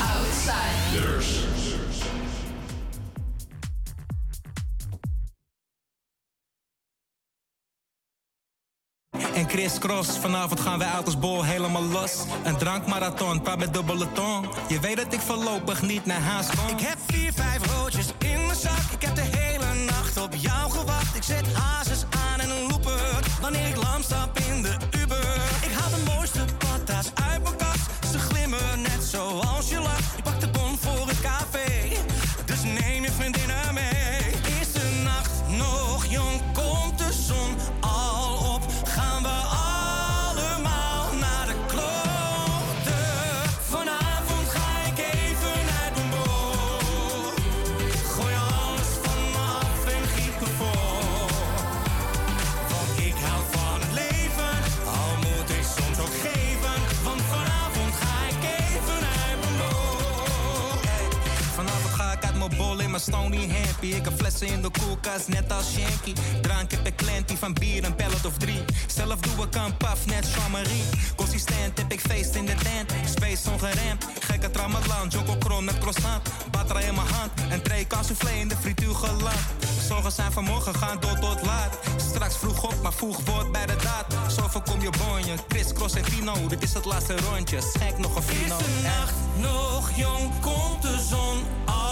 Outsiders. 0.00 1.69
En 9.40 9.48
Chris 9.48 9.78
Cross, 9.78 10.18
vanavond 10.18 10.60
gaan 10.60 10.78
wij 10.78 10.88
uit 10.88 11.04
als 11.04 11.18
bol 11.18 11.44
helemaal 11.44 11.82
los. 11.82 12.12
Een 12.44 12.56
drankmarathon, 12.56 13.42
praat 13.42 13.58
met 13.58 13.74
dubbele 13.74 14.12
tong. 14.12 14.48
Je 14.68 14.80
weet 14.80 14.96
dat 14.96 15.12
ik 15.12 15.20
voorlopig 15.20 15.82
niet 15.82 16.06
naar 16.06 16.20
huis 16.20 16.46
kom. 16.46 16.76
Ik 16.76 16.80
heb 16.80 16.98
vier, 17.06 17.32
vijf 17.32 17.76
roodjes 17.76 18.06
in 18.18 18.46
mijn 18.46 18.58
zak. 18.58 18.90
Ik 18.92 19.02
heb 19.02 19.14
de 19.14 19.28
hele 19.36 19.84
nacht 19.84 20.22
op 20.22 20.34
jou 20.34 20.70
gewacht. 20.70 21.16
Ik 21.16 21.22
zet 21.22 21.52
hazes 21.52 22.04
aan 22.10 22.40
en 22.40 22.50
een 22.50 22.66
looper. 22.68 23.20
Wanneer 23.40 23.68
ik 23.68 23.76
lam 23.76 24.02
stap 24.02 24.38
in 24.38 24.62
de 24.62 24.76
Uber. 25.02 25.34
Ik 25.62 25.72
haal 25.72 25.90
de 25.90 26.12
mooiste 26.14 26.44
patas 26.58 27.10
uit 27.30 27.42
mijn 27.42 27.56
kast. 27.56 28.12
Ze 28.12 28.18
glimmen 28.18 28.82
net 28.82 29.02
zoals 29.10 29.68
je 29.68 29.80
lacht. 29.80 30.10
Mijn 63.06 63.30
Stony 63.30 63.48
Happy. 63.48 63.86
Ik 63.86 64.04
heb 64.04 64.16
flessen 64.16 64.46
in 64.46 64.62
de 64.62 64.70
koelkast, 64.70 65.28
net 65.28 65.52
als 65.52 65.72
Shanky. 65.72 66.12
Drank 66.40 66.70
heb 66.70 66.86
ik 66.86 66.96
klantie 66.96 67.36
van 67.36 67.52
bier, 67.52 67.84
een 67.84 67.94
pellet 67.94 68.26
of 68.26 68.36
drie. 68.36 68.64
Zelf 68.86 69.20
doe 69.20 69.46
ik 69.46 69.54
een 69.54 69.76
paf, 69.76 70.06
net 70.06 70.26
Jean-Marie. 70.34 70.84
Consistent 71.16 71.78
heb 71.78 71.92
ik 71.92 72.00
feest 72.00 72.34
in 72.34 72.46
de 72.46 72.54
tent. 72.54 72.92
Space 73.14 73.50
ongeremd, 73.50 74.06
gekke 74.20 74.50
tramalan. 74.50 75.08
Joko 75.08 75.36
kron 75.36 75.64
met 75.64 75.78
croissant. 75.78 76.28
Batra 76.50 76.80
in 76.80 76.94
mijn 76.94 77.06
hand. 77.06 77.30
En 77.50 77.86
kan 77.86 78.04
soufflé 78.04 78.30
in 78.30 78.48
de 78.48 78.56
frituur 78.60 78.94
geland. 78.94 79.40
Zorgen 79.88 80.12
zijn 80.12 80.32
vanmorgen 80.32 80.74
gaan 80.74 81.00
door 81.00 81.18
tot 81.18 81.42
laat. 81.42 81.78
Straks 81.96 82.36
vroeg 82.36 82.62
op, 82.64 82.82
maar 82.82 82.92
vroeg 82.92 83.20
wordt 83.24 83.52
bij 83.52 83.66
de 83.66 83.76
daad. 83.82 84.32
Zo 84.32 84.48
voorkom 84.48 84.80
je 84.80 84.90
bonje. 84.98 85.34
Chris, 85.48 85.72
Cross 85.72 85.94
en 85.94 86.04
Tino. 86.04 86.46
Dit 86.46 86.62
is 86.62 86.72
het 86.72 86.84
laatste 86.84 87.16
rondje. 87.16 87.60
Schenk 87.60 87.98
nog 87.98 88.16
een 88.16 88.22
vino. 88.22 88.56
Eerste 88.56 88.82
nacht 88.82 89.14
nog 89.40 89.90
jong, 89.96 90.40
komt 90.40 90.82
de 90.82 91.04
zon 91.08 91.44
al 91.64 91.89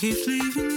keeps 0.00 0.26
leaving 0.26 0.69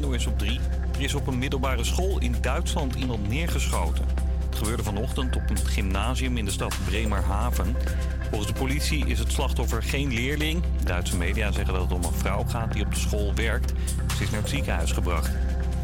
NOS 0.00 0.26
op 0.26 0.38
3. 0.38 0.60
Er 0.94 1.00
is 1.00 1.14
op 1.14 1.26
een 1.26 1.38
middelbare 1.38 1.84
school 1.84 2.20
in 2.20 2.34
Duitsland 2.40 2.94
iemand 2.94 3.28
neergeschoten. 3.28 4.04
Het 4.48 4.58
gebeurde 4.58 4.82
vanochtend 4.82 5.36
op 5.36 5.50
een 5.50 5.66
gymnasium 5.66 6.36
in 6.36 6.44
de 6.44 6.50
stad 6.50 6.74
Bremerhaven. 6.84 7.76
Volgens 8.28 8.52
de 8.52 8.58
politie 8.58 9.06
is 9.06 9.18
het 9.18 9.32
slachtoffer 9.32 9.82
geen 9.82 10.12
leerling. 10.12 10.62
Duitse 10.84 11.16
media 11.16 11.52
zeggen 11.52 11.74
dat 11.74 11.82
het 11.82 11.92
om 11.92 12.04
een 12.04 12.18
vrouw 12.18 12.44
gaat 12.44 12.72
die 12.72 12.84
op 12.84 12.94
de 12.94 13.00
school 13.00 13.34
werkt. 13.34 13.72
Ze 14.16 14.22
is 14.22 14.30
naar 14.30 14.40
het 14.40 14.50
ziekenhuis 14.50 14.92
gebracht. 14.92 15.30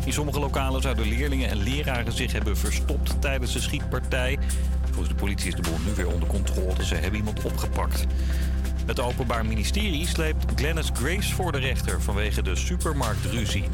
In 0.04 0.12
sommige 0.12 0.38
lokalen 0.38 0.82
zouden 0.82 1.09
leerlingen 1.09 1.50
en 1.50 1.62
leraren 1.62 2.12
zich 2.12 2.32
hebben 2.32 2.56
verstopt 2.56 3.20
tijdens 3.20 3.52
de 3.52 3.61
schietpartij. 3.61 4.38
Volgens 4.84 5.09
de 5.09 5.14
politie 5.14 5.48
is 5.48 5.54
de 5.54 5.62
boel 5.62 5.78
nu 5.86 5.94
weer 5.94 6.12
onder 6.12 6.28
controle. 6.28 6.84
Ze 6.84 6.94
hebben 6.94 7.18
iemand 7.18 7.42
opgepakt. 7.42 8.06
Het 8.88 9.00
Openbaar 9.00 9.46
Ministerie 9.46 10.06
sleept 10.06 10.44
Glennis 10.54 10.90
Grace 10.92 11.34
voor 11.34 11.52
de 11.52 11.59
rechter 11.59 12.02
vanwege 12.02 12.42
de 12.42 12.56
supermarktruzie. 12.56 13.64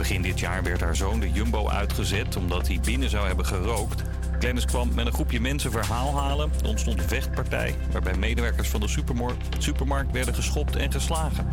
Begin 0.00 0.22
dit 0.22 0.40
jaar 0.40 0.62
werd 0.62 0.80
haar 0.80 0.96
zoon 0.96 1.20
de 1.20 1.30
Jumbo 1.30 1.68
uitgezet 1.68 2.36
omdat 2.36 2.66
hij 2.66 2.80
binnen 2.84 3.10
zou 3.10 3.26
hebben 3.26 3.46
gerookt. 3.46 4.02
Glennis 4.38 4.64
kwam 4.64 4.94
met 4.94 5.06
een 5.06 5.12
groepje 5.12 5.40
mensen 5.40 5.70
verhaal 5.70 6.18
halen. 6.18 6.50
Er 6.62 6.68
ontstond 6.68 7.00
een 7.00 7.08
vechtpartij 7.08 7.74
waarbij 7.92 8.16
medewerkers 8.16 8.68
van 8.68 8.80
de 8.80 8.88
supermarkt 9.58 10.12
werden 10.12 10.34
geschopt 10.34 10.76
en 10.76 10.92
geslagen. 10.92 11.46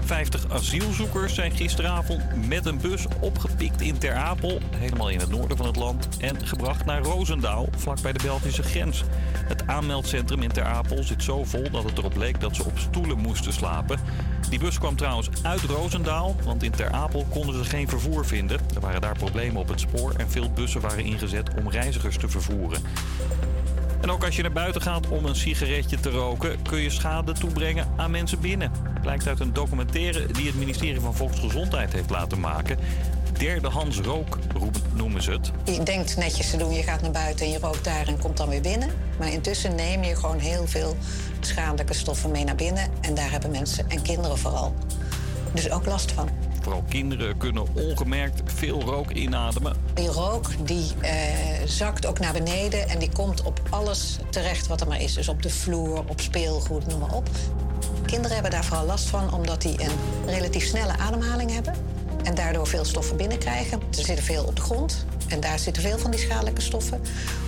50 0.00 0.50
asielzoekers 0.50 1.34
zijn 1.34 1.52
gisteravond 1.52 2.48
met 2.48 2.66
een 2.66 2.78
bus 2.78 3.06
opgepikt 3.20 3.80
in 3.80 3.98
Ter 3.98 4.14
Apel, 4.14 4.58
helemaal 4.76 5.10
in 5.10 5.20
het 5.20 5.30
noorden 5.30 5.56
van 5.56 5.66
het 5.66 5.76
land, 5.76 6.08
en 6.18 6.46
gebracht 6.46 6.84
naar 6.84 7.02
Roosendaal, 7.02 7.68
vlakbij 7.76 8.12
de 8.12 8.22
Belgische 8.22 8.62
grens. 8.62 9.04
Het 9.44 9.66
aanmeldcentrum 9.66 10.42
in 10.42 10.52
Ter 10.52 10.64
Apel 10.64 11.02
zit 11.02 11.22
zo 11.22 11.44
vol 11.44 11.70
dat 11.70 11.84
het 11.84 11.98
erop 11.98 12.16
leek 12.16 12.40
dat 12.40 12.56
ze 12.56 12.64
op 12.64 12.78
stoelen 12.78 13.18
moesten 13.18 13.52
slapen. 13.52 13.98
Die 14.50 14.58
bus 14.58 14.78
kwam 14.78 14.96
trouwens 14.96 15.28
uit 15.42 15.60
Roosendaal, 15.60 16.36
want 16.44 16.62
in 16.62 16.70
Ter 16.70 16.90
Apel 16.90 17.26
konden 17.28 17.64
ze 17.64 17.70
geen 17.70 17.88
vervoer 17.88 18.26
vinden. 18.26 18.58
Er 18.74 18.80
waren 18.80 19.00
daar 19.00 19.16
problemen 19.16 19.60
op 19.60 19.68
het 19.68 19.80
spoor 19.80 20.12
en 20.16 20.30
veel 20.30 20.50
bussen 20.50 20.80
waren 20.80 21.04
ingezet 21.04 21.50
om 21.58 21.70
reizigers 21.70 22.16
te 22.16 22.28
vervoeren. 22.28 22.80
En 24.00 24.10
ook 24.10 24.24
als 24.24 24.36
je 24.36 24.42
naar 24.42 24.52
buiten 24.52 24.82
gaat 24.82 25.08
om 25.08 25.24
een 25.24 25.36
sigaretje 25.36 26.00
te 26.00 26.10
roken, 26.10 26.62
kun 26.62 26.80
je 26.80 26.90
schade 26.90 27.32
toebrengen 27.32 27.86
aan 27.96 28.10
mensen 28.10 28.40
binnen. 28.40 28.72
Blijkt 29.00 29.26
uit 29.26 29.40
een 29.40 29.52
documentaire 29.52 30.26
die 30.26 30.46
het 30.46 30.54
ministerie 30.54 31.00
van 31.00 31.14
Volksgezondheid 31.14 31.92
heeft 31.92 32.10
laten 32.10 32.40
maken. 32.40 32.78
Derdehands 33.38 33.98
rook 33.98 34.38
noemen 34.94 35.22
ze 35.22 35.30
het. 35.30 35.50
Je 35.64 35.82
denkt 35.82 36.16
netjes 36.16 36.50
te 36.50 36.56
doen, 36.56 36.72
je 36.72 36.82
gaat 36.82 37.02
naar 37.02 37.10
buiten 37.10 37.46
en 37.46 37.52
je 37.52 37.58
rookt 37.58 37.84
daar 37.84 38.06
en 38.06 38.18
komt 38.18 38.36
dan 38.36 38.48
weer 38.48 38.60
binnen. 38.60 38.90
Maar 39.18 39.32
intussen 39.32 39.74
neem 39.74 40.02
je 40.02 40.16
gewoon 40.16 40.38
heel 40.38 40.66
veel 40.66 40.96
schadelijke 41.40 41.94
stoffen 41.94 42.30
mee 42.30 42.44
naar 42.44 42.54
binnen. 42.54 42.88
En 43.00 43.14
daar 43.14 43.30
hebben 43.30 43.50
mensen 43.50 43.90
en 43.90 44.02
kinderen 44.02 44.38
vooral 44.38 44.74
dus 45.52 45.70
ook 45.70 45.86
last 45.86 46.12
van. 46.12 46.28
Vooral 46.60 46.84
kinderen 46.88 47.36
kunnen 47.36 47.74
ongemerkt 47.74 48.42
veel 48.44 48.80
rook 48.80 49.10
inademen. 49.10 49.76
Die 49.94 50.08
rook 50.08 50.66
die 50.66 50.94
eh, 51.00 51.12
zakt 51.64 52.06
ook 52.06 52.18
naar 52.18 52.32
beneden 52.32 52.88
en 52.88 52.98
die 52.98 53.10
komt 53.12 53.42
op 53.42 53.60
alles 53.70 54.18
terecht 54.30 54.66
wat 54.66 54.80
er 54.80 54.88
maar 54.88 55.00
is. 55.00 55.14
Dus 55.14 55.28
op 55.28 55.42
de 55.42 55.50
vloer, 55.50 56.04
op 56.06 56.20
speelgoed, 56.20 56.86
noem 56.86 57.00
maar 57.00 57.14
op. 57.14 57.28
Kinderen 58.06 58.32
hebben 58.32 58.50
daar 58.50 58.64
vooral 58.64 58.86
last 58.86 59.08
van 59.08 59.32
omdat 59.32 59.62
die 59.62 59.82
een 59.82 59.96
relatief 60.26 60.64
snelle 60.64 60.96
ademhaling 60.98 61.50
hebben. 61.50 61.74
En 62.22 62.34
daardoor 62.34 62.66
veel 62.66 62.84
stoffen 62.84 63.16
binnenkrijgen. 63.16 63.80
Er 63.80 64.04
zitten 64.04 64.24
veel 64.24 64.44
op 64.44 64.56
de 64.56 64.62
grond 64.62 65.06
en 65.28 65.40
daar 65.40 65.58
zitten 65.58 65.82
veel 65.82 65.98
van 65.98 66.10
die 66.10 66.20
schadelijke 66.20 66.60
stoffen. 66.60 67.00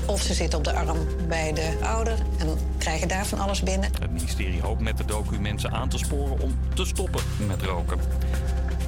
Of 0.07 0.23
ze 0.23 0.35
zitten 0.35 0.59
op 0.59 0.64
de 0.64 0.73
arm 0.73 0.99
bij 1.29 1.53
de 1.53 1.77
ouder 1.83 2.18
en 2.39 2.59
krijgen 2.79 3.09
daar 3.09 3.27
van 3.27 3.39
alles 3.39 3.62
binnen. 3.62 3.91
Het 4.01 4.11
ministerie 4.11 4.61
hoopt 4.61 4.81
met 4.81 4.97
de 4.97 5.05
docu 5.05 5.41
mensen 5.41 5.71
aan 5.71 5.89
te 5.89 5.99
sporen 5.99 6.41
om 6.41 6.59
te 6.75 6.85
stoppen 6.85 7.23
met 7.47 7.62
roken. 7.62 7.99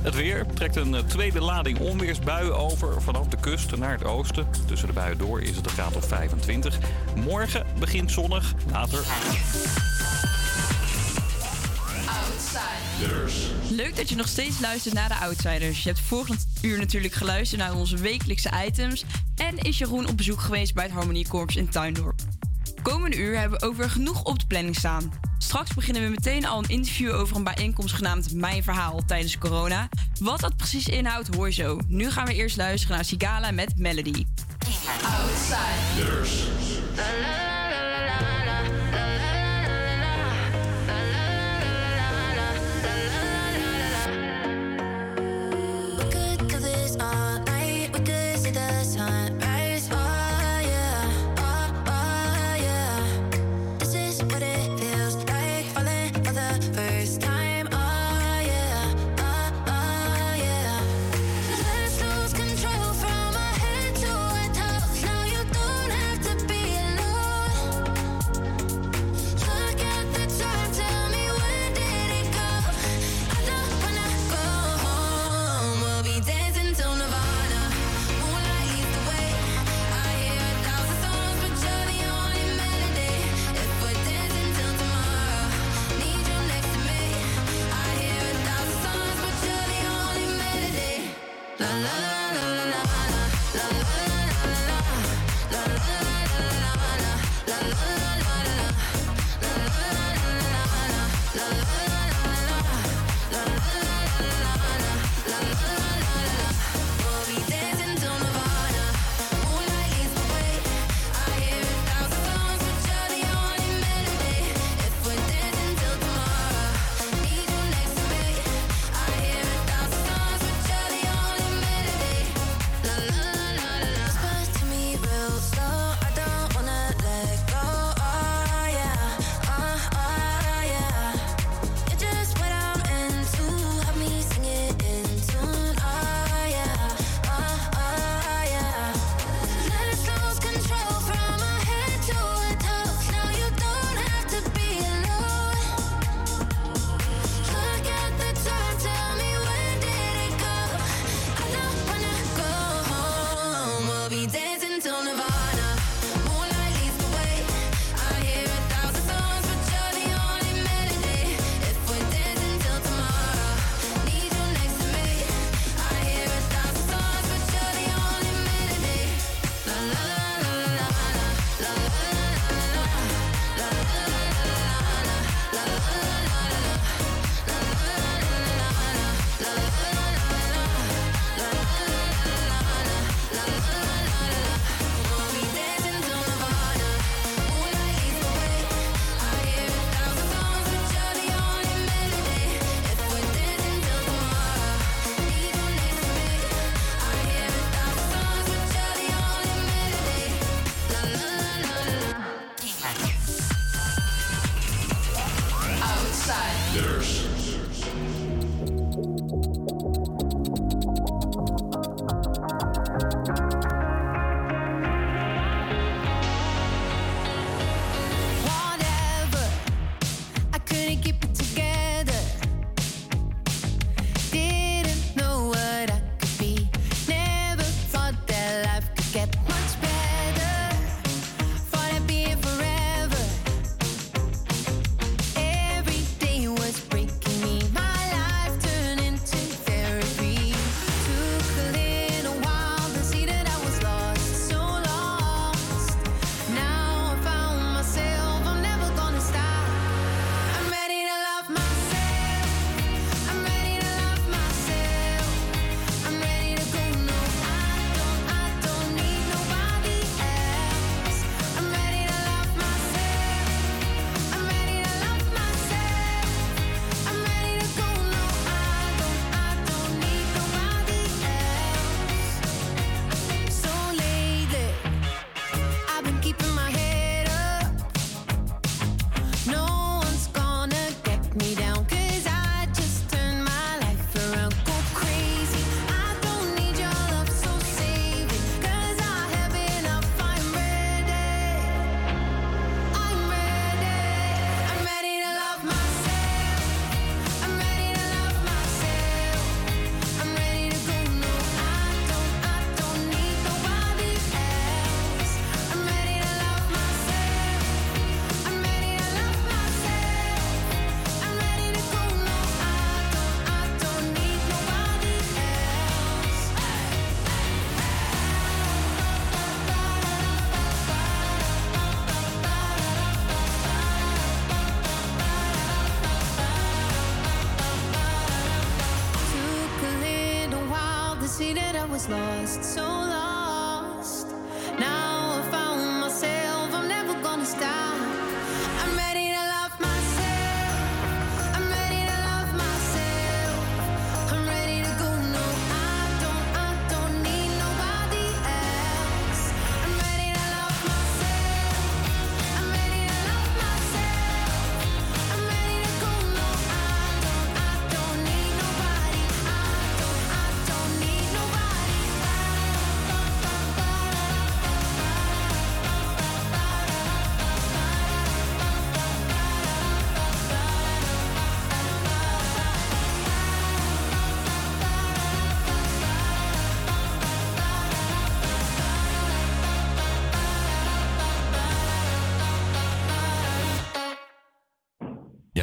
Het 0.03 0.15
weer 0.15 0.47
trekt 0.55 0.77
een 0.77 0.95
eh, 0.95 1.03
tweede 1.03 1.41
lading 1.41 1.79
onweersbuien 1.79 2.57
over 2.57 3.03
vanaf 3.03 3.27
de 3.27 3.37
kust 3.41 3.77
naar 3.77 3.93
het 3.93 4.05
oosten. 4.05 4.47
Tussen 4.67 4.89
de 4.89 4.95
buien 4.95 5.19
door 5.19 5.43
is 5.43 5.57
het 5.57 5.67
een 5.67 5.73
graad 5.73 5.97
of 5.97 6.05
25. 6.07 6.79
Morgen 7.15 7.67
begint 7.79 8.11
zonnig, 8.11 8.55
later 8.71 8.99
Leuk 13.69 13.97
dat 13.97 14.09
je 14.09 14.17
nog 14.17 14.29
steeds 14.29 14.61
luistert 14.61 14.95
naar 14.95 15.09
de 15.09 15.15
Outsiders. 15.15 15.83
Je 15.83 15.89
hebt 15.89 16.01
vorig 16.01 16.37
uur 16.63 16.79
natuurlijk 16.79 17.15
geluisterd 17.15 17.61
naar 17.61 17.75
onze 17.75 17.97
wekelijkse 17.97 18.51
items. 18.67 19.05
En 19.37 19.59
is 19.59 19.79
Jeroen 19.79 20.09
op 20.09 20.17
bezoek 20.17 20.41
geweest 20.41 20.75
bij 20.75 20.85
het 20.85 20.93
Harmoniekorps 20.93 21.57
in 21.57 21.69
Tuindorp. 21.69 22.21
Komende 22.83 23.17
uur 23.17 23.39
hebben 23.39 23.61
we 23.61 23.75
weer 23.77 23.91
genoeg 23.91 24.23
op 24.23 24.39
de 24.39 24.47
planning 24.47 24.77
staan. 24.77 25.13
Straks 25.39 25.75
beginnen 25.75 26.03
we 26.03 26.09
meteen 26.09 26.47
al 26.47 26.59
een 26.59 26.69
interview 26.69 27.15
over 27.15 27.37
een 27.37 27.45
bijeenkomst 27.45 27.95
genaamd 27.95 28.35
Mijn 28.35 28.63
Verhaal 28.63 29.03
tijdens 29.07 29.39
corona. 29.39 29.89
Wat 30.21 30.41
dat 30.41 30.57
precies 30.57 30.89
inhoudt, 30.89 31.35
hoor 31.35 31.47
je 31.47 31.53
zo. 31.53 31.79
Nu 31.87 32.11
gaan 32.11 32.27
we 32.27 32.35
eerst 32.35 32.57
luisteren 32.57 32.97
naar 32.97 33.05
Sigala 33.05 33.51
met 33.51 33.79
Melody. 33.79 34.27
Outsiders. 35.05 36.43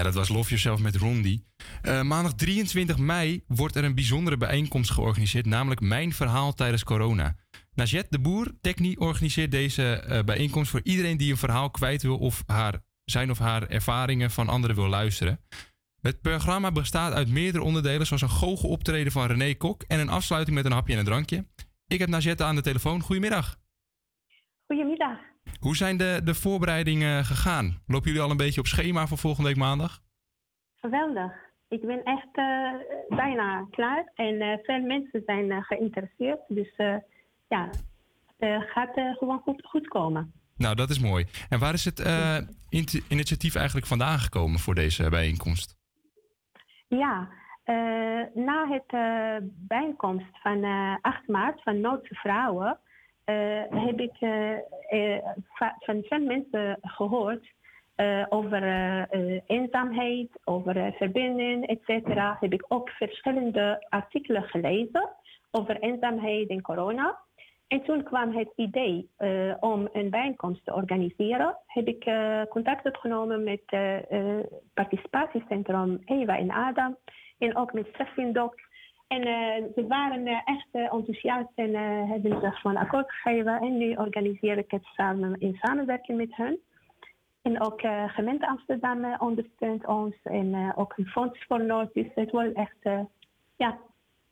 Dat 0.10 0.28
was 0.28 0.38
Love 0.38 0.50
Yourself 0.50 0.80
met 0.80 0.96
Rondi. 0.96 1.44
Eh, 1.82 2.02
maandag 2.02 2.34
23 2.34 2.98
mei 2.98 3.44
wordt 3.48 3.76
er 3.76 3.84
een 3.84 3.96
bijzondere 3.96 4.38
bijeenkomst 4.38 4.92
georganiseerd, 4.92 5.46
namelijk 5.46 5.82
Mijn 5.82 6.14
Verhaal 6.14 6.54
tijdens 6.54 6.84
corona. 6.84 7.36
Najet 7.74 8.08
de 8.10 8.20
Boer, 8.20 8.52
Techni, 8.62 8.96
organiseert 8.96 9.52
deze 9.52 9.84
eh, 9.84 10.24
bijeenkomst 10.24 10.72
voor 10.72 10.82
iedereen 10.84 11.18
die 11.18 11.32
een 11.32 11.38
verhaal 11.38 11.72
kwijt 11.72 12.02
wil 12.02 12.18
of 12.18 12.44
haar, 12.46 12.82
zijn 13.04 13.32
of 13.32 13.38
haar 13.38 13.68
ervaringen 13.68 14.32
van 14.32 14.50
anderen 14.50 14.76
wil 14.76 14.88
luisteren. 14.88 15.40
Het 16.02 16.22
programma 16.22 16.72
bestaat 16.72 17.14
uit 17.14 17.30
meerdere 17.30 17.64
onderdelen, 17.64 18.08
zoals 18.08 18.22
een 18.22 18.30
goocheloptreden 18.30 19.12
van 19.12 19.28
René 19.28 19.54
Kok 19.54 19.84
en 19.88 20.00
een 20.00 20.10
afsluiting 20.10 20.56
met 20.56 20.66
een 20.66 20.72
hapje 20.72 20.94
en 20.94 21.00
een 21.00 21.06
drankje. 21.06 21.46
Ik 21.88 22.00
heb 22.00 22.10
Najet 22.10 22.42
aan 22.42 22.56
de 22.56 22.62
telefoon. 22.62 23.02
Goedemiddag. 23.02 23.60
Goedemiddag. 24.66 25.29
Hoe 25.60 25.76
zijn 25.76 25.98
de, 25.98 26.22
de 26.24 26.34
voorbereidingen 26.34 27.26
gegaan? 27.26 27.82
Lopen 27.88 28.08
jullie 28.08 28.22
al 28.22 28.32
een 28.32 28.38
beetje 28.38 28.60
op 28.60 28.68
schema 28.68 29.08
voor 29.08 29.18
volgende 29.18 29.50
week 29.50 29.58
maandag? 29.58 30.02
Geweldig. 30.76 31.32
Ik 31.70 31.82
ben 31.82 32.04
echt 32.04 32.28
eh, 32.32 32.72
bijna 33.10 33.68
klaar 33.72 34.12
en 34.16 34.42
eh, 34.42 34.58
veel 34.64 34.82
mensen 34.82 35.22
zijn 35.26 35.52
eh, 35.52 35.62
geïnteresseerd. 35.62 36.40
Dus 36.48 36.74
ja, 37.48 37.70
het 38.38 38.70
gaat 38.70 38.94
gewoon 38.94 39.40
goed, 39.40 39.66
goed 39.66 39.88
komen. 39.88 40.34
Nou, 40.58 40.76
dat 40.76 40.90
is 40.90 41.00
mooi. 41.00 41.26
En 41.50 41.60
waar 41.60 41.74
is 41.74 41.86
het 41.86 42.00
initiatief 43.08 43.56
eigenlijk 43.56 43.88
vandaan 43.88 44.20
gekomen 44.20 44.60
voor 44.60 44.76
deze 44.76 45.10
bijeenkomst? 45.10 45.78
Ja, 46.88 47.30
na 48.34 48.68
het 48.68 48.92
bijeenkomst 49.44 50.42
van 50.42 50.64
eh, 50.64 50.96
8 51.02 51.28
maart 51.28 51.64
van 51.64 51.82
Noodse 51.82 52.16
Vrouwen 52.16 52.80
heb 53.70 54.00
ik 54.00 54.18
van 55.80 56.04
veel 56.04 56.20
mensen 56.20 56.78
gehoord 56.82 57.48
eh, 57.96 58.26
over 58.30 58.64
eh, 58.64 59.02
eh, 59.02 59.42
eenzaamheid, 59.48 60.30
over 60.44 60.78
eh, 60.78 60.94
verbinding, 60.94 61.68
et 61.68 61.80
cetera. 61.84 62.38
Heb 62.40 62.54
ik 62.54 62.66
ook 62.68 62.90
verschillende 62.90 63.86
artikelen 63.90 64.44
gelezen 64.44 65.10
over 65.52 65.80
eenzaamheid 65.80 66.50
en 66.50 66.62
corona. 66.62 67.18
En 67.68 67.84
toen 67.84 68.04
kwam 68.04 68.36
het 68.36 68.52
idee 68.56 69.10
eh, 69.18 69.54
om 69.60 69.90
een 69.94 70.10
bijeenkomst 70.10 70.66
te 70.66 70.74
organiseren. 70.74 71.58
Heb 71.66 71.88
ik 71.88 72.06
eh, 72.06 72.42
contact 72.50 72.86
opgenomen 72.86 73.44
met 73.44 73.62
het 73.66 74.50
participatiecentrum 74.74 76.02
Eva 76.06 76.38
en 76.38 76.52
Adam. 76.52 76.98
En 77.38 77.56
ook 77.56 77.74
met 77.74 77.88
Steffindoc. 77.94 78.56
En 79.10 79.22
eh, 79.22 79.64
ze 79.76 79.86
waren 79.88 80.28
eh, 80.28 80.42
echt 80.46 80.68
eh, 80.72 80.94
enthousiast 80.94 81.52
en 81.56 81.74
hebben 82.10 82.42
zich 82.42 82.62
van 82.62 82.78
akkoord 82.78 83.12
gegeven. 83.12 83.60
En 83.62 83.78
nu 83.78 83.94
organiseer 83.96 84.58
ik 84.58 84.72
het 84.72 84.84
samen 84.96 85.40
in 85.40 85.58
samenwerking 85.62 86.18
met 86.18 86.36
hen. 86.36 86.60
En 87.42 87.62
ook 87.62 87.82
eh, 87.82 88.04
gemeente 88.10 88.48
Amsterdam 88.48 89.16
ondersteunt 89.20 89.86
ons. 89.88 90.16
En 90.24 90.74
ook 90.76 90.94
een 90.98 91.06
fonds 91.06 91.46
voor 91.48 91.66
Noord. 91.66 91.94
Dus 91.94 92.06
het 92.16 92.32
wordt 92.32 92.54
echt, 92.56 92.78
ja. 93.56 93.80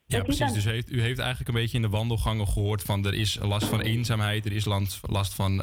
Ja, 0.06 0.24
precies. 0.24 0.54
Dus 0.54 0.66
heeft, 0.66 0.92
u 0.92 1.02
heeft 1.02 1.20
eigenlijk 1.20 1.50
een 1.50 1.56
beetje 1.62 1.76
in 1.78 1.84
de 1.84 1.90
wandelgangen 1.90 2.48
gehoord 2.48 2.82
van 2.82 3.06
er 3.06 3.14
is 3.14 3.40
last 3.40 3.68
van 3.68 3.82
eenzaamheid, 3.82 4.46
er 4.46 4.52
is 4.56 4.66
last, 4.66 5.34
van, 5.36 5.62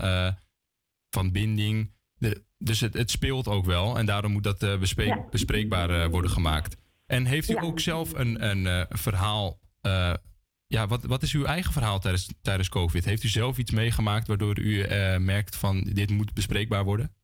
van 1.11 1.32
binding. 1.32 1.93
De- 2.19 2.45
dus 2.59 2.81
het, 2.81 2.95
het 2.95 3.11
speelt 3.11 3.49
ook 3.49 3.65
wel 3.65 3.99
en 3.99 4.07
daarom 4.07 4.32
moet 4.32 4.45
dat 4.45 4.78
bespreek- 4.81 5.09
Ja. 5.09 5.24
bespreekbaar 5.31 6.11
worden 6.11 6.31
gemaakt. 6.31 6.77
En 7.07 7.25
heeft 7.25 7.51
u 7.51 7.55
Ja. 7.55 7.61
ook 7.61 7.81
zelf 7.81 8.13
een, 8.13 8.45
een 8.51 8.67
eh, 8.67 8.83
verhaal? 8.89 9.59
eh, 9.81 10.15
ja, 10.67 10.87
wat, 10.87 11.05
wat 11.05 11.23
is 11.23 11.33
uw 11.33 11.45
eigen 11.45 11.73
verhaal 11.73 11.99
tijdens, 11.99 12.35
tijdens 12.43 12.69
COVID? 12.69 13.05
Heeft 13.05 13.23
u 13.25 13.29
zelf 13.29 13.59
iets 13.59 13.71
meegemaakt 13.71 14.27
waardoor 14.27 14.59
u 14.59 14.81
eh, 14.83 15.17
merkt 15.19 15.57
van 15.57 15.81
dit 15.93 16.11
moet 16.11 16.35
bespreekbaar 16.35 16.85
worden? 16.85 17.15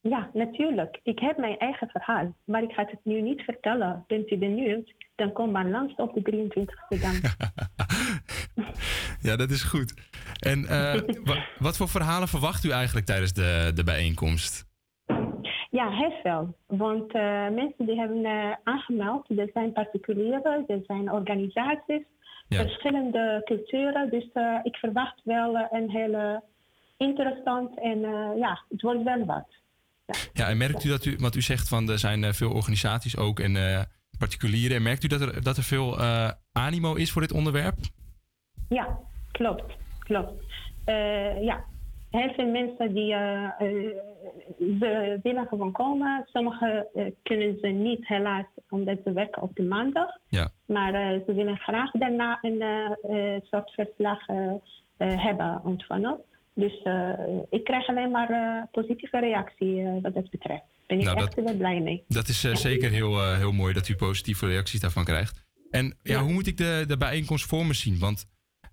Ja, 0.00 0.30
natuurlijk. 0.34 1.00
Ik 1.02 1.18
heb 1.18 1.36
mijn 1.38 1.58
eigen 1.58 1.88
verhaal, 1.88 2.36
maar 2.44 2.62
ik 2.62 2.70
ga 2.72 2.84
het 2.84 3.00
nu 3.04 3.20
niet 3.22 3.40
vertellen. 3.40 4.04
Bent 4.06 4.30
u 4.30 4.38
benieuwd? 4.38 4.94
Dan 5.14 5.32
kom 5.32 5.50
maar 5.50 5.68
langs 5.68 5.94
op 5.94 6.14
de 6.14 6.20
23e 6.22 7.00
dan. 7.00 7.14
Ja, 9.20 9.36
dat 9.36 9.50
is 9.50 9.62
goed. 9.62 9.94
En 10.38 10.66
wa- 11.24 11.46
wat 11.58 11.76
voor 11.76 11.88
verhalen 11.88 12.28
verwacht 12.28 12.64
u 12.64 12.70
eigenlijk 12.70 13.06
tijdens 13.06 13.32
de, 13.32 13.70
de 13.74 13.84
bijeenkomst? 13.84 14.66
Ja, 15.80 15.90
heel 15.90 16.18
veel. 16.22 16.56
Want 16.66 17.12
eh, 17.12 17.48
mensen 17.48 17.86
die 17.86 17.98
hebben 17.98 18.24
eh, 18.24 18.50
aangemeld, 18.64 19.30
er 19.38 19.50
zijn 19.52 19.72
particulieren, 19.72 20.64
er 20.66 20.82
zijn 20.86 21.12
organisaties, 21.12 22.02
verschillende 22.48 23.42
culturen. 23.44 24.10
Dus 24.10 24.28
eh, 24.32 24.58
ik 24.62 24.76
verwacht 24.76 25.20
wel 25.24 25.68
een 25.70 25.90
hele 25.90 26.42
interessant 26.96 27.80
en 27.80 28.00
ja, 28.36 28.62
het 28.68 28.82
wordt 28.82 29.02
wel 29.02 29.24
wat. 29.24 29.48
Ja, 30.32 30.48
en 30.48 30.56
merkt 30.56 30.84
u 30.84 30.88
dat 30.88 31.04
u, 31.04 31.16
want 31.18 31.36
u 31.36 31.40
zegt 31.40 31.68
van 31.68 31.90
er 31.90 31.98
zijn 31.98 32.34
veel 32.34 32.52
organisaties 32.52 33.16
ook 33.16 33.40
en 33.40 33.86
particulieren. 34.18 34.76
En 34.76 34.82
merkt 34.82 35.04
u 35.04 35.08
dat 35.08 35.20
er, 35.20 35.42
dat 35.42 35.56
er 35.56 35.62
veel 35.62 35.98
animo 36.52 36.94
is 36.94 37.10
voor 37.12 37.22
dit 37.22 37.32
onderwerp? 37.32 37.76
Ja, 38.68 38.98
klopt. 39.32 39.76
klopt. 39.98 40.32
Ja, 41.40 41.64
heel 42.20 42.32
veel 42.34 42.50
mensen 42.50 42.94
die 42.94 43.12
eh, 43.14 43.44
eh, 43.44 43.94
ze 44.80 45.18
willen 45.22 45.46
gewoon 45.46 45.72
komen. 45.72 46.26
Sommigen 46.32 46.86
eh, 46.94 47.04
kunnen 47.22 47.58
ze 47.60 47.66
niet 47.66 48.08
helaas 48.08 48.46
omdat 48.70 48.98
ze 49.04 49.12
werken 49.12 49.42
op 49.42 49.56
de 49.56 49.62
maandag. 49.62 50.10
Ja. 50.28 50.50
Maar 50.66 50.92
ze 51.26 51.34
willen 51.34 51.56
graag 51.56 51.90
daarna 51.90 52.38
een 52.42 53.42
soort 53.50 53.70
verslag 53.70 54.26
hebben 54.96 55.60
ontvangen. 55.64 56.20
Dus 56.54 56.82
ik 57.50 57.64
krijg 57.64 57.88
alleen 57.88 58.10
maar 58.10 58.66
positieve 58.70 59.18
reactie 59.18 60.00
wat 60.02 60.14
dat 60.14 60.30
betreft. 60.30 60.62
Ben 60.86 60.98
ik 60.98 61.04
Nou, 61.04 61.18
echt 61.18 61.34
wel 61.34 61.56
blij 61.56 61.80
mee. 61.80 62.04
Dat 62.08 62.28
is 62.28 62.40
zeker 62.40 62.90
heel, 62.90 63.34
heel 63.34 63.52
mooi 63.52 63.72
dat 63.74 63.88
u 63.88 63.94
positieve 63.94 64.46
reacties 64.46 64.80
daarvan 64.80 65.04
krijgt. 65.04 65.44
En 65.70 65.96
ja, 66.02 66.22
hoe 66.22 66.32
moet 66.32 66.46
ik 66.46 66.56
de, 66.56 66.84
de 66.86 66.96
bijeenkomst 66.96 67.46
voor 67.46 67.66
me 67.66 67.74
zien? 67.74 67.98
Want 67.98 68.26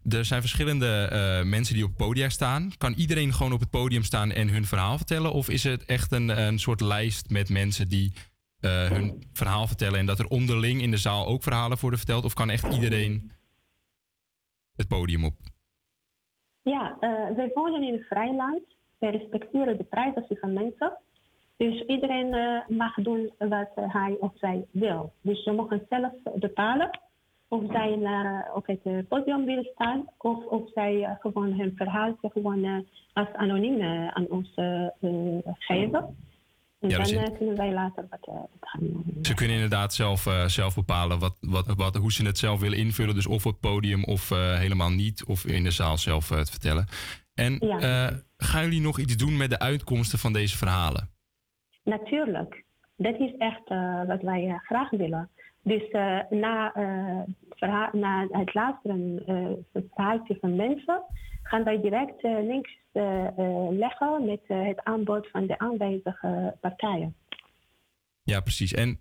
er 0.09 0.25
zijn 0.25 0.41
verschillende 0.41 1.07
eh, 1.11 1.49
mensen 1.49 1.75
die 1.75 1.83
op 1.83 1.95
podia 1.97 2.29
staan. 2.29 2.71
Kan 2.77 2.93
iedereen 2.93 3.33
gewoon 3.33 3.53
op 3.53 3.59
het 3.59 3.69
podium 3.69 4.03
staan 4.03 4.31
en 4.31 4.49
hun 4.49 4.65
verhaal 4.65 4.97
vertellen? 4.97 5.33
Of 5.33 5.49
is 5.49 5.63
het 5.63 5.85
echt 5.85 6.11
een, 6.11 6.29
een 6.29 6.59
soort 6.59 6.81
lijst 6.81 7.29
met 7.29 7.49
mensen 7.49 7.89
die 7.89 8.13
eh, 8.59 8.89
hun 8.89 9.23
verhaal 9.33 9.67
vertellen 9.67 9.99
en 9.99 10.05
dat 10.05 10.19
er 10.19 10.27
onderling 10.27 10.81
in 10.81 10.91
de 10.91 10.97
zaal 10.97 11.27
ook 11.27 11.43
verhalen 11.43 11.77
worden 11.81 11.99
verteld? 11.99 12.25
Of 12.25 12.33
kan 12.33 12.49
echt 12.49 12.73
iedereen 12.73 13.31
het 14.75 14.87
podium 14.87 15.25
op? 15.25 15.33
Ja, 16.61 16.97
eh, 16.99 17.35
wij 17.35 17.51
wonen 17.53 17.83
in 17.83 17.93
een 17.93 18.05
vrij 18.09 18.35
land. 18.35 18.61
Wij 18.99 19.11
respecteren 19.11 19.77
de 19.77 19.83
privacy 19.83 20.35
van 20.35 20.53
mensen. 20.53 20.97
Dus 21.57 21.81
iedereen 21.85 22.29
mag 22.67 22.95
doen 22.95 23.31
wat 23.37 23.69
hij 23.75 24.17
of 24.19 24.31
zij 24.35 24.65
wil. 24.71 25.13
Dus 25.21 25.43
ze 25.43 25.51
mogen 25.51 25.85
zelf 25.89 26.13
bepalen 26.35 26.89
of 27.51 27.63
zij 27.71 27.95
naar, 27.95 28.51
op 28.53 28.67
het 28.67 28.79
eh, 28.83 28.97
podium 29.07 29.45
willen 29.45 29.69
staan 29.73 30.09
of 30.17 30.45
of 30.45 30.69
zij 30.73 31.03
eh, 31.03 31.11
gewoon 31.19 31.53
hun 31.53 31.73
verhaal 31.75 32.17
gewoon 32.21 32.85
als 33.13 33.27
anoniem 33.33 33.81
aan 34.13 34.27
ons 34.29 34.53
geven. 35.59 36.15
En 36.79 36.89
Ja, 36.89 37.03
dan 37.03 37.37
kunnen 37.37 37.55
wij 37.55 37.73
later 37.73 38.07
wat, 38.09 38.29
gaan 38.59 38.79
doen. 38.79 39.17
Ze 39.21 39.33
kunnen 39.33 39.55
inderdaad 39.55 39.93
zelf, 39.93 40.21
zelf 40.47 40.75
bepalen 40.75 41.19
wat, 41.19 41.37
wat, 41.39 41.73
wat, 41.75 41.95
hoe 41.95 42.11
ze 42.11 42.25
het 42.25 42.37
zelf 42.37 42.59
willen 42.59 42.77
invullen. 42.77 43.15
Dus 43.15 43.27
of 43.27 43.45
op 43.45 43.51
het 43.51 43.59
podium 43.61 44.03
of 44.03 44.29
helemaal 44.57 44.89
niet. 44.89 45.25
Of 45.25 45.45
in 45.45 45.63
de 45.63 45.71
zaal 45.71 45.97
zelf 45.97 46.29
het 46.29 46.49
vertellen. 46.49 46.85
En 47.33 47.57
Ja. 47.59 48.09
gaan 48.37 48.63
jullie 48.63 48.81
nog 48.81 48.99
iets 48.99 49.17
doen 49.17 49.37
met 49.37 49.49
de 49.49 49.59
uitkomsten 49.59 50.19
van 50.19 50.33
deze 50.33 50.57
verhalen? 50.57 51.09
Natuurlijk. 51.83 52.63
Dat 52.95 53.19
is 53.19 53.35
echt 53.37 53.69
wat 54.07 54.21
wij 54.21 54.59
graag 54.63 54.89
willen. 54.89 55.29
Dus 55.63 55.89
eh, 55.89 56.19
na, 56.29 56.73
eh, 56.73 57.93
na 57.93 58.27
het 58.31 58.53
luisteren 58.53 59.21
van 59.25 59.33
het 59.71 59.85
verhaaltje 59.93 60.37
van 60.41 60.55
mensen, 60.55 61.03
gaan 61.43 61.63
wij 61.63 61.81
direct 61.81 62.23
eh, 62.23 62.31
links 62.43 62.79
leggen 63.69 64.25
met 64.25 64.41
het 64.47 64.83
aanbod 64.83 65.27
van 65.31 65.47
de 65.47 65.59
aanwezige 65.59 66.57
partijen. 66.61 67.15
Ja, 68.23 68.39
precies. 68.39 68.73
En 68.73 68.99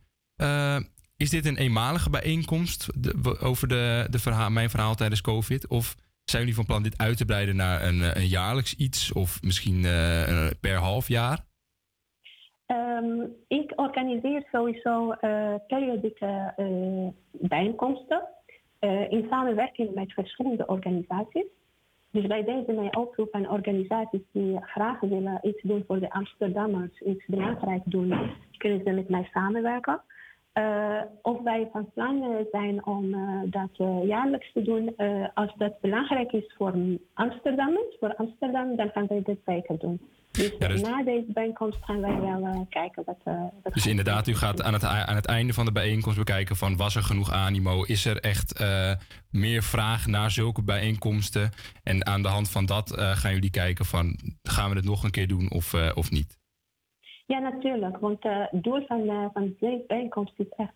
is 1.17 1.31
dit 1.31 1.47
een 1.47 1.57
eenmalige 1.57 2.11
bijeenkomst 2.11 2.89
over 3.41 3.69
de, 3.69 4.07
de 4.11 4.49
mijn 4.51 4.71
verhaal 4.71 4.95
tijdens 4.95 5.21
COVID? 5.21 5.69
Of 5.69 5.97
zijn 6.25 6.43
jullie 6.43 6.57
van 6.57 6.67
plan 6.67 6.83
dit 6.83 6.99
uit 6.99 7.17
te 7.17 7.25
breiden 7.25 7.57
naar 7.57 7.83
een, 7.83 8.17
een 8.17 8.29
jaarlijks 8.29 8.75
iets? 8.75 9.13
Of 9.13 9.43
misschien 9.43 9.83
per 10.61 10.77
half 10.77 11.09
jaar? 11.09 11.45
Ehm, 12.71 13.27
ik 13.49 13.73
organiseer 13.77 14.43
sowieso 14.53 15.11
eh, 15.13 15.55
periodieke 15.67 16.53
eh, 16.57 17.09
bijeenkomsten 17.31 18.29
eh, 18.79 19.11
in 19.11 19.27
samenwerking 19.31 19.95
met 19.95 20.13
verschillende 20.13 20.67
organisaties. 20.67 21.47
Dus 22.11 22.27
bij 22.27 22.45
deze 22.45 22.73
mijn 22.73 22.97
oproep 22.97 23.35
aan 23.35 23.51
organisaties 23.51 24.21
die 24.33 24.59
graag 24.61 25.01
willen 25.01 25.39
iets 25.43 25.63
doen 25.63 25.85
voor 25.87 26.01
de 26.01 26.11
Amsterdammers, 26.11 27.01
iets 27.01 27.27
belangrijk 27.27 27.83
doen, 27.85 28.33
kunnen 28.57 28.83
ze 28.85 28.91
met 28.91 29.09
mij 29.09 29.29
samenwerken. 29.33 30.03
Of 31.23 31.41
wij 31.43 31.69
van 31.73 31.91
plan 31.95 32.47
zijn 32.51 32.87
om 32.87 33.11
dat 33.45 34.05
jaarlijks 34.05 34.53
te 34.53 34.63
doen, 34.63 34.97
als 35.35 35.55
dat 35.57 35.81
belangrijk 35.81 36.33
is 36.33 36.55
voor 36.57 36.75
Amsterdammers, 37.15 37.97
voor 37.99 38.15
Amsterdam, 38.15 38.77
dan 38.77 38.91
gaan 38.91 39.07
wij 39.07 39.23
dit 39.23 39.39
zeker 39.45 39.79
doen. 39.79 40.01
Dus, 40.31 40.53
Ja, 40.59 40.69
dus- 40.69 40.81
na 40.81 41.03
deze 41.03 41.33
bijeenkomst 41.33 41.79
gaan 41.85 42.01
wij 42.01 42.21
wel 42.21 42.45
eh, 42.45 42.61
kijken 42.69 43.03
wat, 43.07 43.19
eh 43.25 43.43
wat 43.63 43.75
Dus 43.75 43.87
inderdaad, 43.87 44.27
u 44.27 44.35
gaat 44.35 44.63
aan 44.63 44.73
het, 44.73 44.85
aan 44.85 45.17
het 45.17 45.27
einde 45.27 45.53
van 45.53 45.65
de 45.65 45.73
bijeenkomst 45.73 46.19
bekijken 46.19 46.57
van 46.57 46.77
was 46.77 46.97
er 46.97 47.03
genoeg 47.03 47.33
animo? 47.33 47.83
Is 47.83 48.05
er 48.05 48.21
echt 48.21 48.59
eh, 48.59 48.93
meer 49.31 49.63
vraag 49.63 50.07
naar 50.07 50.31
zulke 50.31 50.63
bijeenkomsten? 50.63 51.51
En 51.83 52.07
aan 52.07 52.23
de 52.23 52.29
hand 52.29 52.51
van 52.51 52.67
dat 52.67 52.93
gaan 52.97 53.33
jullie 53.33 53.51
kijken 53.51 53.85
van 53.85 54.19
gaan 54.43 54.71
we 54.71 54.77
het 54.77 54.85
nog 54.85 55.03
een 55.05 55.11
keer 55.11 55.29
doen 55.29 55.51
of, 55.51 55.75
of 55.95 56.11
niet? 56.11 56.39
Ja, 57.27 57.39
natuurlijk. 57.39 57.99
Want 57.99 58.23
het 58.23 58.63
doel 58.63 58.87
van, 58.87 59.31
van 59.33 59.57
deze 59.61 59.85
bijeenkomst 59.87 60.33
is 60.37 60.49
echt... 60.57 60.75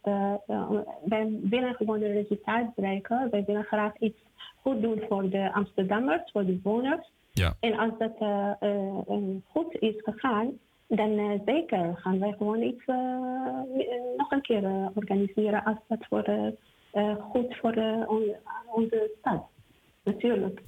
wij 1.04 1.38
willen 1.42 1.74
gewoon 1.74 2.02
een 2.02 2.12
resultaat 2.12 2.74
bereiken. 2.74 3.28
Wij 3.30 3.44
willen 3.46 3.64
graag 3.64 3.92
iets 3.98 4.18
goed 4.62 4.82
doen 4.82 5.02
voor 5.08 5.30
de 5.30 5.52
Amsterdammers, 5.52 6.30
voor 6.32 6.44
de 6.44 6.52
bewoners. 6.52 7.10
Ja. 7.34 7.56
En 7.60 7.78
als 7.78 7.92
dat 7.98 8.16
eh, 8.18 8.52
eh, 8.60 8.98
eh, 9.08 9.36
goed 9.44 9.76
is 9.80 9.94
gegaan, 9.96 10.58
dan 10.88 11.42
zeker 11.44 11.96
gaan 11.96 12.18
wij 12.18 12.32
gewoon 12.32 12.62
iets 12.62 12.86
nog 14.16 14.30
een 14.30 14.42
keer 14.42 14.90
organiseren... 14.94 15.64
als 15.64 15.78
dat 15.88 16.06
voor, 16.08 16.54
goed 17.20 17.56
voor 17.56 17.74
on- 18.06 18.36
onze 18.66 19.10
stad. 19.18 19.46
Natuurlijk. 20.04 20.62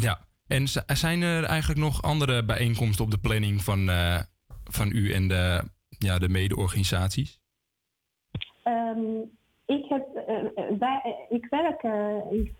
Ja. 0.00 0.18
En 0.46 0.68
zijn 0.86 1.22
er 1.22 1.44
eigenlijk 1.44 1.80
nog 1.80 2.02
andere 2.02 2.44
bijeenkomsten 2.44 3.04
op 3.04 3.10
de 3.10 3.18
planning 3.18 3.62
van, 3.62 3.90
van 4.64 4.90
u 4.92 5.12
en 5.12 5.28
de, 5.28 5.62
ja, 5.88 6.18
de 6.18 6.28
mede-organisaties? 6.28 7.40
Ehm, 8.62 9.20
ik, 9.66 9.84
heb, 9.88 10.06
ik 11.28 11.46
werk 11.50 11.82
in- 12.30 12.56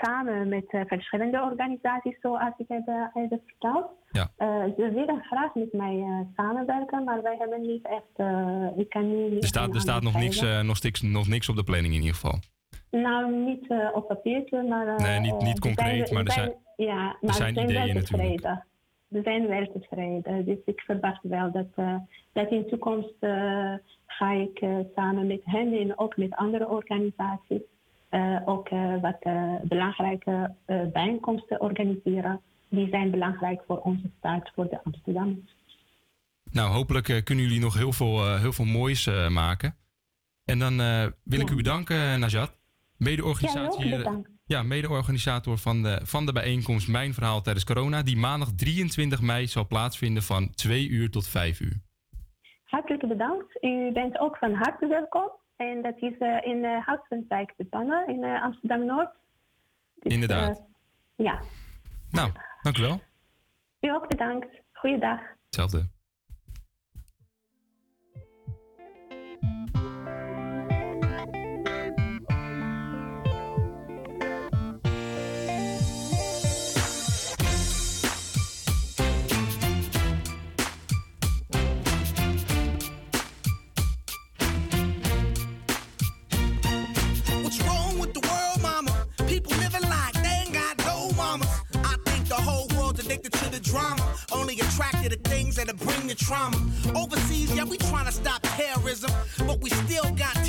samen 0.00 0.48
met 0.48 0.64
eh, 0.68 0.80
verschillende 0.86 1.42
organisaties, 1.42 2.16
zoals 2.20 2.54
ik 2.56 2.64
heb 2.68 2.86
eh, 2.88 3.22
verteld. 3.46 3.86
Ja. 4.10 4.28
Eh, 4.36 4.64
ze 4.76 4.90
willen 4.94 5.22
graag 5.22 5.54
met 5.54 5.72
mij 5.72 6.26
samenwerken, 6.36 7.04
maar 7.04 7.22
wij 7.22 7.36
hebben 7.38 7.60
niet 7.60 7.86
echt. 7.86 8.28
ik 8.78 8.88
kan 8.88 9.08
nu 9.08 9.28
niet. 9.30 9.42
Er 9.42 9.48
staat, 9.48 9.74
er 9.74 9.80
staat 9.80 10.02
nog, 10.02 10.14
niks, 10.18 10.40
nog, 10.62 10.82
niks, 10.82 11.00
nog 11.02 11.28
niks 11.28 11.48
op 11.48 11.56
de 11.56 11.64
planning 11.64 11.94
in 11.94 12.00
ieder 12.00 12.14
geval. 12.14 12.38
Nou, 12.90 13.32
niet 13.36 13.66
op 13.92 14.08
papiertje, 14.08 14.62
maar. 14.62 15.00
Nee, 15.00 15.20
niet- 15.20 15.40
niet 15.42 15.58
concreet, 15.60 16.08
zijn- 16.08 16.14
maar 16.14 16.24
er 16.24 16.32
zijn- 16.32 16.54
Ja, 16.76 17.16
maar 17.20 17.34
zijn 17.34 17.54
we 17.54 17.60
zijn 17.60 17.70
ideeën 17.70 17.94
natuurlijk. 17.94 18.64
We 19.08 19.20
zijn 19.22 19.46
wel 19.46 19.72
tevreden. 19.72 20.44
Dus 20.44 20.58
ik 20.64 20.80
verwacht 20.80 21.22
wel 21.22 21.50
dat, 21.52 21.66
dat 22.32 22.50
in 22.50 22.62
de 22.62 22.66
toekomst 22.68 23.14
ga 24.06 24.30
ik 24.30 24.64
samen 24.94 25.26
met 25.26 25.40
hen 25.44 25.72
en 25.72 25.98
ook 25.98 26.16
met 26.16 26.34
andere 26.34 26.68
organisaties 26.68 27.60
ook 28.44 28.68
eh, 28.68 29.00
wat 29.00 29.16
eh, 29.20 29.54
belangrijke 29.62 30.54
eh, 30.64 30.82
bijeenkomsten 30.92 31.60
organiseren. 31.60 32.40
Die 32.68 32.88
zijn 32.88 33.10
belangrijk 33.10 33.62
voor 33.66 33.78
onze 33.78 34.10
stad, 34.18 34.50
voor 34.54 34.68
de 34.68 34.84
Amsterdammers. 34.84 35.54
Nou, 36.50 36.70
hopelijk 36.70 37.08
eh, 37.08 37.22
kunnen 37.22 37.44
jullie 37.44 37.60
nog 37.60 37.74
heel 37.74 37.92
veel, 37.92 38.18
eh, 38.18 38.40
heel 38.40 38.52
veel 38.52 38.64
moois 38.64 39.06
eh, 39.06 39.28
maken. 39.28 39.76
En 40.44 40.58
dan 40.58 40.80
eh, 40.80 41.06
wil 41.24 41.40
ik 41.40 41.50
u 41.50 41.56
bedanken, 41.56 41.96
eh, 41.96 42.16
Najat. 42.16 42.60
Mede-organisatie, 42.96 43.88
Ja, 43.88 44.02
eh, 44.02 44.12
ja, 44.44 44.62
mede-organisator 44.62 45.58
van 45.58 45.82
de, 45.82 46.00
van 46.02 46.26
de 46.26 46.32
bijeenkomst 46.32 46.88
Mijn 46.88 47.14
Verhaal 47.14 47.42
tijdens 47.42 47.64
corona, 47.64 48.02
die 48.02 48.16
maandag 48.16 48.48
23 48.56 49.20
mei 49.20 49.46
zal 49.46 49.66
plaatsvinden 49.66 50.22
van 50.22 50.50
2 50.54 50.88
uur 50.88 51.10
tot 51.10 51.28
5 51.28 51.60
uur. 51.60 51.80
Hartelijk 52.64 53.08
bedankt. 53.08 53.64
U 53.64 53.92
bent 53.92 54.18
ook 54.18 54.36
van 54.36 54.54
harte 54.54 54.86
welkom. 54.86 55.30
En 55.70 55.82
dat 55.82 55.96
is 55.96 56.18
eh, 56.18 56.46
in 56.46 56.64
uh, 56.64 56.86
Houtsvenswijk 56.86 57.52
te 57.56 57.64
Pannen 57.64 58.06
in 58.08 58.24
eh, 58.24 58.42
Amsterdam-Noord. 58.42 59.10
Dus, 59.94 60.12
Inderdaad. 60.12 60.58
eh, 60.58 60.64
ja, 61.26 61.40
Nou, 62.10 62.30
dank 62.62 62.78
u 62.78 62.82
wel. 62.82 63.00
u 63.80 63.88
ook 63.90 64.08
bedankt. 64.08 64.46
Goeiedag. 64.72 65.20
Hetzelfde. 65.44 65.88
Addicted 93.12 93.32
to 93.32 93.50
the 93.50 93.60
drama, 93.60 94.16
only 94.32 94.54
attracted 94.60 95.12
to 95.12 95.28
things 95.28 95.56
that'll 95.56 95.76
bring 95.76 96.06
the 96.06 96.14
trauma. 96.14 96.56
Overseas, 96.96 97.54
yeah, 97.54 97.64
we 97.64 97.76
trying 97.76 98.06
to 98.06 98.12
stop 98.12 98.40
terrorism, 98.42 99.10
but 99.46 99.60
we 99.60 99.68
still 99.68 100.10
got 100.12 100.34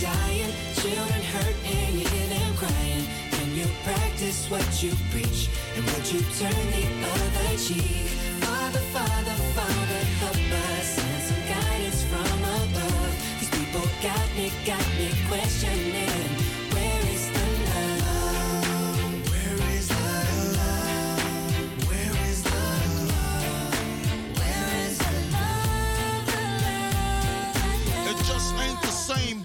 dying, 0.00 0.52
children 0.74 1.22
hurt, 1.32 1.56
and 1.64 1.94
you 1.94 2.06
hear 2.08 2.28
them 2.28 2.54
crying. 2.56 3.06
Can 3.30 3.54
you 3.54 3.66
practice 3.84 4.48
what 4.50 4.82
you 4.82 4.92
preach? 5.10 5.48
And 5.76 5.84
would 5.84 6.06
you 6.12 6.20
turn 6.38 6.70
the 6.70 6.84
other 7.06 7.56
cheek? 7.58 8.08
Father, 8.42 8.80
Father, 8.94 9.36
Father, 9.54 10.04
help 10.20 10.36
us. 10.70 10.88
Some 11.28 11.42
guidance 11.48 12.02
from 12.04 12.42
above. 12.42 13.14
These 13.40 13.50
people 13.50 13.86
got 14.02 14.28
me, 14.36 14.50
got 14.66 14.86
me 14.98 15.08
questioning. 15.28 16.28
Where 16.74 17.02
is 17.14 17.24
the 17.30 17.46
love? 18.02 18.66
Where 19.30 19.60
is 19.76 19.88
the 19.88 19.94
love? 20.58 21.88
Where 21.88 22.16
is 22.30 22.40
the 22.42 22.50
love? 23.12 23.74
Where 24.38 24.70
is 24.86 24.96
the 24.98 25.14
love? 25.36 26.26
It 28.10 28.16
just 28.24 28.54
ain't 28.54 28.80
the 28.82 28.88
same. 28.88 29.44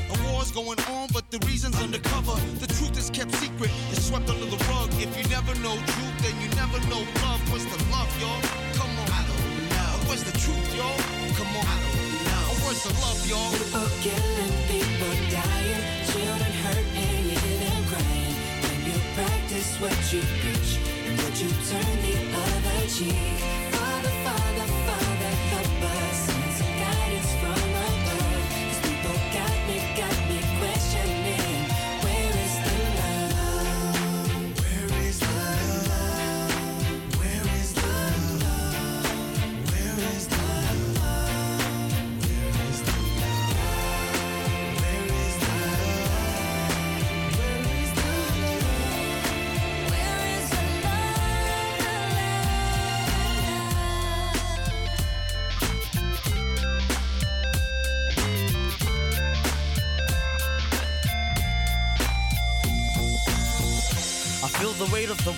War's 0.31 0.51
going 0.51 0.79
on, 0.95 1.09
but 1.13 1.29
the 1.29 1.39
reason's 1.45 1.75
undercover. 1.81 2.35
The 2.59 2.67
truth 2.67 2.97
is 2.97 3.09
kept 3.09 3.35
secret, 3.35 3.69
it's 3.91 4.05
swept 4.07 4.29
under 4.29 4.45
the 4.45 4.57
rug. 4.71 4.89
If 4.95 5.11
you 5.17 5.27
never 5.29 5.53
know 5.59 5.75
truth, 5.75 6.17
then 6.23 6.35
you 6.41 6.47
never 6.55 6.79
know 6.87 7.03
love. 7.21 7.41
What's 7.51 7.65
the 7.65 7.79
love, 7.91 8.09
y'all? 8.21 8.39
Come 8.79 8.91
on. 9.01 9.07
I 9.11 9.21
don't 9.27 9.69
know. 9.75 9.91
What's 10.07 10.23
the 10.23 10.35
truth, 10.39 10.69
y'all? 10.75 10.97
Come 11.35 11.51
on. 11.59 11.65
I 11.67 11.77
don't 11.83 12.15
know. 12.25 12.47
Oh, 12.47 12.57
what's 12.63 12.83
the 12.87 12.93
love, 13.03 13.21
y'all? 13.27 13.51
People 13.51 13.91
killing, 13.99 14.55
people 14.71 15.15
dying, 15.35 15.83
children 16.07 16.53
hurt 16.63 16.87
and 16.95 17.25
you 17.27 17.35
hear 17.35 17.57
them 17.67 17.83
crying. 17.91 18.35
When 18.63 18.77
you 18.87 18.97
practice 19.13 19.69
what 19.83 19.99
you 20.13 20.21
preach, 20.39 20.71
and 21.07 21.13
would 21.19 21.35
you 21.43 21.51
turn 21.67 21.91
the 22.07 22.15
other 22.39 22.87
cheek? 22.87 23.60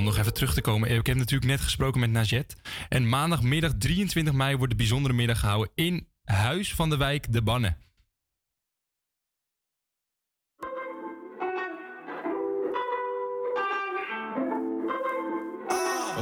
Om 0.00 0.06
nog 0.06 0.18
even 0.18 0.34
terug 0.34 0.54
te 0.54 0.60
komen. 0.60 0.90
Ik 0.90 1.06
heb 1.06 1.16
natuurlijk 1.16 1.50
net 1.50 1.60
gesproken 1.60 2.00
met 2.00 2.10
Najet. 2.10 2.56
En 2.88 3.08
maandagmiddag 3.08 3.72
23 3.78 4.32
mei 4.32 4.56
wordt 4.56 4.70
de 4.70 4.78
bijzondere 4.78 5.14
middag 5.14 5.40
gehouden 5.40 5.72
in 5.74 6.06
Huis 6.24 6.74
van 6.74 6.90
de 6.90 6.96
Wijk 6.96 7.32
De 7.32 7.42
Bannen. 7.42 7.76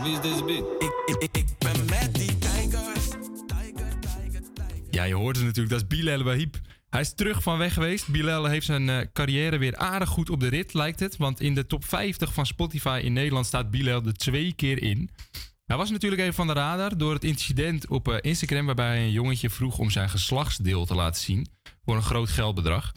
Wie 0.02 0.12
is 0.12 0.20
deze 0.20 0.44
beat? 0.44 0.82
Ik, 0.82 1.18
ik, 1.18 1.36
ik 1.36 1.46
ben 1.58 1.84
met 1.84 2.14
die 2.14 2.38
tijgers. 2.38 3.08
Ja, 4.90 5.04
je 5.04 5.14
hoort 5.14 5.36
het 5.36 5.44
natuurlijk. 5.44 5.74
Dat 5.74 5.82
is 5.82 5.98
Bilal 5.98 6.22
Wahib. 6.22 6.56
Hij 6.90 7.00
is 7.00 7.14
terug 7.14 7.42
van 7.42 7.58
weg 7.58 7.74
geweest. 7.74 8.08
Bilal 8.08 8.44
heeft 8.44 8.66
zijn 8.66 8.88
eh, 8.88 9.06
carrière 9.12 9.58
weer 9.58 9.76
aardig 9.76 10.08
goed 10.08 10.30
op 10.30 10.40
de 10.40 10.48
rit, 10.48 10.74
lijkt 10.74 11.00
het. 11.00 11.16
Want 11.16 11.40
in 11.40 11.54
de 11.54 11.66
top 11.66 11.84
50 11.84 12.32
van 12.32 12.46
Spotify 12.46 13.00
in 13.04 13.12
Nederland 13.12 13.46
staat 13.46 13.70
Bilal 13.70 14.04
er 14.04 14.16
twee 14.16 14.52
keer 14.52 14.82
in. 14.82 15.10
Hij 15.64 15.76
was 15.76 15.90
natuurlijk 15.90 16.20
even 16.20 16.34
van 16.34 16.46
de 16.46 16.52
radar 16.52 16.98
door 16.98 17.12
het 17.12 17.24
incident 17.24 17.88
op 17.88 18.08
eh, 18.08 18.16
Instagram... 18.20 18.66
waarbij 18.66 19.02
een 19.02 19.10
jongetje 19.10 19.50
vroeg 19.50 19.78
om 19.78 19.90
zijn 19.90 20.10
geslachtsdeel 20.10 20.84
te 20.84 20.94
laten 20.94 21.22
zien... 21.22 21.46
voor 21.84 21.96
een 21.96 22.02
groot 22.02 22.28
geldbedrag. 22.28 22.92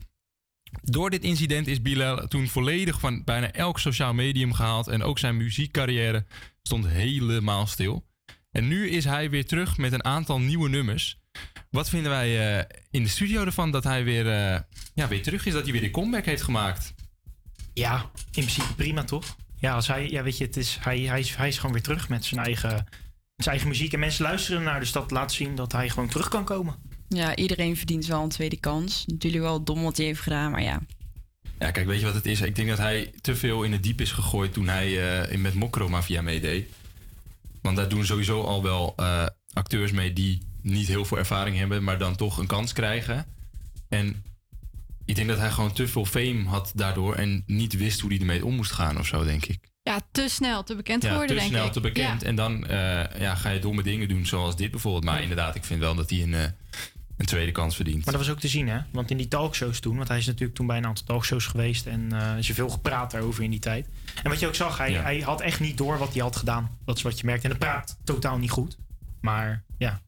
Door 0.81 1.09
dit 1.09 1.23
incident 1.23 1.67
is 1.67 1.81
Bilal 1.81 2.27
toen 2.27 2.47
volledig 2.47 2.99
van 2.99 3.23
bijna 3.23 3.51
elk 3.51 3.79
sociaal 3.79 4.13
medium 4.13 4.53
gehaald... 4.53 4.87
en 4.87 5.03
ook 5.03 5.19
zijn 5.19 5.37
muziekcarrière 5.37 6.25
stond 6.63 6.87
helemaal 6.87 7.67
stil. 7.67 8.05
En 8.51 8.67
nu 8.67 8.89
is 8.89 9.05
hij 9.05 9.29
weer 9.29 9.45
terug 9.45 9.77
met 9.77 9.93
een 9.93 10.03
aantal 10.03 10.39
nieuwe 10.39 10.69
nummers. 10.69 11.20
Wat 11.71 11.89
vinden 11.89 12.11
wij 12.11 12.57
eh, 12.59 12.77
in 12.89 13.03
de 13.03 13.09
studio 13.09 13.45
ervan 13.45 13.71
dat 13.71 13.83
hij 13.83 14.03
weer, 14.03 14.27
eh, 14.27 14.59
ja, 14.93 15.07
weer 15.07 15.23
terug 15.23 15.45
is? 15.45 15.53
Dat 15.53 15.63
hij 15.63 15.71
weer 15.71 15.81
de 15.81 15.91
comeback 15.91 16.25
heeft 16.25 16.41
gemaakt? 16.41 16.93
Ja, 17.73 18.09
in 18.15 18.29
principe 18.31 18.73
prima 18.75 19.03
toch? 19.03 19.35
Ja, 19.55 19.73
als 19.73 19.87
hij, 19.87 20.09
ja 20.09 20.23
weet 20.23 20.37
je, 20.37 20.45
het 20.45 20.57
is, 20.57 20.77
hij, 20.81 20.99
hij, 20.99 21.19
is, 21.19 21.35
hij 21.35 21.47
is 21.47 21.55
gewoon 21.55 21.71
weer 21.71 21.81
terug 21.81 22.09
met 22.09 22.25
zijn 22.25 22.45
eigen, 22.45 22.69
zijn 23.35 23.49
eigen 23.49 23.67
muziek. 23.67 23.93
En 23.93 23.99
mensen 23.99 24.23
luisteren 24.23 24.63
naar, 24.63 24.79
dus 24.79 24.91
dat 24.91 25.11
laat 25.11 25.33
zien 25.33 25.55
dat 25.55 25.71
hij 25.71 25.89
gewoon 25.89 26.09
terug 26.09 26.27
kan 26.27 26.43
komen. 26.43 26.75
Ja, 27.07 27.35
iedereen 27.35 27.77
verdient 27.77 28.05
wel 28.05 28.23
een 28.23 28.29
tweede 28.29 28.59
kans. 28.59 29.03
Natuurlijk 29.05 29.43
wel 29.43 29.63
dom 29.63 29.83
wat 29.83 29.97
hij 29.97 30.05
heeft 30.05 30.21
gedaan, 30.21 30.51
maar 30.51 30.63
ja. 30.63 30.81
Ja, 31.59 31.71
kijk, 31.71 31.87
weet 31.87 31.99
je 31.99 32.05
wat 32.05 32.15
het 32.15 32.25
is? 32.25 32.41
Ik 32.41 32.55
denk 32.55 32.67
dat 32.67 32.77
hij 32.77 33.13
te 33.21 33.35
veel 33.35 33.63
in 33.63 33.71
het 33.71 33.83
diep 33.83 34.01
is 34.01 34.11
gegooid 34.11 34.53
toen 34.53 34.67
hij 34.67 35.21
eh, 35.21 35.31
in 35.33 35.41
met 35.41 35.53
Mokro 35.53 35.89
Mafia 35.89 36.21
meedeed. 36.21 36.69
Want 37.61 37.77
daar 37.77 37.89
doen 37.89 38.05
sowieso 38.05 38.43
al 38.43 38.63
wel 38.63 38.93
eh, 38.97 39.25
acteurs 39.53 39.91
mee 39.91 40.13
die 40.13 40.49
niet 40.61 40.87
heel 40.87 41.05
veel 41.05 41.17
ervaring 41.17 41.57
hebben, 41.57 41.83
maar 41.83 41.97
dan 41.97 42.15
toch 42.15 42.37
een 42.37 42.47
kans 42.47 42.73
krijgen. 42.73 43.25
En 43.89 44.23
ik 45.05 45.15
denk 45.15 45.27
dat 45.27 45.37
hij 45.37 45.51
gewoon 45.51 45.73
te 45.73 45.87
veel 45.87 46.05
fame 46.05 46.43
had 46.45 46.71
daardoor 46.75 47.15
en 47.15 47.43
niet 47.45 47.73
wist 47.77 47.99
hoe 47.99 48.09
hij 48.11 48.19
ermee 48.19 48.45
om 48.45 48.55
moest 48.55 48.71
gaan 48.71 48.97
of 48.99 49.07
zo, 49.07 49.23
denk 49.23 49.45
ik. 49.45 49.59
Ja, 49.83 49.99
te 50.11 50.27
snel, 50.29 50.63
te 50.63 50.75
bekend 50.75 51.03
Ja, 51.03 51.09
geworden, 51.09 51.35
te 51.35 51.41
denk 51.41 51.53
snel, 51.53 51.65
ik. 51.65 51.71
te 51.71 51.79
bekend. 51.81 52.21
Ja. 52.21 52.27
En 52.27 52.35
dan 52.35 52.67
eh, 52.67 53.19
ja, 53.19 53.35
ga 53.35 53.49
je 53.49 53.59
domme 53.59 53.83
dingen 53.83 54.07
doen 54.07 54.25
zoals 54.25 54.55
dit 54.55 54.71
bijvoorbeeld. 54.71 55.03
Maar 55.03 55.21
inderdaad, 55.21 55.55
ik 55.55 55.63
vind 55.63 55.79
wel 55.79 55.95
dat 55.95 56.09
hij 56.09 56.21
een, 56.21 56.33
eh, 56.33 56.43
een 57.17 57.25
tweede 57.25 57.51
kans 57.51 57.75
verdient. 57.75 58.05
Maar 58.05 58.13
dat 58.13 58.23
was 58.25 58.31
ook 58.31 58.39
te 58.39 58.47
zien, 58.47 58.67
hè? 58.67 58.79
Want 58.91 59.11
in 59.11 59.17
die 59.17 59.27
talkshows 59.27 59.79
toen, 59.79 59.95
want 59.95 60.07
hij 60.07 60.17
is 60.17 60.25
natuurlijk 60.25 60.55
toen 60.55 60.67
bij 60.67 60.77
een 60.77 60.85
aantal 60.85 61.05
talkshows 61.05 61.45
geweest 61.45 61.85
en 61.85 62.11
eh 62.11 62.37
is 62.37 62.49
er 62.49 62.55
veel 62.55 62.69
gepraat 62.69 63.11
daarover 63.11 63.43
in 63.43 63.49
die 63.49 63.59
tijd. 63.59 63.87
En 64.23 64.29
wat 64.29 64.39
je 64.39 64.47
ook 64.47 64.55
zag, 64.55 64.77
hij, 64.77 64.91
Ja. 64.91 65.01
hij 65.01 65.19
had 65.19 65.41
echt 65.41 65.59
niet 65.59 65.77
door 65.77 65.97
wat 65.97 66.13
hij 66.13 66.21
had 66.21 66.35
gedaan. 66.35 66.77
Dat 66.85 66.97
is 66.97 67.01
wat 67.03 67.19
je 67.19 67.25
merkt. 67.25 67.43
En 67.43 67.49
dat 67.49 67.59
praat 67.59 67.97
totaal 68.03 68.37
niet 68.37 68.49
goed. 68.51 68.77
Maar 69.21 69.63
ja. 69.77 70.01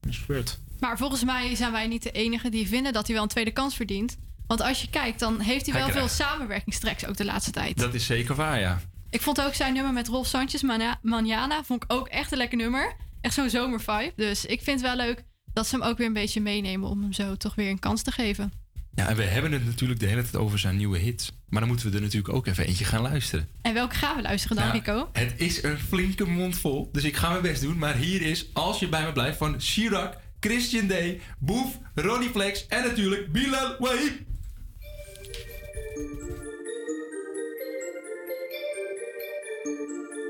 Dat 0.00 0.10
is 0.10 0.18
gebeurd. 0.18 0.58
Maar 0.80 0.98
volgens 0.98 1.24
mij 1.24 1.54
zijn 1.54 1.72
wij 1.72 1.86
niet 1.86 2.02
de 2.02 2.10
enigen 2.10 2.50
die 2.50 2.68
vinden 2.68 2.92
dat 2.92 3.06
hij 3.06 3.14
wel 3.14 3.22
een 3.24 3.30
tweede 3.30 3.50
kans 3.50 3.76
verdient. 3.76 4.16
Want 4.46 4.60
als 4.62 4.80
je 4.80 4.90
kijkt, 4.90 5.18
dan 5.20 5.40
heeft 5.40 5.66
hij 5.66 5.74
Hij 5.80 5.84
wel 5.92 5.98
veel 6.00 6.08
samenwerkingstracks 6.08 7.06
ook 7.06 7.16
de 7.16 7.24
laatste 7.24 7.50
tijd. 7.50 7.78
Dat 7.78 7.94
is 7.94 8.06
zeker 8.06 8.34
waar, 8.34 8.60
ja. 8.60 8.80
Ik 9.10 9.20
vond 9.20 9.40
ook 9.42 9.54
zijn 9.54 9.74
nummer 9.74 9.92
met 9.92 10.08
Rolf 10.08 10.26
Sanchez, 10.26 10.62
Mana- 10.62 10.98
Manjana, 11.02 11.64
vond 11.64 11.84
ik 11.84 11.92
ook 11.92 12.08
echt 12.08 12.32
een 12.32 12.38
lekker 12.38 12.58
nummer. 12.58 12.96
Echt 13.20 13.34
zo'n 13.34 13.50
zomervibe. 13.50 14.12
Dus 14.16 14.44
ik 14.46 14.62
vind 14.62 14.80
het 14.80 14.88
wel 14.96 15.06
leuk 15.06 15.24
dat 15.52 15.66
ze 15.66 15.76
hem 15.76 15.84
ook 15.84 15.98
weer 15.98 16.06
een 16.06 16.12
beetje 16.12 16.40
meenemen 16.40 16.88
om 16.88 17.02
hem 17.02 17.12
zo 17.12 17.36
toch 17.36 17.54
weer 17.54 17.70
een 17.70 17.78
kans 17.78 18.02
te 18.02 18.12
geven. 18.12 18.52
Ja, 18.94 19.08
en 19.08 19.16
we 19.16 19.22
hebben 19.22 19.52
het 19.52 19.64
natuurlijk 19.66 20.00
de 20.00 20.06
hele 20.06 20.22
tijd 20.22 20.36
over 20.36 20.58
zijn 20.58 20.76
nieuwe 20.76 20.98
hits. 20.98 21.32
Maar 21.48 21.60
dan 21.60 21.68
moeten 21.68 21.90
we 21.90 21.96
er 21.96 22.02
natuurlijk 22.02 22.34
ook 22.34 22.46
even 22.46 22.66
eentje 22.66 22.84
gaan 22.84 23.02
luisteren. 23.02 23.48
En 23.62 23.74
welke 23.74 23.94
gaan 23.94 24.16
we 24.16 24.22
luisteren 24.22 24.56
dan, 24.56 24.66
Nou, 24.66 24.78
Rico? 24.78 25.08
Het 25.12 25.32
is 25.36 25.62
een 25.62 25.78
flinke 25.78 26.24
mond 26.28 26.58
vol, 26.58 26.88
dus 26.92 27.04
ik 27.04 27.16
ga 27.16 27.30
mijn 27.30 27.42
best 27.42 27.62
doen. 27.62 27.78
Maar 27.78 27.96
hier 27.96 28.22
is 28.22 28.46
Als 28.52 28.78
je 28.78 28.88
bij 28.88 29.04
me 29.04 29.12
blijft 29.12 29.38
van 29.38 29.60
Chirac, 29.60 30.16
Christian 30.40 30.86
Day, 30.86 31.20
Boef, 31.38 31.78
Ronnie 31.94 32.30
Flex 32.30 32.66
en 32.66 32.82
natuurlijk 32.82 33.32
Bilal 33.32 33.76
Wahib. 33.78 34.12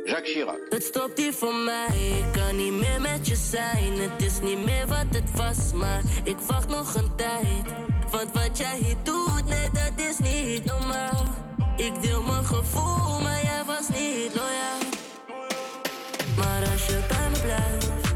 Jacques 0.05 0.32
Chirac. 0.32 0.59
Het 0.69 0.82
stopt 0.82 1.19
hier 1.19 1.32
voor 1.32 1.55
mij, 1.55 2.19
ik 2.19 2.32
kan 2.32 2.57
niet 2.57 2.73
meer 2.73 3.01
met 3.01 3.28
je 3.28 3.37
zijn. 3.37 3.93
Het 3.99 4.23
is 4.23 4.41
niet 4.41 4.65
meer 4.65 4.87
wat 4.87 5.07
het 5.11 5.37
was, 5.37 5.73
maar 5.73 6.03
ik 6.24 6.37
wacht 6.37 6.69
nog 6.69 6.95
een 6.95 7.16
tijd. 7.16 7.89
Want 8.11 8.32
wat 8.32 8.59
jij 8.59 8.78
hier 8.78 8.97
doet, 9.03 9.47
nee, 9.47 9.69
dat 9.73 10.07
is 10.07 10.19
niet 10.19 10.65
normaal. 10.65 11.24
Ik 11.77 12.03
deel 12.03 12.23
mijn 12.23 12.45
gevoel, 12.45 13.20
maar 13.20 13.43
jij 13.43 13.62
was 13.66 13.89
niet 13.89 14.35
loyaal. 14.35 14.81
Maar 16.37 16.70
als 16.73 16.87
je 16.87 17.01
bij 17.09 17.31
me 17.31 17.41
blijft, 17.41 18.15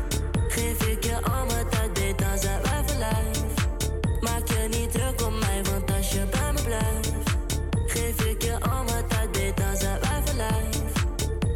geef 0.49 0.87
ik 0.87 1.05
je 1.05 1.15
al 1.23 1.47
mijn 1.47 1.69
tijd, 1.69 1.93
beter 1.93 2.17
dan 2.29 2.39
zijn 2.39 2.63
wij 2.63 2.83
verlijf. 2.87 3.67
Maak 4.21 4.49
je 4.49 4.69
niet 4.71 4.93
druk 4.93 5.27
om 5.27 5.39
mij, 5.39 5.63
want 5.71 5.93
als 5.97 6.11
je 6.13 6.27
bij 6.31 6.53
me 6.53 6.63
blijft, 6.63 7.13
geef 7.87 8.25
ik 8.25 8.43
je 8.43 8.61
al 8.61 8.85
mijn 8.85 9.07
tijd, 9.09 9.33
beter 9.33 9.55
dan 9.55 9.77
zijn 9.77 10.01
wij 10.01 10.21
verlijf. 10.25 11.07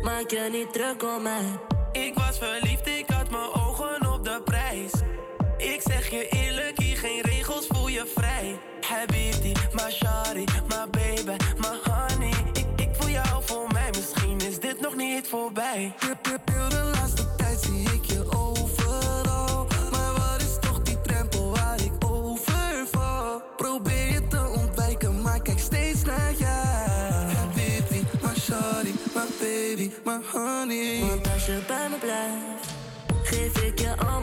Maak 0.02 0.30
je 0.30 0.48
niet 0.52 0.72
druk 0.72 1.02
om 1.16 1.22
mij. 1.22 1.46
Ik 1.92 2.14
was 2.14 2.38
verliefd, 2.38 2.87
voorbij. 15.78 15.92
Heel 16.54 16.68
de 16.68 16.90
laatste 16.94 17.34
tijd 17.36 17.60
zie 17.60 17.82
ik 17.92 18.04
je 18.04 18.24
overal. 18.30 19.66
Maar 19.90 20.12
wat 20.12 20.40
is 20.40 20.56
toch 20.60 20.82
die 20.82 21.00
drempel 21.00 21.50
waar 21.50 21.80
ik 21.82 21.92
over 22.04 22.86
val? 22.90 23.42
Probeer 23.56 24.12
je 24.12 24.26
te 24.28 24.52
ontwijken, 24.56 25.22
maar 25.22 25.42
kijk 25.42 25.58
steeds 25.58 26.04
naar 26.04 26.32
jou. 26.38 26.66
Habibi, 27.34 28.06
my 28.22 28.34
shawty, 28.40 28.92
my 29.14 29.24
baby, 29.40 29.90
my 30.04 30.18
honey. 30.32 31.00
Want 31.00 31.32
als 31.32 31.46
je 31.46 31.60
bij 31.66 31.88
me 31.90 31.96
blijft, 31.96 32.68
geef 33.22 33.62
ik 33.62 33.78
je 33.78 33.96
al 33.96 34.20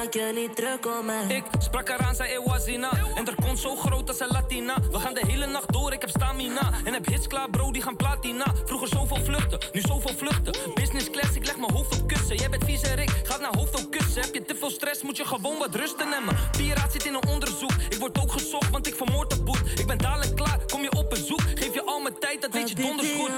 Maak 0.00 0.14
je 0.14 0.32
niet 0.34 0.56
druk 0.56 0.86
om 0.86 1.04
mij. 1.04 1.36
Ik 1.36 1.44
sprak 1.58 1.88
haar 1.88 1.98
aan, 1.98 2.14
zei 2.14 2.32
Ewazina. 2.32 2.90
En 3.14 3.26
er 3.26 3.34
komt 3.34 3.58
zo 3.58 3.76
groot 3.76 4.08
als 4.08 4.20
een 4.20 4.28
Latina. 4.28 4.76
We 4.90 4.98
gaan 4.98 5.14
de 5.14 5.26
hele 5.26 5.46
nacht 5.46 5.72
door, 5.72 5.92
ik 5.92 6.00
heb 6.00 6.10
stamina. 6.10 6.72
En 6.84 6.92
heb 6.92 7.06
hits 7.06 7.26
klaar, 7.26 7.50
bro, 7.50 7.72
die 7.72 7.82
gaan 7.82 7.96
platina. 7.96 8.54
Vroeger 8.64 8.88
zoveel 8.88 9.16
vluchten, 9.24 9.58
nu 9.72 9.80
zoveel 9.80 10.14
vluchten. 10.16 10.54
Business 10.74 11.10
class, 11.10 11.34
ik 11.34 11.46
leg 11.46 11.56
mijn 11.56 11.72
hoofd 11.72 12.00
op 12.00 12.08
kussen. 12.08 12.36
Jij 12.36 12.48
bent 12.48 12.64
vies 12.64 12.82
en 12.82 12.94
Rick, 12.94 13.10
gaat 13.24 13.40
naar 13.40 13.56
hoofd 13.56 13.84
op 13.84 13.90
kussen. 13.90 14.22
Heb 14.22 14.34
je 14.34 14.44
te 14.44 14.54
veel 14.54 14.70
stress, 14.70 15.02
moet 15.02 15.16
je 15.16 15.24
gewoon 15.24 15.58
wat 15.58 15.74
rusten 15.74 16.08
nemen. 16.08 16.36
Piraat 16.56 16.92
zit 16.92 17.06
in 17.06 17.14
een 17.14 17.28
onderzoek. 17.28 17.72
Ik 17.88 17.98
word 17.98 18.20
ook 18.20 18.32
gezocht, 18.32 18.70
want 18.70 18.86
ik 18.86 18.94
vermoord 18.94 19.30
de 19.30 19.42
boet. 19.42 19.80
Ik 19.80 19.86
ben 19.86 19.98
dadelijk 19.98 20.36
klaar, 20.36 20.58
kom 20.72 20.82
je 20.82 20.92
op 20.92 21.10
bezoek. 21.10 21.42
Geef 21.54 21.74
je 21.74 21.82
al 21.84 22.00
mijn 22.00 22.18
tijd, 22.18 22.40
dat 22.42 22.52
weet 22.52 22.68
je 22.68 22.74
donders 22.74 23.12
goed. 23.12 23.30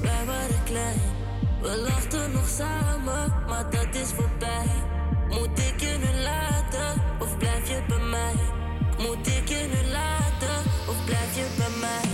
Wij 0.00 0.24
waren 0.26 0.62
klein. 0.64 1.00
We 1.62 1.76
lachten 1.76 2.32
nog 2.32 2.48
samen, 2.48 3.34
maar 3.48 3.70
dat 3.70 3.94
is 3.94 4.08
voorbij. 4.08 4.41
Moet 5.32 5.58
ik 5.58 5.80
je 5.80 5.96
nu 5.98 6.22
laten, 6.22 7.02
of 7.18 7.38
blijf 7.38 7.68
je 7.68 7.80
bij 7.88 7.98
mij? 7.98 8.34
Moet 8.98 9.26
ik 9.26 9.48
je 9.48 9.68
nu 9.74 9.90
laten, 9.90 10.58
of 10.88 11.04
blijf 11.04 11.36
je 11.36 11.46
bij 11.56 11.74
mij? 11.80 12.06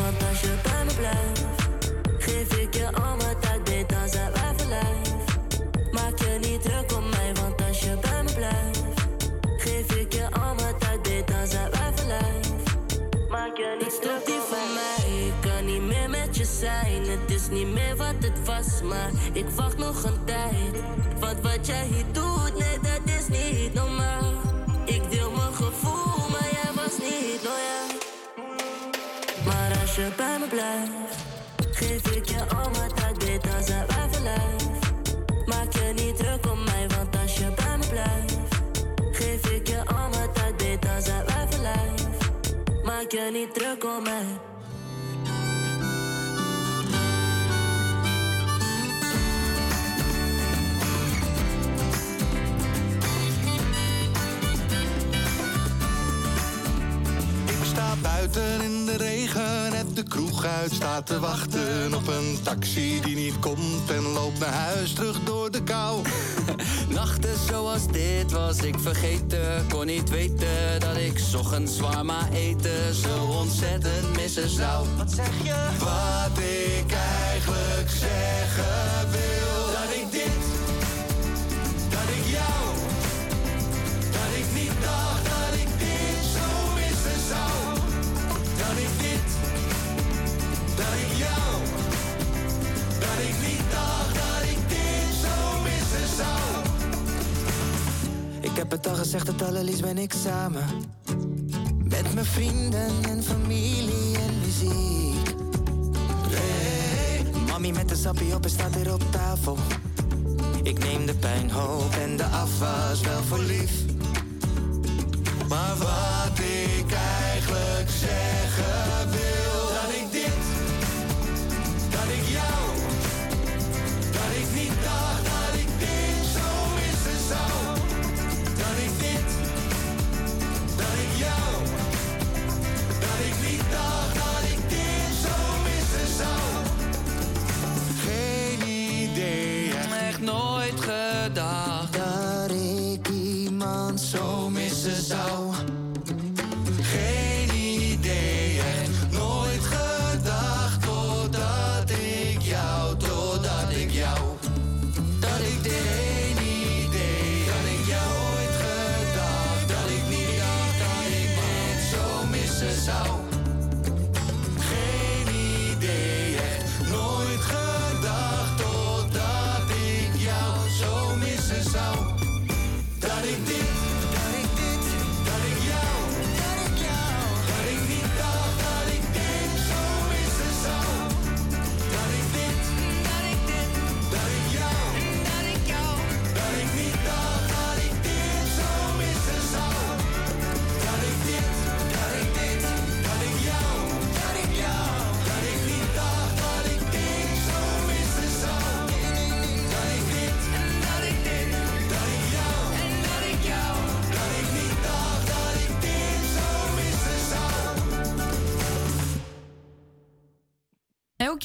Want 0.00 0.28
als 0.28 0.40
je 0.40 0.54
bij 0.62 0.84
me 0.84 0.94
blijft, 0.94 1.68
geef 2.18 2.56
ik 2.56 2.74
je 2.74 2.86
al 2.92 3.16
mijn 3.16 3.38
tijd, 3.40 3.64
beter 3.64 3.98
dan 3.98 4.08
zijn 4.08 4.32
wij 4.32 4.52
verlijf. 4.56 5.38
Maak 5.92 6.18
je 6.18 6.38
niet 6.40 6.62
druk 6.62 6.96
om 6.96 7.08
mij, 7.08 7.32
want 7.40 7.62
als 7.68 7.80
je 7.80 7.96
bij 8.00 8.22
me 8.22 8.32
blijft, 8.34 8.82
geef 9.56 9.96
ik 9.96 10.12
je 10.12 10.30
al 10.30 10.54
mijn 10.54 10.78
tijd, 10.78 11.02
beter 11.02 11.36
dan 11.36 11.46
zijn 11.46 11.70
wij 11.70 11.92
verlijf. 11.94 12.48
Maak 13.28 13.56
je 13.56 13.76
niet 13.80 14.02
druk 14.02 14.40
van 14.50 14.68
mij, 14.74 15.26
ik 15.26 15.34
kan 15.40 15.64
niet 15.64 15.82
meer 15.82 16.10
met 16.10 16.36
je 16.36 16.44
zijn 16.44 17.03
niet 17.64 17.74
meer 17.74 17.96
wat 17.96 18.14
het 18.20 18.46
was, 18.46 18.82
maar 18.82 19.10
ik 19.32 19.48
wacht 19.48 19.78
nog 19.78 20.04
een 20.04 20.24
tijd. 20.24 20.82
Want 21.18 21.40
wat 21.40 21.66
jij 21.66 21.86
hier 21.86 22.04
doet, 22.12 22.58
nee, 22.58 22.78
dat 22.82 23.14
is 23.18 23.28
niet 23.28 23.74
normaal. 23.74 24.32
Ik 24.84 25.10
deel 25.10 25.30
mijn 25.30 25.54
gevoel, 25.54 26.28
maar 26.30 26.48
jij 26.52 26.72
was 26.74 26.98
niet 26.98 27.40
loyaal. 27.42 27.90
Maar 29.44 29.80
als 29.80 29.94
je 29.96 30.12
bij 30.16 30.38
me 30.38 30.46
blijft, 30.46 31.16
geef 31.76 32.16
ik 32.16 32.24
je 32.24 32.40
al 32.56 32.70
mijn 32.70 32.92
tijd 32.94 33.24
weet, 33.24 33.42
dan 33.42 33.62
zijn 33.62 33.86
wij 33.86 34.08
verliefd. 34.10 34.94
Maak 35.46 35.72
je 35.72 35.92
niet 35.94 36.16
druk 36.16 36.46
om 36.52 36.64
mij, 36.64 36.86
want 36.96 37.16
als 37.22 37.38
je 37.38 37.52
bij 37.56 37.76
me 37.78 37.86
blijft, 37.88 38.36
geef 39.12 39.50
ik 39.50 39.68
je 39.68 39.86
al 39.86 40.08
mijn 40.08 40.32
tijd 40.32 40.62
weet, 40.62 40.82
dan 40.82 41.02
zijn 41.02 41.24
wij 41.26 41.46
verliefd. 41.50 42.84
Maak 42.84 43.10
je 43.10 43.30
niet 43.32 43.54
druk 43.54 43.84
om 43.84 44.02
mij. 44.02 44.53
Buiten 58.14 58.62
in 58.62 58.86
de 58.86 58.96
regen, 58.96 59.70
net 59.70 59.96
de 59.96 60.02
kroeg 60.02 60.44
uit 60.44 60.72
staat 60.72 61.06
te 61.06 61.20
wachten 61.20 61.94
op 61.94 62.06
een 62.06 62.38
taxi 62.42 63.00
die 63.00 63.16
niet 63.16 63.38
komt 63.38 63.90
en 63.90 64.02
loopt 64.02 64.38
naar 64.38 64.52
huis 64.52 64.92
terug 64.92 65.20
door 65.24 65.50
de 65.50 65.62
kou. 65.62 66.02
Nachten 66.88 67.36
zoals 67.48 67.86
dit 67.86 68.32
was 68.32 68.58
ik 68.58 68.78
vergeten. 68.78 69.66
Kon 69.68 69.86
niet 69.86 70.10
weten 70.10 70.80
dat 70.80 70.96
ik 70.96 71.20
ochtends 71.36 71.76
zwaar 71.76 72.32
eten 72.32 72.94
zo 72.94 73.24
ontzettend 73.24 74.16
missen 74.16 74.48
zou. 74.48 74.86
Wat 74.96 75.12
zeg 75.12 75.30
je? 75.42 75.54
Wat 75.78 76.38
ik 76.38 76.92
eigenlijk 77.30 77.90
zeggen 77.90 79.10
wil. 79.10 79.72
Dat 79.72 79.90
ik 79.94 80.10
dit, 80.10 80.42
dat 81.90 82.08
ik 82.18 82.24
jou, 82.30 82.64
dat 84.10 84.30
ik 84.38 84.62
niet 84.62 84.82
dacht 84.82 85.24
dat 85.24 85.60
ik 85.60 85.68
dit 85.78 86.24
zo 86.34 86.74
missen 86.74 87.28
zou. 87.28 87.73
Dat 88.68 88.76
ik 88.76 88.98
dit, 88.98 89.28
dat 90.76 90.94
ik 91.04 91.16
jou, 91.16 91.62
dat 92.98 93.18
ik 93.28 93.34
niet 93.48 93.70
dacht 93.70 94.14
dat 94.14 94.42
ik 94.50 94.58
dit 94.68 95.14
zo 95.22 95.62
missen 95.62 96.16
zou. 96.16 96.64
Ik 98.40 98.56
heb 98.56 98.70
het 98.70 98.86
al 98.86 98.94
gezegd, 98.94 99.26
het 99.26 99.42
allerliefst 99.42 99.82
ben 99.82 99.98
ik 99.98 100.12
samen. 100.12 100.64
Met 101.84 102.14
mijn 102.14 102.26
vrienden 102.26 102.90
en 103.08 103.22
familie 103.22 104.16
en 104.16 104.40
muziek. 104.44 105.34
Mami 107.48 107.72
met 107.72 107.88
de 107.88 107.96
sappie 107.96 108.34
op 108.34 108.44
en 108.44 108.50
staat 108.50 108.74
weer 108.74 108.92
op 108.92 109.02
tafel. 109.10 109.58
Ik 110.62 110.78
neem 110.78 111.06
de 111.06 111.14
pijn, 111.14 111.50
hoop 111.50 111.94
en 111.94 112.16
de 112.16 112.24
afwas 112.24 113.00
wel 113.00 113.22
voor 113.22 113.38
lief. 113.38 113.93
Maar 115.48 115.76
wat 115.76 116.38
ik 116.38 116.92
eigenlijk 116.92 117.90
zeggen 117.90 119.10
wil. 119.10 119.33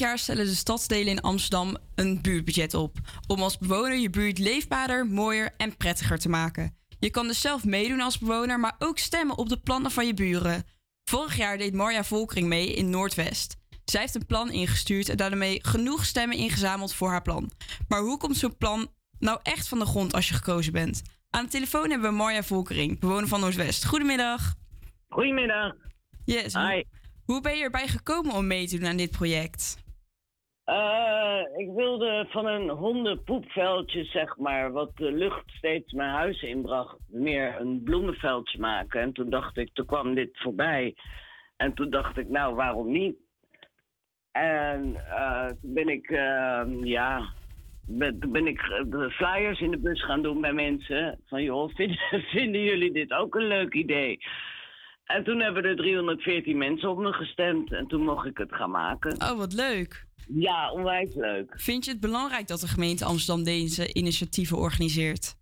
Jaar 0.00 0.18
stellen 0.18 0.44
de 0.44 0.54
stadsdelen 0.54 1.12
in 1.12 1.20
Amsterdam 1.20 1.76
een 1.94 2.22
buurtbudget 2.22 2.74
op. 2.74 2.98
Om 3.26 3.42
als 3.42 3.58
bewoner 3.58 3.98
je 3.98 4.10
buurt 4.10 4.38
leefbaarder, 4.38 5.06
mooier 5.06 5.50
en 5.56 5.76
prettiger 5.76 6.18
te 6.18 6.28
maken. 6.28 6.76
Je 6.98 7.10
kan 7.10 7.26
dus 7.26 7.40
zelf 7.40 7.64
meedoen 7.64 8.00
als 8.00 8.18
bewoner, 8.18 8.60
maar 8.60 8.76
ook 8.78 8.98
stemmen 8.98 9.38
op 9.38 9.48
de 9.48 9.60
plannen 9.60 9.90
van 9.90 10.06
je 10.06 10.14
buren. 10.14 10.64
Vorig 11.04 11.36
jaar 11.36 11.58
deed 11.58 11.74
Marja 11.74 12.04
Volkering 12.04 12.46
mee 12.46 12.74
in 12.74 12.90
Noordwest. 12.90 13.56
Zij 13.84 14.00
heeft 14.00 14.14
een 14.14 14.26
plan 14.26 14.50
ingestuurd 14.50 15.08
en 15.08 15.16
daarmee 15.16 15.58
genoeg 15.62 16.04
stemmen 16.04 16.36
ingezameld 16.36 16.94
voor 16.94 17.08
haar 17.08 17.22
plan. 17.22 17.50
Maar 17.88 18.00
hoe 18.00 18.16
komt 18.18 18.36
zo'n 18.36 18.56
plan 18.56 18.88
nou 19.18 19.38
echt 19.42 19.68
van 19.68 19.78
de 19.78 19.86
grond 19.86 20.12
als 20.14 20.28
je 20.28 20.34
gekozen 20.34 20.72
bent? 20.72 21.02
Aan 21.30 21.44
de 21.44 21.50
telefoon 21.50 21.90
hebben 21.90 22.10
we 22.10 22.16
Marja 22.16 22.42
Volkering, 22.42 23.00
bewoner 23.00 23.28
van 23.28 23.40
Noordwest. 23.40 23.84
Goedemiddag. 23.84 24.54
Goedemiddag. 25.08 25.74
Yes. 26.24 26.54
Hoe, 26.54 26.84
hoe 27.24 27.40
ben 27.40 27.56
je 27.56 27.62
erbij 27.62 27.88
gekomen 27.88 28.34
om 28.34 28.46
mee 28.46 28.68
te 28.68 28.78
doen 28.78 28.88
aan 28.88 28.96
dit 28.96 29.10
project? 29.10 29.76
Eh, 30.70 31.40
ik 31.56 31.70
wilde 31.74 32.26
van 32.28 32.46
een 32.46 32.68
hondenpoepveldje, 32.68 34.04
zeg 34.04 34.36
maar, 34.36 34.72
wat 34.72 34.96
de 34.96 35.12
lucht 35.12 35.50
steeds 35.50 35.92
mijn 35.92 36.10
huis 36.10 36.42
inbracht, 36.42 36.96
meer 37.08 37.60
een 37.60 37.82
bloemenveldje 37.82 38.58
maken. 38.58 39.00
En 39.00 39.12
toen 39.12 39.30
dacht 39.30 39.56
ik, 39.56 39.70
toen 39.72 39.86
kwam 39.86 40.14
dit 40.14 40.30
voorbij. 40.32 40.94
En 41.56 41.74
toen 41.74 41.90
dacht 41.90 42.16
ik, 42.16 42.28
nou, 42.28 42.54
waarom 42.54 42.90
niet? 42.90 43.16
En 44.32 44.94
eh, 44.96 45.46
toen 45.46 45.74
ben 45.74 45.88
ik, 45.88 46.10
eh, 46.10 46.62
ja, 46.82 47.32
ben, 47.86 48.18
ben 48.18 48.46
ik 48.46 48.60
de 48.86 49.10
flyers 49.10 49.60
in 49.60 49.70
de 49.70 49.78
bus 49.78 50.04
gaan 50.04 50.22
doen 50.22 50.40
bij 50.40 50.52
mensen. 50.52 51.20
Van, 51.26 51.42
joh, 51.42 51.74
vinden, 51.76 52.22
vinden 52.22 52.62
jullie 52.62 52.92
dit 52.92 53.12
ook 53.12 53.34
een 53.34 53.46
leuk 53.46 53.74
idee? 53.74 54.18
En 55.04 55.24
toen 55.24 55.40
hebben 55.40 55.64
er 55.64 55.76
314 55.76 56.58
mensen 56.58 56.90
op 56.90 56.98
me 56.98 57.12
gestemd. 57.12 57.72
En 57.72 57.86
toen 57.86 58.04
mocht 58.04 58.26
ik 58.26 58.38
het 58.38 58.54
gaan 58.54 58.70
maken. 58.70 59.12
Oh, 59.12 59.38
wat 59.38 59.52
leuk. 59.52 60.08
Ja, 60.34 60.72
onwijs 60.72 61.14
leuk. 61.14 61.52
Vind 61.56 61.84
je 61.84 61.90
het 61.90 62.00
belangrijk 62.00 62.46
dat 62.46 62.60
de 62.60 62.68
gemeente 62.68 63.04
Amsterdam 63.04 63.44
deze 63.44 63.92
initiatieven 63.94 64.56
organiseert? 64.56 65.34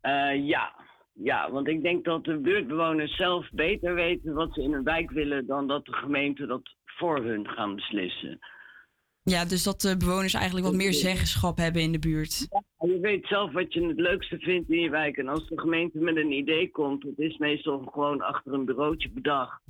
Eh, 0.00 0.46
ja. 0.46 0.72
ja, 1.12 1.50
want 1.50 1.68
ik 1.68 1.82
denk 1.82 2.04
dat 2.04 2.24
de 2.24 2.38
buurtbewoners 2.38 3.16
zelf 3.16 3.50
beter 3.52 3.94
weten 3.94 4.34
wat 4.34 4.54
ze 4.54 4.62
in 4.62 4.72
een 4.72 4.84
wijk 4.84 5.10
willen 5.10 5.46
dan 5.46 5.66
dat 5.66 5.84
de 5.84 5.92
gemeente 5.92 6.46
dat 6.46 6.74
voor 6.84 7.24
hun 7.24 7.48
gaan 7.48 7.74
beslissen. 7.74 8.38
Ja, 9.22 9.44
dus 9.44 9.62
dat 9.62 9.80
de 9.80 9.96
bewoners 9.96 10.34
eigenlijk 10.34 10.66
wat 10.66 10.74
meer 10.74 10.92
zeggenschap 10.92 11.56
hebben 11.56 11.82
in 11.82 11.92
de 11.92 11.98
buurt. 11.98 12.46
Ja, 12.50 12.86
je 12.86 13.00
weet 13.00 13.26
zelf 13.26 13.52
wat 13.52 13.72
je 13.72 13.86
het 13.86 14.00
leukste 14.00 14.38
vindt 14.38 14.70
in 14.70 14.80
je 14.80 14.90
wijk. 14.90 15.16
En 15.16 15.28
als 15.28 15.48
de 15.48 15.60
gemeente 15.60 15.98
met 15.98 16.16
een 16.16 16.32
idee 16.32 16.70
komt, 16.70 17.02
het 17.02 17.18
is 17.18 17.38
meestal 17.38 17.84
gewoon 17.92 18.20
achter 18.20 18.52
een 18.52 18.64
bureautje 18.64 19.10
bedacht. 19.10 19.62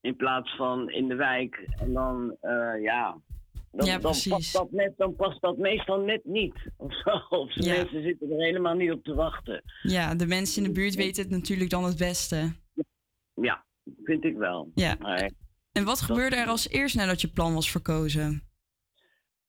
In 0.00 0.16
plaats 0.16 0.56
van 0.56 0.90
in 0.90 1.08
de 1.08 1.14
wijk. 1.14 1.68
En 1.80 1.92
dan, 1.92 2.36
eh, 2.40 2.82
ja, 2.82 3.16
dan, 3.70 3.86
Ja, 3.86 3.92
dan, 3.92 4.00
past 4.00 4.52
dat 4.52 4.70
net, 4.70 4.92
dan 4.96 5.16
past 5.16 5.40
dat 5.40 5.56
meestal 5.56 6.00
net 6.00 6.24
niet. 6.24 6.54
Of, 6.76 6.94
zo. 6.94 7.10
of 7.28 7.52
de 7.52 7.64
Ja. 7.64 7.74
mensen 7.76 8.02
zitten 8.02 8.30
er 8.30 8.44
helemaal 8.44 8.74
niet 8.74 8.90
op 8.92 9.04
te 9.04 9.14
wachten. 9.14 9.62
Ja, 9.82 10.14
de 10.14 10.26
mensen 10.26 10.62
in 10.62 10.68
de 10.68 10.74
buurt 10.80 10.94
weten 10.94 11.22
het 11.22 11.30
natuurlijk 11.32 11.70
dan 11.70 11.84
het 11.84 11.98
beste. 11.98 12.52
Ja, 13.34 13.64
vind 14.04 14.24
ik 14.24 14.36
wel. 14.36 14.70
Ja. 14.74 14.96
Maar, 15.00 15.30
En 15.72 15.84
wat 15.84 16.00
gebeurde 16.00 16.36
er 16.36 16.46
als 16.46 16.68
eerst 16.68 16.96
nadat 16.96 17.20
je 17.20 17.28
plan 17.32 17.54
was 17.54 17.70
verkozen? 17.70 18.48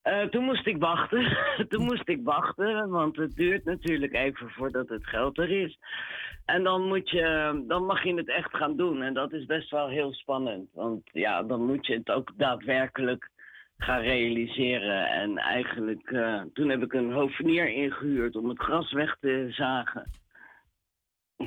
Eh, 0.01 0.23
toen 0.23 0.43
moest 0.43 0.67
ik 0.67 0.77
wachten. 0.77 1.37
toen 1.69 1.83
moest 1.83 2.07
ik 2.09 2.19
wachten, 2.23 2.89
want 2.89 3.15
het 3.15 3.35
duurt 3.35 3.63
natuurlijk 3.65 4.13
even 4.13 4.49
voordat 4.49 4.89
het 4.89 5.07
geld 5.07 5.37
er 5.37 5.49
is. 5.63 5.77
En 6.45 6.63
dan, 6.63 6.87
moet 6.87 7.09
je, 7.09 7.63
dan 7.67 7.85
mag 7.85 8.03
je 8.03 8.13
het 8.13 8.29
echt 8.29 8.55
gaan 8.55 8.77
doen. 8.77 9.01
En 9.01 9.13
dat 9.13 9.33
is 9.33 9.45
best 9.45 9.69
wel 9.71 9.87
heel 9.89 10.13
spannend. 10.13 10.69
Want 10.73 11.01
ja, 11.11 11.43
dan 11.43 11.65
moet 11.65 11.85
je 11.87 11.93
het 11.93 12.09
ook 12.09 12.31
daadwerkelijk 12.37 13.29
gaan 13.83 14.01
realiseren. 14.01 15.07
En 15.07 15.37
eigenlijk, 15.37 16.11
eh, 16.11 16.41
toen 16.53 16.69
heb 16.69 16.83
ik 16.83 16.93
een 16.93 17.11
hovenier 17.11 17.69
ingehuurd 17.69 18.35
om 18.35 18.49
het 18.49 18.59
gras 18.59 18.91
weg 18.91 19.17
te 19.19 19.47
zagen. 19.49 20.19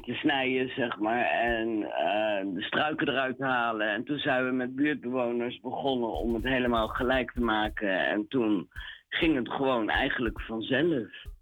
te 0.04 0.14
snijden, 0.14 0.68
zeg 0.68 0.98
maar. 0.98 1.24
En 1.24 1.82
eh, 1.82 2.54
de 2.54 2.62
struiken 2.62 3.08
eruit 3.08 3.36
te 3.36 3.44
halen. 3.44 3.88
En 3.88 4.04
toen 4.04 4.18
zijn 4.18 4.44
we 4.44 4.50
met 4.50 4.74
buurtbewoners 4.74 5.60
begonnen 5.60 6.12
om 6.12 6.34
het 6.34 6.42
helemaal 6.42 6.88
gelijk 6.88 7.32
te 7.32 7.40
maken. 7.40 8.06
En 8.06 8.28
toen 8.28 8.68
ging 9.08 9.36
het 9.36 9.48
gewoon 9.48 9.90
eigenlijk 9.90 10.40
vanzelf. 10.40 11.33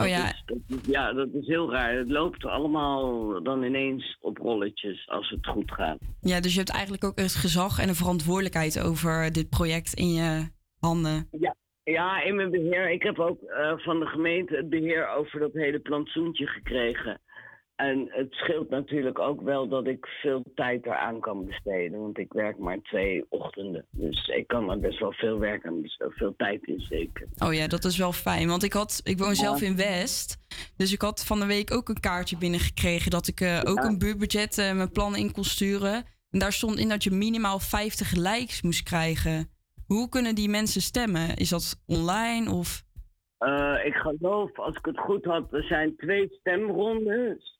Oh 0.00 0.08
ja. 0.08 0.32
Dat 0.46 0.58
is- 0.68 0.86
ja, 0.86 1.12
dat 1.12 1.28
is 1.32 1.46
heel 1.46 1.72
raar. 1.72 1.92
Het 1.96 2.10
loopt 2.10 2.44
allemaal 2.44 3.42
dan 3.42 3.62
ineens 3.62 4.16
op 4.20 4.36
rolletjes 4.38 5.08
als 5.08 5.30
het 5.30 5.46
goed 5.46 5.72
gaat. 5.72 5.98
Ja, 6.20 6.40
dus 6.40 6.52
je 6.52 6.58
hebt 6.58 6.72
eigenlijk 6.72 7.04
ook 7.04 7.18
het 7.18 7.34
gezag 7.34 7.78
en 7.78 7.86
de 7.86 7.94
verantwoordelijkheid 7.94 8.82
over 8.82 9.32
dit 9.32 9.48
project 9.48 9.94
in 9.94 10.12
je 10.12 10.48
handen. 10.80 11.28
Ja, 11.30 11.54
ja 11.82 12.22
in 12.22 12.34
mijn 12.36 12.50
beheer. 12.50 12.90
Ik 12.90 13.02
heb 13.02 13.18
ook 13.18 13.42
eh, 13.42 13.72
van 13.78 14.00
de 14.00 14.06
gemeente 14.06 14.56
het 14.56 14.68
beheer 14.68 15.08
over 15.08 15.40
dat 15.40 15.52
hele 15.52 15.78
plantsoentje 15.80 16.46
gekregen. 16.46 17.20
En 17.78 18.08
het 18.10 18.32
scheelt 18.32 18.70
natuurlijk 18.70 19.18
ook 19.18 19.40
wel 19.40 19.68
dat 19.68 19.86
ik 19.86 20.06
veel 20.06 20.42
tijd 20.54 20.86
eraan 20.86 21.20
kan 21.20 21.46
besteden. 21.46 22.00
Want 22.00 22.18
ik 22.18 22.32
werk 22.32 22.58
maar 22.58 22.80
twee 22.82 23.24
ochtenden. 23.28 23.86
Dus 23.90 24.28
ik 24.28 24.46
kan 24.46 24.70
er 24.70 24.78
best 24.78 24.98
wel 24.98 25.12
veel 25.12 25.38
werk 25.38 25.66
aan 25.66 25.82
besteden. 25.82 26.12
Veel 26.12 26.34
tijd 26.36 26.66
in 26.66 26.80
steken. 26.80 27.28
Oh 27.44 27.54
ja, 27.54 27.66
dat 27.66 27.84
is 27.84 27.98
wel 27.98 28.12
fijn. 28.12 28.48
Want 28.48 28.62
ik, 28.62 28.72
had, 28.72 29.00
ik 29.04 29.18
woon 29.18 29.34
zelf 29.34 29.62
in 29.62 29.76
West. 29.76 30.38
Dus 30.76 30.92
ik 30.92 31.00
had 31.00 31.24
van 31.24 31.40
de 31.40 31.46
week 31.46 31.72
ook 31.72 31.88
een 31.88 32.00
kaartje 32.00 32.38
binnengekregen 32.38 33.10
dat 33.10 33.26
ik 33.26 33.40
eh, 33.40 33.60
ook 33.64 33.84
een 33.84 33.98
buurtbudget 33.98 34.58
eh, 34.58 34.72
mijn 34.72 34.92
plannen 34.92 35.20
in 35.20 35.32
kon 35.32 35.44
sturen. 35.44 36.04
En 36.30 36.38
daar 36.38 36.52
stond 36.52 36.78
in 36.78 36.88
dat 36.88 37.04
je 37.04 37.10
minimaal 37.10 37.58
50 37.58 38.12
likes 38.14 38.62
moest 38.62 38.82
krijgen. 38.82 39.50
Hoe 39.86 40.08
kunnen 40.08 40.34
die 40.34 40.48
mensen 40.48 40.80
stemmen? 40.80 41.36
Is 41.36 41.48
dat 41.48 41.82
online 41.86 42.50
of... 42.50 42.82
Eh, 43.38 43.84
ik 43.84 43.94
geloof, 43.94 44.58
als 44.58 44.76
ik 44.76 44.84
het 44.84 44.98
goed 44.98 45.24
had, 45.24 45.52
er 45.52 45.64
zijn 45.64 45.96
twee 45.96 46.28
stemrondes. 46.40 47.57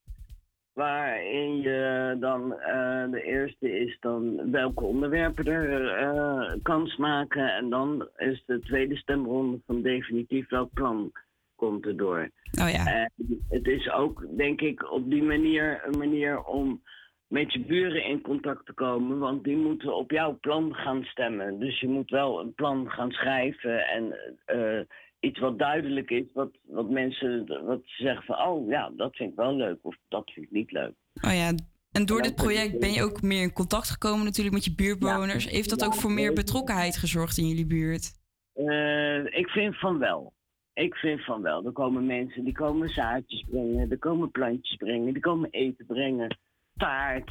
Waarin 0.78 1.60
je 1.60 2.16
dan, 2.20 2.60
eh, 2.60 3.10
de 3.10 3.22
eerste 3.22 3.78
is 3.80 3.96
dan 4.00 4.50
welke 4.50 4.84
onderwerpen 4.84 5.46
er 5.46 5.88
eh, 5.88 6.52
kans 6.62 6.96
maken. 6.96 7.54
En 7.54 7.70
dan 7.70 8.08
is 8.16 8.42
de 8.46 8.60
tweede 8.60 8.96
stemronde 8.96 9.58
van 9.66 9.82
definitief 9.82 10.48
welk 10.48 10.72
plan 10.72 11.12
komt 11.56 11.86
erdoor. 11.86 12.30
Oh 12.60 12.70
ja. 12.70 12.86
En 12.86 13.12
het 13.48 13.66
is 13.66 13.90
ook, 13.90 14.24
denk 14.36 14.60
ik, 14.60 14.92
op 14.92 15.10
die 15.10 15.22
manier 15.22 15.80
een 15.84 15.98
manier 15.98 16.44
om 16.44 16.82
met 17.26 17.52
je 17.52 17.60
buren 17.60 18.04
in 18.04 18.20
contact 18.20 18.66
te 18.66 18.72
komen. 18.72 19.18
Want 19.18 19.44
die 19.44 19.56
moeten 19.56 19.96
op 19.96 20.10
jouw 20.10 20.38
plan 20.40 20.74
gaan 20.74 21.04
stemmen. 21.04 21.58
Dus 21.58 21.80
je 21.80 21.88
moet 21.88 22.10
wel 22.10 22.40
een 22.40 22.54
plan 22.54 22.90
gaan 22.90 23.10
schrijven 23.10 23.86
en 23.86 24.18
eh, 24.44 24.80
iets 25.20 25.38
wat 25.38 25.58
duidelijk 25.58 26.10
is. 26.10 26.24
Wat, 26.32 26.50
wat 26.62 26.90
mensen 26.90 27.46
wat 27.66 27.80
ze 27.84 28.02
zeggen 28.02 28.24
van, 28.24 28.38
oh 28.38 28.68
ja, 28.68 28.90
dat 28.96 29.16
vind 29.16 29.30
ik 29.30 29.36
wel 29.36 29.54
leuk. 29.54 29.78
Of 29.82 29.96
dat 30.08 30.30
vind 30.30 30.46
ik 30.46 30.52
niet 30.52 30.72
leuk. 30.72 30.94
Oh 31.24 31.34
ja, 31.34 31.52
en 31.92 32.06
door 32.06 32.22
dit 32.22 32.34
project 32.34 32.78
ben 32.78 32.92
je 32.92 33.02
ook 33.02 33.22
meer 33.22 33.42
in 33.42 33.52
contact 33.52 33.90
gekomen 33.90 34.24
natuurlijk 34.24 34.54
met 34.54 34.64
je 34.64 34.74
buurtbewoners. 34.74 35.50
Heeft 35.50 35.70
dat 35.70 35.84
ook 35.84 35.94
voor 35.94 36.10
meer 36.12 36.32
betrokkenheid 36.32 36.96
gezorgd 36.96 37.38
in 37.38 37.48
jullie 37.48 37.66
buurt? 37.66 38.12
Eh, 38.52 39.24
ik 39.24 39.48
vind 39.48 39.78
van 39.78 39.98
wel. 39.98 40.32
Ik 40.72 40.94
vind 40.94 41.24
van 41.24 41.42
wel. 41.42 41.64
Er 41.64 41.72
komen 41.72 42.06
mensen 42.06 42.44
die 42.44 42.52
komen 42.52 42.88
zaadjes 42.88 43.44
brengen, 43.50 43.90
er 43.90 43.98
komen 43.98 44.30
plantjes 44.30 44.76
brengen, 44.76 45.12
die 45.12 45.22
komen 45.22 45.50
eten 45.50 45.86
brengen, 45.86 46.38
taart. 46.76 47.30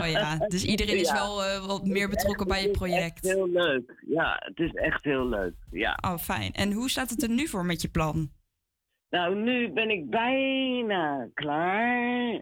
Oh 0.00 0.08
ja, 0.10 0.36
dus 0.36 0.64
iedereen 0.64 0.98
is 0.98 1.08
Ja. 1.08 1.14
wel 1.14 1.44
eh, 1.44 1.66
wat 1.66 1.84
meer 1.84 2.08
betrokken 2.08 2.46
bij 2.46 2.62
je 2.62 2.70
project. 2.70 3.24
Heel 3.24 3.48
leuk. 3.48 4.02
Ja, 4.06 4.36
het 4.44 4.58
is 4.58 4.72
echt 4.72 5.04
heel 5.04 5.28
leuk. 5.28 5.54
Ja. 5.70 5.98
Oh, 6.04 6.16
fijn. 6.16 6.52
En 6.52 6.72
hoe 6.72 6.90
staat 6.90 7.10
het 7.10 7.22
er 7.22 7.28
nu 7.30 7.46
voor 7.48 7.64
met 7.64 7.82
je 7.82 7.88
plan? 7.88 8.30
Nou, 9.10 9.34
nu 9.34 9.72
ben 9.72 9.90
ik 9.90 10.10
bijna 10.10 11.28
klaar. 11.34 12.40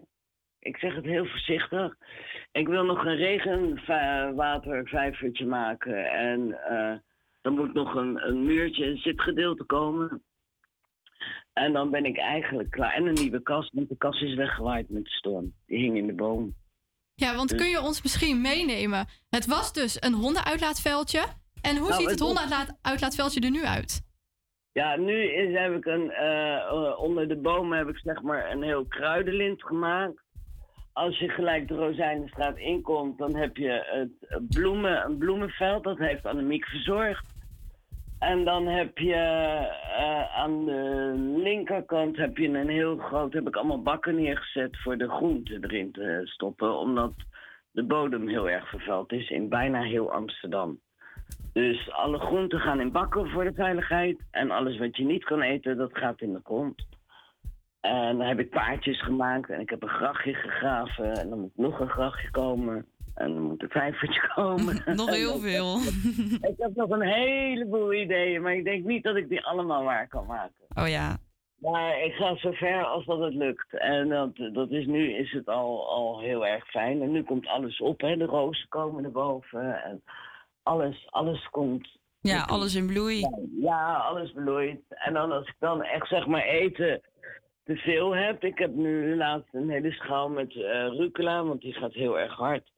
Ik 0.59 0.77
zeg 0.77 0.95
het 0.95 1.05
heel 1.05 1.25
voorzichtig. 1.25 1.95
Ik 2.51 2.67
wil 2.67 2.83
nog 2.83 3.05
een 3.05 3.15
regenwatervijvertje 3.15 5.45
maken. 5.45 6.11
En 6.11 6.57
eh 6.69 6.93
dan 7.41 7.55
moet 7.55 7.73
nog 7.73 7.95
een, 7.95 8.27
een 8.27 8.45
muurtje, 8.45 8.85
een 8.85 8.97
zitgedeelte 8.97 9.63
komen. 9.63 10.23
En 11.53 11.73
dan 11.73 11.91
ben 11.91 12.05
ik 12.05 12.17
eigenlijk 12.17 12.71
klaar. 12.71 12.93
En 12.93 13.05
een 13.05 13.13
nieuwe 13.13 13.41
kast, 13.41 13.73
want 13.73 13.89
de 13.89 13.97
kast 13.97 14.21
is 14.21 14.35
weggewaaid 14.35 14.89
met 14.89 15.03
de 15.03 15.09
storm. 15.09 15.53
Die 15.65 15.77
hing 15.79 15.97
in 15.97 16.07
de 16.07 16.13
boom. 16.13 16.55
Ja, 17.19 17.35
want 17.35 17.55
kun 17.55 17.69
je 17.69 17.81
ons 17.81 18.01
misschien 18.01 18.41
meenemen? 18.41 19.07
Het 19.29 19.45
was 19.45 19.73
dus 19.73 19.97
een 19.99 20.13
hondenuitlaatveldje. 20.13 21.23
En 21.61 21.77
hoe 21.77 21.89
Nou, 21.89 22.01
ziet 22.01 22.09
het 22.09 22.19
het 22.19 22.27
hondenuitlaatveldje 22.27 23.39
er 23.39 23.49
nu 23.49 23.65
uit? 23.65 24.01
Ja, 24.71 24.95
nu 24.95 25.23
is, 25.23 25.57
heb 25.57 25.75
ik 25.75 25.85
een, 25.85 26.11
eh, 26.11 26.55
eh, 26.55 26.99
onder 26.99 27.27
de 27.27 27.35
bomen 27.35 27.77
heb 27.77 27.87
ik 27.87 27.97
zeg 27.97 28.21
maar 28.21 28.51
een 28.51 28.63
heel 28.63 28.85
kruidenlint 28.85 29.63
gemaakt. 29.63 30.23
Als 30.93 31.19
je 31.19 31.29
gelijk 31.29 31.67
de 31.67 31.75
Rozijnenstraat 31.75 32.57
inkomt, 32.57 33.17
dan 33.17 33.35
heb 33.35 33.57
je 33.57 33.85
het 34.29 34.47
bloemen, 34.49 35.05
een 35.05 35.17
bloemenveld. 35.17 35.83
Dat 35.83 35.97
heeft 35.97 36.25
Annemiek 36.25 36.65
verzorgd. 36.65 37.25
En 38.19 38.43
dan 38.43 38.67
heb 38.67 38.97
je 38.97 39.13
eh, 39.13 40.37
aan 40.37 40.65
de 40.65 41.13
linkerkant 41.43 42.17
heb 42.17 42.37
je 42.37 42.47
een 42.47 42.69
heel 42.69 42.97
groot, 42.97 43.33
heb 43.33 43.47
ik 43.47 43.55
allemaal 43.55 43.81
bakken 43.81 44.15
neergezet 44.15 44.77
voor 44.81 44.97
de 44.97 45.09
groenten 45.09 45.63
erin 45.63 45.91
te 45.91 46.21
stoppen. 46.23 46.77
Omdat 46.79 47.13
de 47.71 47.83
bodem 47.83 48.27
heel 48.27 48.49
erg 48.49 48.69
vervuild 48.69 49.11
is 49.11 49.29
in 49.29 49.49
bijna 49.49 49.81
heel 49.81 50.11
Amsterdam. 50.11 50.79
Dus 51.53 51.91
alle 51.91 52.19
groenten 52.19 52.59
gaan 52.59 52.79
in 52.79 52.91
bakken 52.91 53.29
voor 53.29 53.43
de 53.43 53.53
veiligheid. 53.53 54.23
En 54.31 54.51
alles 54.51 54.77
wat 54.77 54.97
je 54.97 55.03
niet 55.03 55.23
kan 55.23 55.41
eten, 55.41 55.77
dat 55.77 55.97
gaat 55.97 56.21
in 56.21 56.33
de 56.33 56.41
grond. 56.43 56.85
En 57.81 58.17
dan 58.17 58.27
heb 58.27 58.39
ik 58.39 58.49
paardjes 58.49 59.03
gemaakt 59.03 59.49
en 59.49 59.59
ik 59.59 59.69
heb 59.69 59.83
een 59.83 59.89
grachtje 59.89 60.33
gegraven. 60.33 61.13
En 61.13 61.29
dan 61.29 61.39
moet 61.39 61.57
nog 61.57 61.79
een 61.79 61.89
grachtje 61.89 62.31
komen. 62.31 62.85
En 63.17 63.33
dan 63.33 63.41
moet 63.41 63.61
een 63.63 63.69
vijvertje 63.69 64.31
komen. 64.35 64.81
Nog 64.95 65.09
heel 65.09 65.39
veel. 65.39 65.77
Ik 66.51 66.55
heb 66.57 66.75
nog 66.75 66.89
een 66.89 67.07
heleboel 67.07 67.93
ideeën, 67.93 68.41
maar 68.41 68.55
ik 68.55 68.63
denk 68.63 68.85
niet 68.85 69.03
dat 69.03 69.15
ik 69.15 69.29
die 69.29 69.45
allemaal 69.45 69.83
waar 69.83 70.07
kan 70.07 70.25
maken. 70.25 70.65
Oh 70.75 70.87
ja. 70.87 71.17
Maar 71.57 72.03
ik 72.03 72.13
ga 72.13 72.35
zo 72.35 72.51
ver 72.51 72.85
als 72.85 73.05
dat 73.05 73.19
het 73.19 73.33
lukt. 73.33 73.73
En 73.73 74.09
dat, 74.09 74.35
dat 74.53 74.71
is 74.71 74.85
nu 74.85 75.13
is 75.13 75.31
het 75.31 75.47
al, 75.47 75.89
al 75.89 76.19
heel 76.19 76.45
erg 76.45 76.69
fijn. 76.69 77.01
En 77.01 77.11
nu 77.11 77.23
komt 77.23 77.47
alles 77.47 77.79
op, 77.81 78.01
hè. 78.01 78.17
De 78.17 78.25
rozen 78.25 78.67
komen 78.69 79.03
erboven. 79.03 79.83
En 79.83 80.03
alles, 80.63 81.07
alles 81.09 81.49
komt. 81.49 81.87
Ja, 82.19 82.41
alles 82.41 82.75
in 82.75 82.87
bloei. 82.87 83.27
Ja, 83.59 83.95
alles 83.95 84.31
bloeit. 84.31 84.81
En 84.89 85.13
dan 85.13 85.31
als 85.31 85.47
ik 85.47 85.55
dan 85.59 85.83
echt 85.83 86.07
zeg 86.07 86.27
maar 86.27 86.43
eten 86.43 87.01
te 87.63 87.75
veel 87.75 88.15
heb. 88.15 88.43
Ik 88.43 88.57
heb 88.57 88.75
nu 88.75 89.15
laatst 89.15 89.53
een 89.53 89.69
hele 89.69 89.91
schaal 89.91 90.29
met 90.29 90.55
eh 90.55 90.87
rucola, 90.87 91.43
want 91.43 91.61
die 91.61 91.73
gaat 91.73 91.93
heel 91.93 92.19
erg 92.19 92.33
hard. 92.33 92.71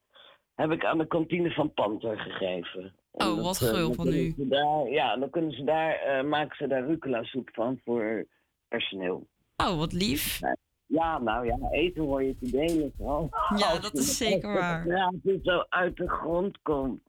Heb 0.60 0.72
ik 0.72 0.86
aan 0.86 0.98
de 0.98 1.08
kantine 1.08 1.52
van 1.52 1.74
Panther 1.74 2.20
gegeven. 2.20 2.96
Oh, 3.12 3.44
wat 3.44 3.62
eh, 3.62 3.72
dan 3.72 3.94
van 3.94 4.08
u. 4.08 4.34
Daar, 4.38 4.90
ja, 4.90 5.18
dan 5.18 5.30
kunnen 5.30 5.52
ze 5.52 5.64
daar, 5.64 5.94
eh, 5.94 6.24
maken 6.24 6.58
ze 6.58 6.68
daar 6.68 6.86
rucola 6.86 7.24
soep 7.24 7.50
van 7.54 7.80
voor 7.86 8.26
personeel. 8.68 9.28
Oh, 9.58 9.78
wat 9.78 9.94
lief. 9.94 10.40
Ja, 10.86 11.20
nou 11.20 11.46
ja, 11.46 11.58
eten 11.72 12.04
hoor 12.04 12.24
je 12.24 12.36
te 12.38 12.52
delen. 12.52 12.94
vooral 12.98 13.30
Ja, 13.56 13.80
dat 13.80 13.94
is 13.94 14.18
zeker 14.18 14.54
waar. 14.60 14.88
Ja, 14.88 15.06
als 15.06 15.16
het 15.24 15.40
zo 15.44 15.66
uit 15.70 15.98
de 15.98 16.10
grond 16.10 16.62
komt. 16.62 17.02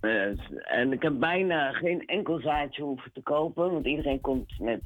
Dus, 0.00 0.38
en 0.62 0.92
ik 0.92 1.02
heb 1.02 1.18
bijna 1.18 1.72
geen 1.72 2.06
enkel 2.06 2.40
zaadje 2.40 2.82
hoeven 2.82 3.12
te 3.12 3.22
kopen, 3.22 3.72
want 3.72 3.86
iedereen 3.86 4.20
komt 4.20 4.58
met 4.58 4.82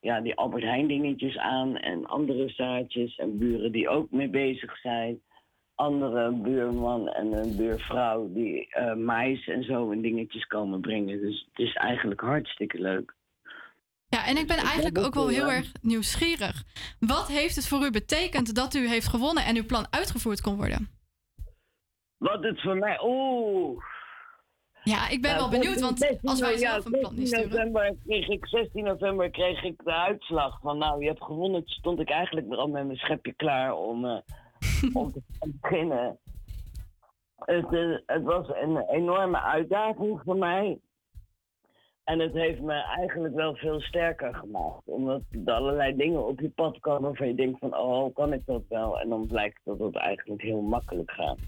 ja, 0.00 0.20
die 0.20 0.34
Albert 0.34 0.62
Heijn 0.62 0.86
dingetjes 0.86 1.38
aan 1.38 1.76
en 1.76 2.06
andere 2.06 2.48
zaadjes 2.48 3.16
en 3.16 3.38
buren 3.38 3.72
die 3.72 3.88
ook 3.88 4.10
mee 4.10 4.30
bezig 4.30 4.78
zijn. 4.78 5.20
Andere 5.80 6.30
buurman 6.30 7.08
en 7.08 7.32
een 7.32 7.56
buurvrouw 7.56 8.32
die 8.32 8.68
eh 8.70 8.94
mais 8.94 9.46
en 9.46 9.62
zo 9.62 9.90
en 9.90 10.00
dingetjes 10.00 10.46
komen 10.46 10.80
brengen. 10.80 11.20
Dus 11.20 11.48
het 11.50 11.66
is 11.66 11.74
eigenlijk 11.74 12.20
hartstikke 12.20 12.80
leuk. 12.80 13.14
Ja, 14.08 14.26
en 14.26 14.36
ik 14.36 14.46
ben 14.46 14.56
eigenlijk 14.56 14.98
ook 14.98 15.14
wel 15.14 15.28
heel 15.28 15.50
erg 15.50 15.72
nieuwsgierig. 15.82 16.62
Wat 16.98 17.28
heeft 17.28 17.56
het 17.56 17.68
voor 17.68 17.84
u 17.84 17.90
betekend 17.90 18.54
dat 18.54 18.74
u 18.74 18.88
heeft 18.88 19.08
gewonnen 19.08 19.44
en 19.44 19.56
uw 19.56 19.66
plan 19.66 19.86
uitgevoerd 19.90 20.40
kon 20.40 20.56
worden? 20.56 20.88
Wat 22.16 22.42
het 22.42 22.60
voor 22.60 22.76
mij. 22.76 22.98
Oeh. 23.02 23.82
Ja, 24.82 25.08
ik 25.08 25.22
ben 25.22 25.34
wel 25.34 25.50
benieuwd, 25.50 25.80
want 25.80 26.18
als 26.22 26.40
wij 26.40 26.56
zelf 26.56 26.84
een 26.84 26.90
plan 26.90 27.14
16 27.16 27.20
insturen. 27.20 27.50
november 27.50 27.96
kreeg 28.06 28.28
ik, 28.28 28.46
16 28.46 28.84
november 28.84 29.30
kreeg 29.30 29.62
ik 29.62 29.84
de 29.84 29.94
uitslag 29.94 30.60
van 30.60 30.78
nou, 30.78 31.00
je 31.00 31.08
hebt 31.08 31.24
gewonnen. 31.24 31.64
Toen 31.64 31.74
stond 31.74 32.00
ik 32.00 32.10
eigenlijk 32.10 32.52
al 32.52 32.68
met 32.68 32.86
mijn 32.86 32.98
schepje 32.98 33.32
klaar 33.32 33.76
om, 33.76 34.04
eh, 34.04 34.18
om 34.92 35.12
te 35.12 35.22
beginnen. 35.60 36.18
Het, 37.36 37.72
eh, 37.72 37.96
het 38.06 38.22
was 38.22 38.48
een 38.48 38.76
enorme 38.88 39.40
uitdaging 39.40 40.20
voor 40.24 40.36
mij. 40.36 40.78
En 42.04 42.18
het 42.18 42.32
heeft 42.32 42.60
me 42.60 42.72
eigenlijk 42.72 43.34
wel 43.34 43.54
veel 43.54 43.80
sterker 43.80 44.34
gemaakt. 44.34 44.82
Omdat 44.84 45.20
er 45.44 45.52
allerlei 45.52 45.96
dingen 45.96 46.26
op 46.26 46.40
je 46.40 46.48
pad 46.50 46.78
komen 46.80 47.02
waarvan 47.02 47.26
je 47.28 47.34
denkt 47.34 47.58
van, 47.58 47.76
oh, 47.76 48.14
kan 48.14 48.32
ik 48.32 48.46
dat 48.46 48.62
wel? 48.68 49.00
En 49.00 49.08
dan 49.08 49.26
blijkt 49.26 49.60
dat 49.64 49.78
het 49.78 49.96
eigenlijk 49.96 50.42
heel 50.42 50.60
makkelijk 50.60 51.10
gaat. 51.10 51.38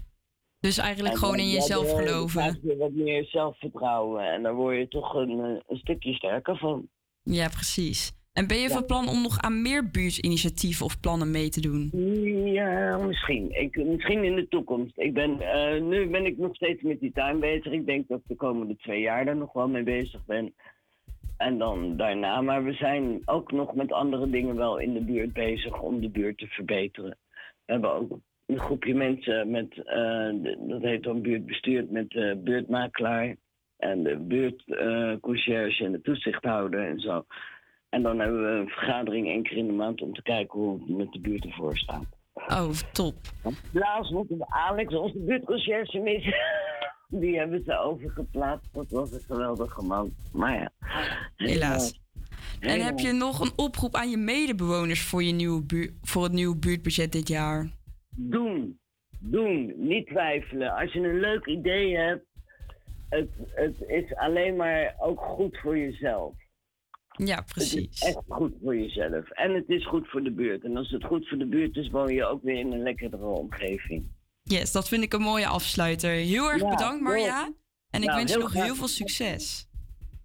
Dus 0.59 0.77
eigenlijk 0.77 1.13
En 1.13 1.19
gewoon 1.19 1.37
dan- 1.37 1.45
in 1.45 1.51
jezelf 1.51 1.91
geloven. 1.91 2.41
krijg 2.41 2.57
je 2.61 2.77
wat 2.77 2.91
meer 2.91 3.25
zelfvertrouwen. 3.25 4.31
En 4.31 4.43
daar 4.43 4.53
word 4.55 4.77
je 4.77 4.87
toch 4.87 5.13
een, 5.13 5.29
eh, 5.39 5.59
een 5.67 5.77
stukje 5.77 6.13
sterker 6.13 6.57
van. 6.57 6.87
Ja, 7.23 7.47
precies. 7.47 8.11
En 8.33 8.47
ben 8.47 8.57
je 8.57 8.69
van 8.69 8.85
plan 8.85 9.07
om 9.07 9.21
nog 9.21 9.39
aan 9.39 9.61
meer 9.61 9.89
buurtinitiatieven 9.89 10.85
of 10.85 10.99
plannen 10.99 11.31
mee 11.31 11.49
te 11.49 11.61
doen? 11.61 11.89
Ja, 12.53 12.97
misschien. 12.97 13.51
Ik, 13.61 13.85
misschien 13.85 14.23
in 14.23 14.35
de 14.35 14.47
toekomst. 14.47 14.97
Ik 14.97 15.13
ben, 15.13 15.39
eh, 15.39 15.81
nu 15.81 16.07
ben 16.07 16.25
ik 16.25 16.37
nog 16.37 16.55
steeds 16.55 16.81
met 16.81 16.99
die 16.99 17.11
tuin 17.11 17.39
bezig. 17.39 17.71
Ik 17.71 17.85
denk 17.85 18.07
dat 18.07 18.19
ik 18.19 18.27
de 18.27 18.35
komende 18.35 18.75
twee 18.75 19.01
jaar 19.01 19.25
daar 19.25 19.35
nog 19.35 19.53
wel 19.53 19.67
mee 19.67 19.83
bezig 19.83 20.25
ben. 20.25 20.53
En 21.37 21.57
dan 21.57 21.97
daarna. 21.97 22.41
Maar 22.41 22.63
we 22.63 22.73
zijn 22.73 23.21
ook 23.25 23.51
nog 23.51 23.75
met 23.75 23.91
andere 23.91 24.29
dingen 24.29 24.55
wel 24.55 24.77
in 24.77 24.93
de 24.93 25.03
buurt 25.03 25.33
bezig 25.33 25.81
om 25.81 26.01
de 26.01 26.09
buurt 26.09 26.37
te 26.37 26.47
verbeteren. 26.47 27.17
We 27.65 27.71
hebben 27.71 27.93
ook 27.93 28.19
een 28.45 28.59
groepje 28.59 28.93
mensen 28.93 29.49
met, 29.51 29.77
eh, 29.85 30.29
dat 30.59 30.81
heet 30.81 31.03
dan 31.03 31.21
buurtbestuur, 31.21 31.85
met 31.89 32.09
de 32.09 32.41
buurtmakelaar 32.43 33.35
en 33.77 34.03
de 34.03 34.17
buurtconcierge 34.17 35.85
en 35.85 35.91
de 35.91 36.01
toezichthouder 36.01 36.87
en 36.87 36.99
zo. 36.99 37.25
En 37.93 38.01
dan 38.01 38.19
hebben 38.19 38.43
we 38.43 38.59
een 38.59 38.67
vergadering 38.67 39.27
één 39.27 39.43
keer 39.43 39.57
in 39.57 39.67
de 39.67 39.73
maand 39.73 40.01
om 40.01 40.13
te 40.13 40.21
kijken 40.21 40.59
hoe 40.59 40.79
het 40.79 40.97
met 40.97 41.11
de 41.11 41.19
buurt 41.19 41.45
ervoor 41.45 41.77
staat. 41.77 42.05
Oh, 42.33 42.69
top. 42.91 43.15
Laatst 43.71 44.11
moeten 44.11 44.37
we 44.37 44.45
Alex, 44.47 44.95
onze 44.95 45.19
buurtconcierge, 45.19 45.99
missen. 45.99 46.35
Die 47.21 47.37
hebben 47.37 47.63
ze 47.63 47.77
overgeplaatst. 47.77 48.73
Dat 48.73 48.89
was 48.89 49.11
een 49.11 49.19
geweldige 49.19 49.81
man. 49.81 50.13
Maar 50.31 50.53
ja. 50.53 50.71
Helaas. 51.35 51.99
En 52.59 52.81
heb 52.81 52.99
je 52.99 53.11
nog 53.11 53.39
een 53.39 53.51
oproep 53.55 53.95
aan 53.95 54.09
je 54.09 54.17
medebewoners 54.17 55.03
voor, 55.03 55.23
je 55.23 55.33
nieuwe 55.33 55.93
voor 56.01 56.23
het 56.23 56.31
nieuwe 56.31 56.57
buurtbudget 56.57 57.11
dit 57.11 57.27
jaar? 57.27 57.69
Doen. 58.15 58.79
Doen. 59.19 59.73
Niet 59.77 60.07
twijfelen. 60.07 60.75
Als 60.75 60.93
je 60.93 60.99
een 60.99 61.19
leuk 61.19 61.45
idee 61.45 61.97
hebt, 61.97 62.25
het, 63.09 63.29
het 63.55 63.75
is 63.87 64.15
alleen 64.15 64.55
maar 64.55 64.95
ook 64.99 65.19
goed 65.19 65.57
voor 65.57 65.77
jezelf. 65.77 66.33
Ja, 67.15 67.35
Het 67.35 67.45
precies. 67.45 67.87
is 67.91 68.01
echt 68.01 68.17
goed 68.27 68.53
voor 68.63 68.77
jezelf. 68.77 69.29
En 69.29 69.53
het 69.53 69.69
is 69.69 69.87
goed 69.87 70.09
voor 70.09 70.23
de 70.23 70.31
buurt. 70.31 70.63
En 70.63 70.77
als 70.77 70.89
het 70.91 71.03
goed 71.03 71.27
voor 71.29 71.37
de 71.37 71.45
buurt 71.47 71.75
is, 71.75 71.89
woon 71.89 72.13
je 72.13 72.25
ook 72.25 72.43
weer 72.43 72.59
in 72.59 72.71
een 72.71 72.83
lekkere 72.83 73.17
omgeving. 73.25 74.05
Yes, 74.43 74.71
dat 74.71 74.87
vind 74.87 75.03
ik 75.03 75.13
een 75.13 75.21
mooie 75.21 75.47
afsluiter. 75.47 76.09
Heel 76.11 76.51
erg 76.51 76.61
Ja, 76.61 76.69
bedankt, 76.69 77.01
Marja. 77.03 77.51
En 77.89 78.01
ik 78.01 78.07
Nou, 78.07 78.17
wens 78.19 78.33
je 78.33 78.39
nog 78.39 78.49
graag 78.51 78.63
heel 78.63 78.75
veel 78.75 78.87
succes. 78.87 79.67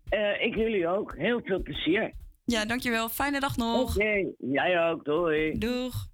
Eh, 0.09 0.43
ik 0.45 0.55
jullie 0.55 0.89
ook. 0.89 1.15
Heel 1.17 1.41
veel 1.45 1.63
plezier. 1.63 2.13
Ja, 2.45 2.65
dankjewel. 2.65 3.09
Fijne 3.09 3.41
dag 3.41 3.57
nog. 3.57 3.97
Oké, 3.97 4.27
jij 4.39 4.89
ook. 4.91 5.05
Doei. 5.05 5.59
Doeg. 5.59 6.08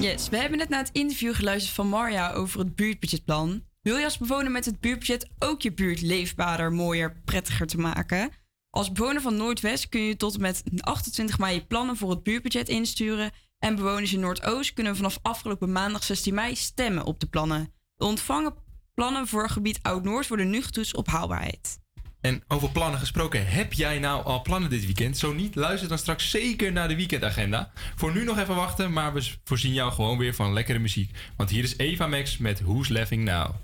Yes, 0.00 0.28
we 0.28 0.36
hebben 0.36 0.58
net 0.58 0.68
naar 0.68 0.82
het 0.82 0.92
interview 0.92 1.34
geluisterd 1.34 1.74
van 1.74 1.88
Marja 1.88 2.32
over 2.32 2.58
het 2.58 2.74
buurtbudgetplan. 2.74 3.64
Wil 3.80 3.96
je 3.96 4.04
als 4.04 4.18
bewoner 4.18 4.50
met 4.50 4.64
het 4.64 4.80
buurtbudget 4.80 5.28
ook 5.38 5.62
je 5.62 5.72
buurt 5.72 6.00
leefbaarder, 6.00 6.72
mooier, 6.72 7.20
prettiger 7.24 7.66
te 7.66 7.78
maken? 7.78 8.30
Als 8.70 8.92
bewoner 8.92 9.22
van 9.22 9.36
Noordwest 9.36 9.88
kun 9.88 10.00
je 10.00 10.16
tot 10.16 10.34
en 10.34 10.40
met 10.40 10.62
28 10.80 11.38
mei 11.38 11.54
je 11.54 11.66
plannen 11.66 11.96
voor 11.96 12.10
het 12.10 12.22
buurtbudget 12.22 12.68
insturen. 12.68 13.30
En 13.58 13.76
bewoners 13.76 14.12
in 14.12 14.20
Noordoost 14.20 14.72
kunnen 14.72 14.96
vanaf 14.96 15.18
afgelopen 15.22 15.72
maandag 15.72 16.04
16 16.04 16.34
mei 16.34 16.56
stemmen 16.56 17.04
op 17.04 17.20
de 17.20 17.26
plannen. 17.26 17.72
De 17.96 18.04
ontvangen 18.04 18.54
plannen 18.94 19.26
voor 19.26 19.48
gebied 19.48 19.78
Oud-Noord 19.82 20.28
worden 20.28 20.50
nu 20.50 20.62
getoetst 20.62 20.96
op 20.96 21.06
haalbaarheid. 21.06 21.78
En 22.20 22.42
over 22.48 22.70
plannen 22.70 22.98
gesproken, 22.98 23.46
heb 23.46 23.72
jij 23.72 23.98
nou 23.98 24.24
al 24.24 24.42
plannen 24.42 24.70
dit 24.70 24.84
weekend? 24.84 25.18
Zo 25.18 25.32
niet, 25.32 25.54
luister 25.54 25.88
dan 25.88 25.98
straks 25.98 26.30
zeker 26.30 26.72
naar 26.72 26.88
de 26.88 26.96
weekendagenda. 26.96 27.70
Voor 27.96 28.12
nu 28.12 28.24
nog 28.24 28.38
even 28.38 28.54
wachten, 28.54 28.92
maar 28.92 29.12
we 29.12 29.32
voorzien 29.44 29.72
jou 29.72 29.92
gewoon 29.92 30.18
weer 30.18 30.34
van 30.34 30.52
lekkere 30.52 30.78
muziek. 30.78 31.10
Want 31.36 31.50
hier 31.50 31.62
is 31.62 31.76
Eva 31.76 32.06
Max 32.06 32.38
met 32.38 32.60
Who's 32.60 32.88
Laughing 32.88 33.24
Now. 33.24 33.54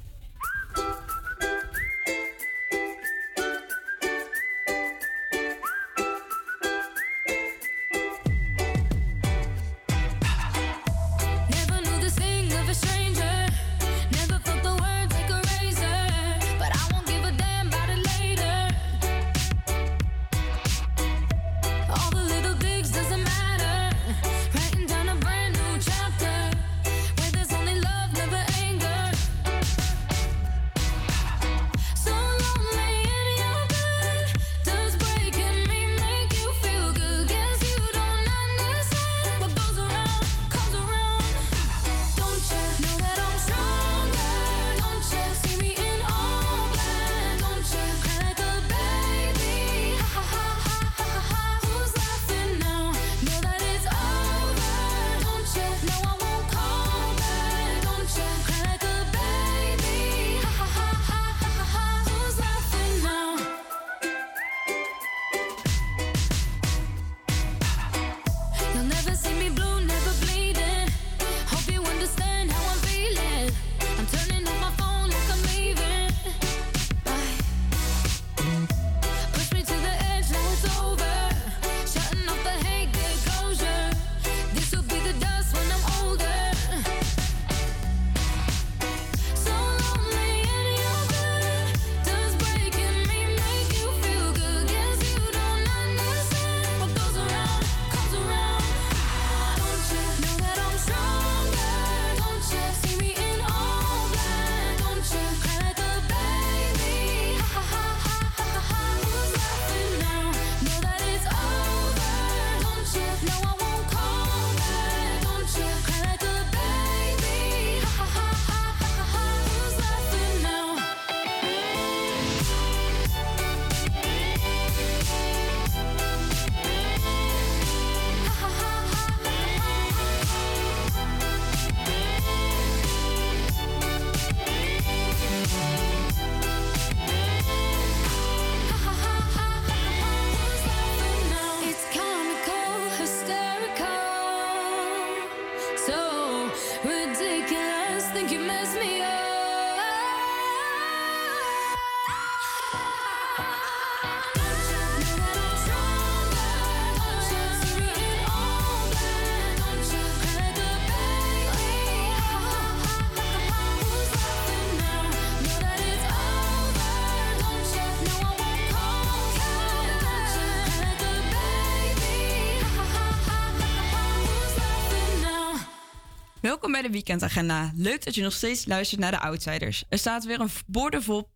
Welkom 176.64 176.82
bij 176.82 176.90
de 176.90 176.96
weekendagenda. 176.98 177.72
Leuk 177.74 178.04
dat 178.04 178.14
je 178.14 178.22
nog 178.22 178.32
steeds 178.32 178.66
luistert 178.66 179.00
naar 179.00 179.10
de 179.10 179.20
Outsiders. 179.20 179.84
Er 179.88 179.98
staat 179.98 180.24
weer 180.24 180.40
een 180.40 180.48
boordevol. 180.66 181.30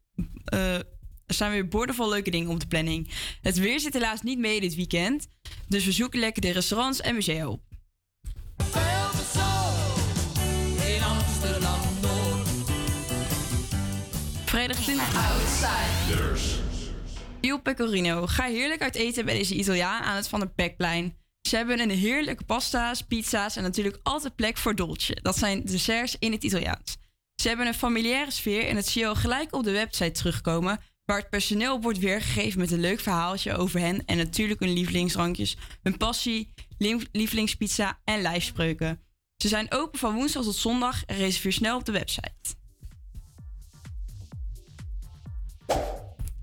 eh, 0.44 0.74
er 0.74 0.84
staan 1.26 1.50
weer 1.50 1.68
boordevol 1.68 2.08
leuke 2.08 2.30
dingen 2.30 2.50
op 2.50 2.60
de 2.60 2.66
planning. 2.66 3.10
Het 3.40 3.58
weer 3.58 3.80
zit 3.80 3.92
helaas 3.92 4.22
niet 4.22 4.38
mee 4.38 4.60
dit 4.60 4.74
weekend. 4.74 5.28
Dus 5.66 5.84
we 5.84 5.92
zoeken 5.92 6.20
lekker 6.20 6.42
de 6.42 6.50
restaurants 6.50 7.00
en 7.00 7.14
musea 7.14 7.48
op. 7.48 7.62
In 10.86 11.02
Amsterdam 11.02 11.80
Noord. 12.02 12.48
Vrijdag 14.44 14.76
20 14.76 15.14
Outsiders. 15.32 16.58
Il 17.40 17.60
Pecorino. 17.60 18.26
Ga 18.26 18.44
heerlijk 18.44 18.82
uit 18.82 18.94
eten 18.94 19.24
bij 19.24 19.34
deze 19.34 19.54
Italiaan 19.54 20.02
aan 20.02 20.16
het 20.16 20.28
Van 20.28 20.40
der 20.40 20.50
Pekplein. 20.50 21.17
Ze 21.48 21.56
hebben 21.56 21.80
een 21.80 21.90
heerlijke 21.90 22.44
pasta's, 22.44 23.02
pizza's 23.02 23.56
en 23.56 23.62
natuurlijk 23.62 24.00
altijd 24.02 24.34
plek 24.34 24.56
voor 24.56 24.74
dolce. 24.74 25.18
Dat 25.22 25.38
zijn 25.38 25.64
desserts 25.64 26.16
in 26.18 26.32
het 26.32 26.44
Italiaans. 26.44 26.96
Ze 27.34 27.48
hebben 27.48 27.66
een 27.66 27.74
familiaire 27.74 28.30
sfeer 28.30 28.66
en 28.66 28.74
dat 28.74 28.86
zie 28.86 29.02
je 29.02 29.14
gelijk 29.14 29.54
op 29.54 29.64
de 29.64 29.70
website 29.70 30.10
terugkomen, 30.10 30.80
waar 31.04 31.18
het 31.18 31.30
personeel 31.30 31.80
wordt 31.80 31.98
weergegeven 31.98 32.60
met 32.60 32.70
een 32.70 32.80
leuk 32.80 33.00
verhaaltje 33.00 33.56
over 33.56 33.80
hen 33.80 34.04
en 34.04 34.16
natuurlijk 34.16 34.60
hun 34.60 34.72
lievelingsdrankjes, 34.72 35.56
hun 35.82 35.96
passie, 35.96 36.52
lievelingspizza 37.12 37.98
en 38.04 38.22
lijfspreuken. 38.22 39.02
Ze 39.36 39.48
zijn 39.48 39.72
open 39.72 39.98
van 39.98 40.14
woensdag 40.14 40.44
tot 40.44 40.56
zondag 40.56 41.04
en 41.04 41.16
reserveer 41.16 41.52
snel 41.52 41.76
op 41.76 41.84
de 41.84 41.92
website. 41.92 42.56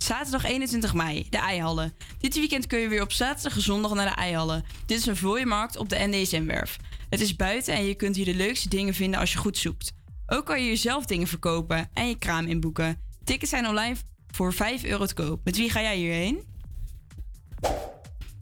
Zaterdag 0.05 0.43
21 0.43 0.93
mei, 0.93 1.27
de 1.29 1.37
Eihallen. 1.37 1.93
Dit 2.19 2.35
weekend 2.35 2.67
kun 2.67 2.79
je 2.79 2.87
weer 2.87 3.01
op 3.01 3.11
zaterdag 3.11 3.55
en 3.55 3.61
zondag 3.61 3.93
naar 3.93 4.09
de 4.09 4.15
Eihallen. 4.15 4.65
Dit 4.85 4.97
is 4.97 5.05
een 5.05 5.15
vlooimarkt 5.15 5.77
op 5.77 5.89
de 5.89 5.95
NDSM-werf. 5.99 6.77
Het 7.09 7.21
is 7.21 7.35
buiten 7.35 7.73
en 7.73 7.85
je 7.85 7.95
kunt 7.95 8.15
hier 8.15 8.25
de 8.25 8.35
leukste 8.35 8.69
dingen 8.69 8.93
vinden 8.93 9.19
als 9.19 9.31
je 9.31 9.37
goed 9.37 9.57
zoekt. 9.57 9.93
Ook 10.27 10.45
kan 10.45 10.61
je 10.61 10.67
jezelf 10.67 11.05
dingen 11.05 11.27
verkopen 11.27 11.89
en 11.93 12.07
je 12.07 12.17
kraam 12.17 12.45
inboeken. 12.45 13.01
Tickets 13.23 13.49
zijn 13.49 13.67
online 13.67 13.95
voor 14.31 14.53
5 14.53 14.83
euro 14.83 15.05
te 15.05 15.13
koop. 15.13 15.41
Met 15.43 15.57
wie 15.57 15.69
ga 15.69 15.81
jij 15.81 15.97
hierheen? 15.97 16.43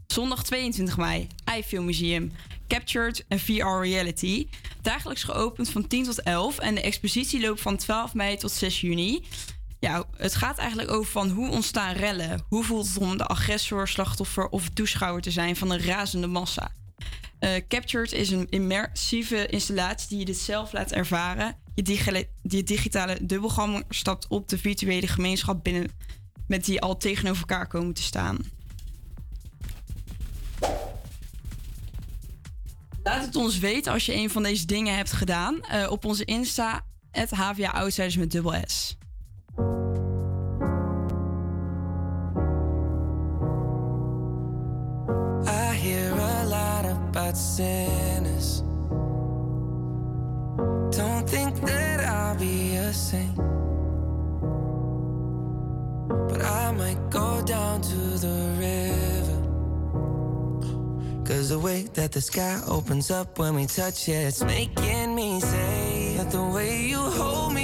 Zondag 0.06 0.44
22 0.44 0.96
mei, 0.96 1.26
iFilm 1.58 1.84
Museum. 1.84 2.32
Captured 2.68 3.24
en 3.28 3.38
VR 3.38 3.80
Reality. 3.80 4.48
Dagelijks 4.82 5.22
geopend 5.22 5.70
van 5.70 5.86
10 5.86 6.04
tot 6.04 6.22
11 6.22 6.58
en 6.58 6.74
de 6.74 6.80
expositie 6.80 7.40
loopt 7.40 7.60
van 7.60 7.76
12 7.76 8.14
mei 8.14 8.36
tot 8.36 8.50
6 8.50 8.80
juni. 8.80 9.22
Ja, 9.84 10.04
het 10.16 10.34
gaat 10.34 10.58
eigenlijk 10.58 10.90
over 10.90 11.12
van 11.12 11.30
hoe 11.30 11.50
ontstaan 11.50 11.94
rellen. 11.94 12.44
Hoe 12.48 12.64
voelt 12.64 12.88
het 12.88 12.98
om 12.98 13.16
de 13.16 13.26
agressor, 13.26 13.88
slachtoffer 13.88 14.48
of 14.48 14.68
toeschouwer 14.68 15.22
te 15.22 15.30
zijn 15.30 15.56
van 15.56 15.70
een 15.70 15.80
razende 15.80 16.26
massa? 16.26 16.72
Eh, 17.38 17.50
Captured 17.68 18.12
is 18.12 18.30
een 18.30 18.46
immersieve 18.50 19.46
installatie 19.46 20.08
die 20.08 20.18
je 20.18 20.24
dit 20.24 20.36
zelf 20.36 20.72
laat 20.72 20.92
ervaren. 20.92 21.56
Je, 21.74 21.82
digitale, 21.82 22.28
je 22.42 22.62
digitale 22.62 23.18
dubbelganger 23.26 23.84
stapt 23.88 24.28
op 24.28 24.48
de 24.48 24.58
virtuele 24.58 25.06
gemeenschap 25.06 25.64
binnen 25.64 25.90
met 26.46 26.64
die 26.64 26.80
al 26.80 26.96
tegenover 26.96 27.40
elkaar 27.40 27.66
komen 27.66 27.94
te 27.94 28.02
staan. 28.02 28.38
Laat 33.02 33.24
het 33.24 33.36
ons 33.36 33.58
weten 33.58 33.92
als 33.92 34.06
je 34.06 34.14
een 34.14 34.30
van 34.30 34.42
deze 34.42 34.66
dingen 34.66 34.96
hebt 34.96 35.12
gedaan. 35.12 35.62
eh, 35.62 35.90
op 35.90 36.04
onze 36.04 36.24
Insta, 36.24 36.84
het 37.10 37.30
met 38.16 38.30
dubbel 38.30 38.62
S. 38.66 38.96
I 39.58 39.60
hear 45.76 46.10
a 46.10 46.44
lot 46.46 46.84
about 46.86 47.36
sinners. 47.36 48.62
Don't 50.90 51.28
think 51.28 51.60
that 51.60 52.00
I'll 52.00 52.36
be 52.38 52.74
a 52.76 52.92
saint. 52.92 53.36
But 56.08 56.42
I 56.42 56.72
might 56.72 57.10
go 57.10 57.42
down 57.44 57.82
to 57.82 57.96
the 58.18 58.56
river. 58.58 59.42
Cause 61.24 61.48
the 61.50 61.58
way 61.58 61.82
that 61.94 62.12
the 62.12 62.20
sky 62.20 62.60
opens 62.68 63.10
up 63.10 63.38
when 63.38 63.54
we 63.54 63.66
touch 63.66 64.08
it, 64.08 64.12
it's 64.12 64.42
making 64.42 65.14
me 65.14 65.40
say 65.40 66.14
that 66.18 66.30
the 66.30 66.42
way 66.42 66.82
you 66.86 66.98
hold 66.98 67.54
me, 67.54 67.63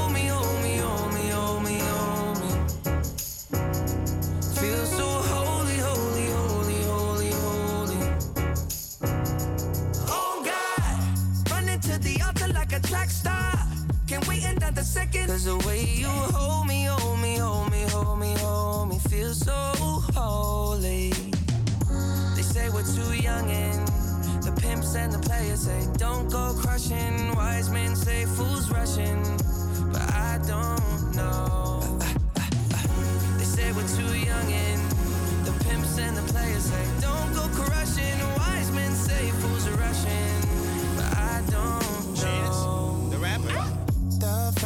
Can't 14.73 14.77
wait 14.77 14.85
second. 14.85 15.27
Cause 15.27 15.45
the 15.45 15.57
way 15.67 15.83
you 15.83 16.07
hold 16.07 16.67
me, 16.67 16.85
hold 16.85 17.19
me, 17.19 17.35
hold 17.35 17.71
me, 17.71 17.83
hold 17.89 18.19
me, 18.19 18.35
hold 18.37 18.89
me, 18.89 18.99
feel 18.99 19.33
so 19.33 19.73
holy. 20.15 21.11
They 22.35 22.41
say 22.41 22.69
we're 22.69 22.83
too 22.83 23.13
young 23.21 23.49
and 23.49 23.87
the 24.43 24.51
pimps 24.61 24.95
and 24.95 25.11
the 25.11 25.19
players 25.19 25.61
say 25.61 25.87
don't 25.97 26.29
go 26.31 26.53
crushing. 26.57 27.35
Wise 27.35 27.69
men 27.69 27.95
say 27.95 28.25
fools 28.25 28.71
rushing, 28.71 29.21
but 29.91 30.01
I 30.13 30.39
don't 30.47 31.15
know. 31.15 31.81
They 33.37 33.45
say 33.45 33.71
we're 33.73 33.87
too 33.99 34.15
young 34.17 34.47
and 34.51 34.81
the 35.45 35.53
pimps 35.65 35.97
and 35.97 36.15
the 36.15 36.23
players 36.31 36.63
say 36.63 36.85
don't 37.01 37.33
go 37.33 37.47
crushing. 37.53 38.19
Wise 38.37 38.71
men 38.71 38.91
say 38.93 39.31
fools 39.41 39.67
rushing, 39.69 40.35
but 40.95 41.11
I 41.17 41.43
don't 41.49 42.23
know. 42.23 43.09
The 43.09 43.17
rapper. 43.17 43.70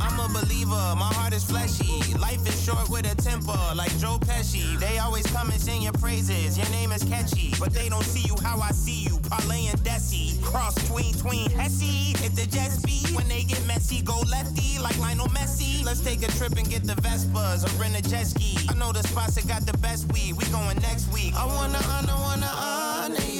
I'm 0.00 0.18
a 0.18 0.28
believer, 0.28 0.82
my 0.96 1.12
heart 1.14 1.32
is 1.32 1.44
fleshy. 1.44 2.14
Life 2.18 2.46
is 2.48 2.64
short 2.64 2.88
with 2.88 3.10
a 3.10 3.14
temper, 3.20 3.58
like 3.74 3.96
Joe 3.98 4.18
Pesci. 4.20 4.78
They 4.78 4.98
always 4.98 5.26
come 5.26 5.50
and 5.50 5.60
sing 5.60 5.82
your 5.82 5.92
praises, 5.92 6.56
your 6.56 6.68
name 6.70 6.92
is 6.92 7.04
catchy. 7.04 7.52
But 7.58 7.72
they 7.72 7.88
don't 7.88 8.04
see 8.04 8.26
you 8.26 8.36
how 8.42 8.60
I 8.60 8.70
see 8.70 9.04
you, 9.04 9.18
Parlay 9.28 9.66
and 9.66 9.78
Desi. 9.80 10.42
Cross 10.42 10.74
tween, 10.88 11.12
tween, 11.14 11.50
Hesse. 11.50 12.16
Hit 12.20 12.34
the 12.34 12.46
jet 12.46 12.70
speed, 12.70 13.14
when 13.14 13.28
they 13.28 13.42
get 13.42 13.64
messy, 13.66 14.02
go 14.02 14.20
lefty, 14.30 14.78
like 14.78 14.98
Lionel 14.98 15.28
Messi. 15.28 15.84
Let's 15.84 16.00
take 16.00 16.22
a 16.22 16.30
trip 16.32 16.52
and 16.56 16.68
get 16.68 16.84
the 16.84 16.94
Vespas 16.94 17.64
or 17.64 17.80
rent 17.80 17.98
a 17.98 18.02
jet 18.02 18.26
ski. 18.26 18.56
I 18.68 18.74
know 18.74 18.92
the 18.92 19.02
spots 19.02 19.34
that 19.34 19.46
got 19.46 19.66
the 19.66 19.76
best 19.78 20.12
weed, 20.12 20.34
we 20.36 20.44
going 20.46 20.78
next 20.80 21.12
week. 21.12 21.34
I 21.36 21.44
wanna 21.46 21.80
honor, 21.88 22.16
wanna 22.16 22.50
honor 22.56 23.26
you. 23.30 23.39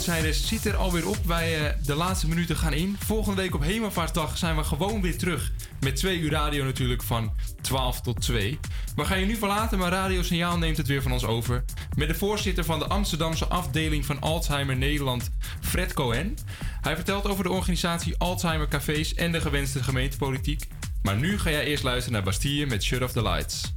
Outsiders 0.00 0.46
zit 0.46 0.64
er 0.64 0.76
alweer 0.76 1.08
op. 1.08 1.16
Wij 1.26 1.66
eh, 1.66 1.74
de 1.84 1.94
laatste 1.94 2.28
minuten 2.28 2.56
gaan 2.56 2.72
in. 2.72 2.96
Volgende 3.04 3.42
week 3.42 3.54
op 3.54 3.62
Hemelvaartsdag 3.62 4.38
zijn 4.38 4.56
we 4.56 4.64
gewoon 4.64 5.02
weer 5.02 5.18
terug. 5.18 5.52
Met 5.80 5.96
twee 5.96 6.18
uur 6.18 6.30
radio 6.30 6.64
natuurlijk 6.64 7.02
van 7.02 7.32
12 7.60 8.00
tot 8.00 8.20
2. 8.20 8.58
We 8.96 9.04
gaan 9.04 9.20
je 9.20 9.26
nu 9.26 9.36
verlaten, 9.36 9.78
maar 9.78 9.90
Radio 9.90 10.22
Signaal 10.22 10.58
neemt 10.58 10.76
het 10.76 10.86
weer 10.86 11.02
van 11.02 11.12
ons 11.12 11.24
over. 11.24 11.64
Met 11.96 12.08
de 12.08 12.14
voorzitter 12.14 12.64
van 12.64 12.78
de 12.78 12.86
Amsterdamse 12.86 13.46
afdeling 13.46 14.06
van 14.06 14.20
Alzheimer 14.20 14.76
Nederland, 14.76 15.30
Fred 15.60 15.92
Cohen. 15.92 16.36
Hij 16.80 16.94
vertelt 16.94 17.26
over 17.26 17.44
de 17.44 17.50
organisatie 17.50 18.14
Alzheimer 18.18 18.68
Cafés 18.68 19.14
en 19.14 19.32
de 19.32 19.40
gewenste 19.40 19.82
gemeentepolitiek. 19.82 20.68
Maar 21.02 21.16
nu 21.16 21.38
ga 21.38 21.50
jij 21.50 21.64
eerst 21.64 21.82
luisteren 21.82 22.12
naar 22.12 22.22
Bastille 22.22 22.66
met 22.66 22.82
Shut 22.82 23.02
Off 23.02 23.12
the 23.12 23.22
Lights. 23.22 23.72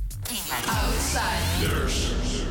Outsiders. 0.67 2.42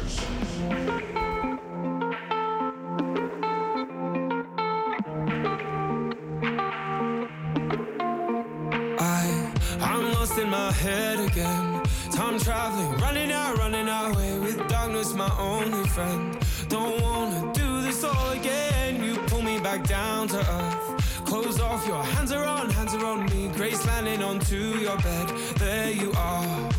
Head 10.72 11.20
again. 11.20 11.82
Time 12.12 12.38
traveling, 12.38 12.92
running 12.98 13.30
out, 13.32 13.56
running 13.58 13.88
away 13.88 14.38
with 14.38 14.68
darkness, 14.68 15.14
my 15.14 15.30
only 15.38 15.88
friend. 15.88 16.38
Don't 16.68 17.00
wanna 17.02 17.52
do 17.52 17.82
this 17.82 18.04
all 18.04 18.30
again. 18.30 19.02
You 19.02 19.14
pull 19.26 19.42
me 19.42 19.58
back 19.60 19.86
down 19.86 20.28
to 20.28 20.38
earth. 20.38 21.24
Close 21.24 21.60
off, 21.60 21.86
your 21.86 22.02
hands 22.02 22.32
are 22.32 22.44
on, 22.44 22.70
hands 22.70 22.94
are 22.94 23.04
on 23.04 23.24
me. 23.26 23.48
Grace 23.56 23.86
landing 23.86 24.22
onto 24.22 24.56
your 24.56 24.96
bed. 24.98 25.28
There 25.56 25.90
you 25.90 26.12
are. 26.16 26.70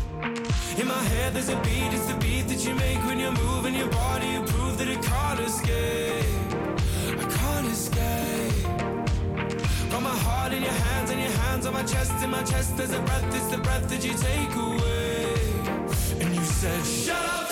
In 0.80 0.86
my 0.88 1.02
head, 1.12 1.34
there's 1.34 1.48
a 1.48 1.56
beat, 1.62 1.92
it's 1.92 2.06
the 2.06 2.16
beat 2.16 2.48
that 2.48 2.64
you 2.66 2.74
make 2.74 2.98
when 3.06 3.18
you're 3.18 3.38
moving 3.46 3.74
your 3.74 3.90
body. 3.90 4.28
You 4.28 4.42
prove 4.42 4.78
that 4.78 4.88
it 4.88 5.02
can't 5.02 5.40
escape. 5.40 6.24
I 7.22 7.26
can't 7.38 7.66
escape. 7.66 8.64
Got 9.90 10.02
my 10.02 10.16
heart 10.26 10.52
in 10.52 10.62
your 10.62 10.72
hands 10.72 11.03
hands 11.54 11.66
on 11.66 11.72
my 11.72 11.82
chest. 11.84 12.12
In 12.22 12.30
my 12.30 12.42
chest, 12.42 12.76
there's 12.76 12.92
a 12.92 13.00
breath, 13.00 13.34
it's 13.34 13.48
the 13.48 13.58
breath 13.58 13.88
that 13.88 14.04
you 14.04 14.12
take 14.28 14.54
away. 14.66 15.34
And 16.20 16.34
you 16.34 16.44
said, 16.44 16.84
Shut 16.84 17.24
up 17.36 17.43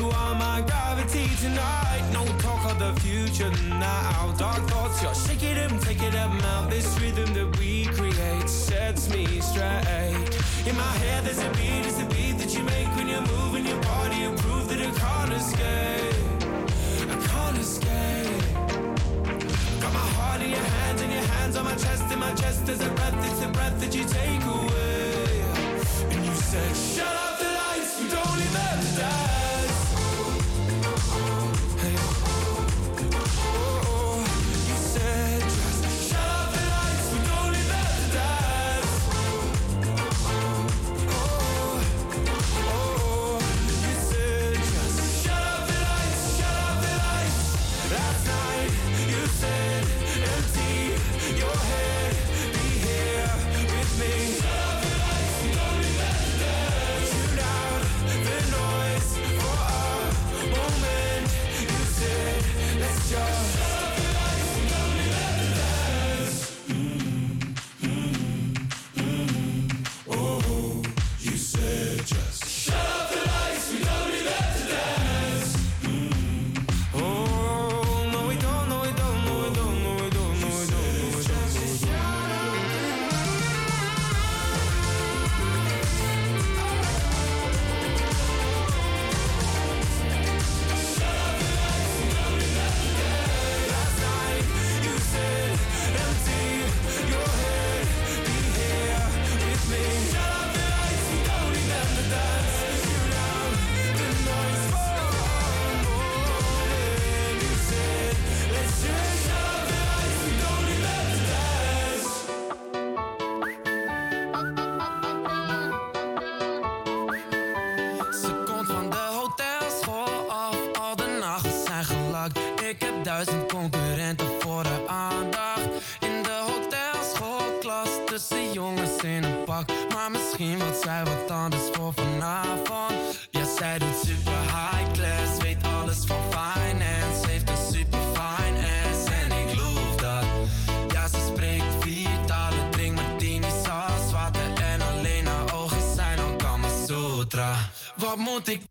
You 0.00 0.08
are 0.08 0.34
my 0.34 0.62
gravity 0.62 1.28
tonight. 1.42 2.02
No 2.10 2.24
talk 2.38 2.64
of 2.70 2.78
the 2.78 2.98
future 3.02 3.50
now. 3.68 4.32
Dark 4.38 4.66
thoughts, 4.70 5.02
you're 5.02 5.14
shaking 5.14 5.56
them, 5.56 5.78
taking 5.78 6.12
them 6.12 6.40
out. 6.40 6.70
This 6.70 6.88
rhythm 6.98 7.34
that 7.34 7.58
we 7.58 7.84
create 7.84 8.48
sets 8.48 9.10
me 9.10 9.26
straight. 9.42 10.30
In 10.66 10.74
my 10.74 10.92
head, 11.04 11.24
there's 11.24 11.42
a 11.42 11.50
beat, 11.50 11.84
it's 11.84 12.00
a 12.00 12.06
beat 12.06 12.38
that 12.38 12.50
you 12.56 12.62
make 12.62 12.88
when 12.96 13.08
you're 13.08 13.26
moving 13.36 13.66
your 13.66 13.80
body. 13.82 14.16
You 14.16 14.32
prove 14.36 14.70
that 14.70 14.80
I 14.80 14.90
can't 15.02 15.32
escape. 15.34 16.14
I 17.12 17.16
can't 17.28 17.58
escape. 17.58 18.42
Got 19.82 19.92
my 19.92 20.06
heart 20.16 20.40
in 20.40 20.48
your 20.48 20.66
hands 20.76 21.02
and 21.02 21.12
your 21.12 21.26
hands 21.34 21.56
on 21.56 21.64
my 21.66 21.74
chest. 21.74 22.10
In 22.10 22.18
my 22.18 22.32
chest, 22.36 22.64
there's 22.64 22.80
a 22.80 22.88
breath, 22.88 23.26
it's 23.26 23.40
the 23.40 23.48
breath 23.48 23.78
that 23.80 23.94
you 23.94 24.04
take 24.04 24.44
away. 24.56 25.42
And 26.10 26.24
you 26.24 26.34
said, 26.36 26.74
Shut 26.74 27.16
up 27.16 27.19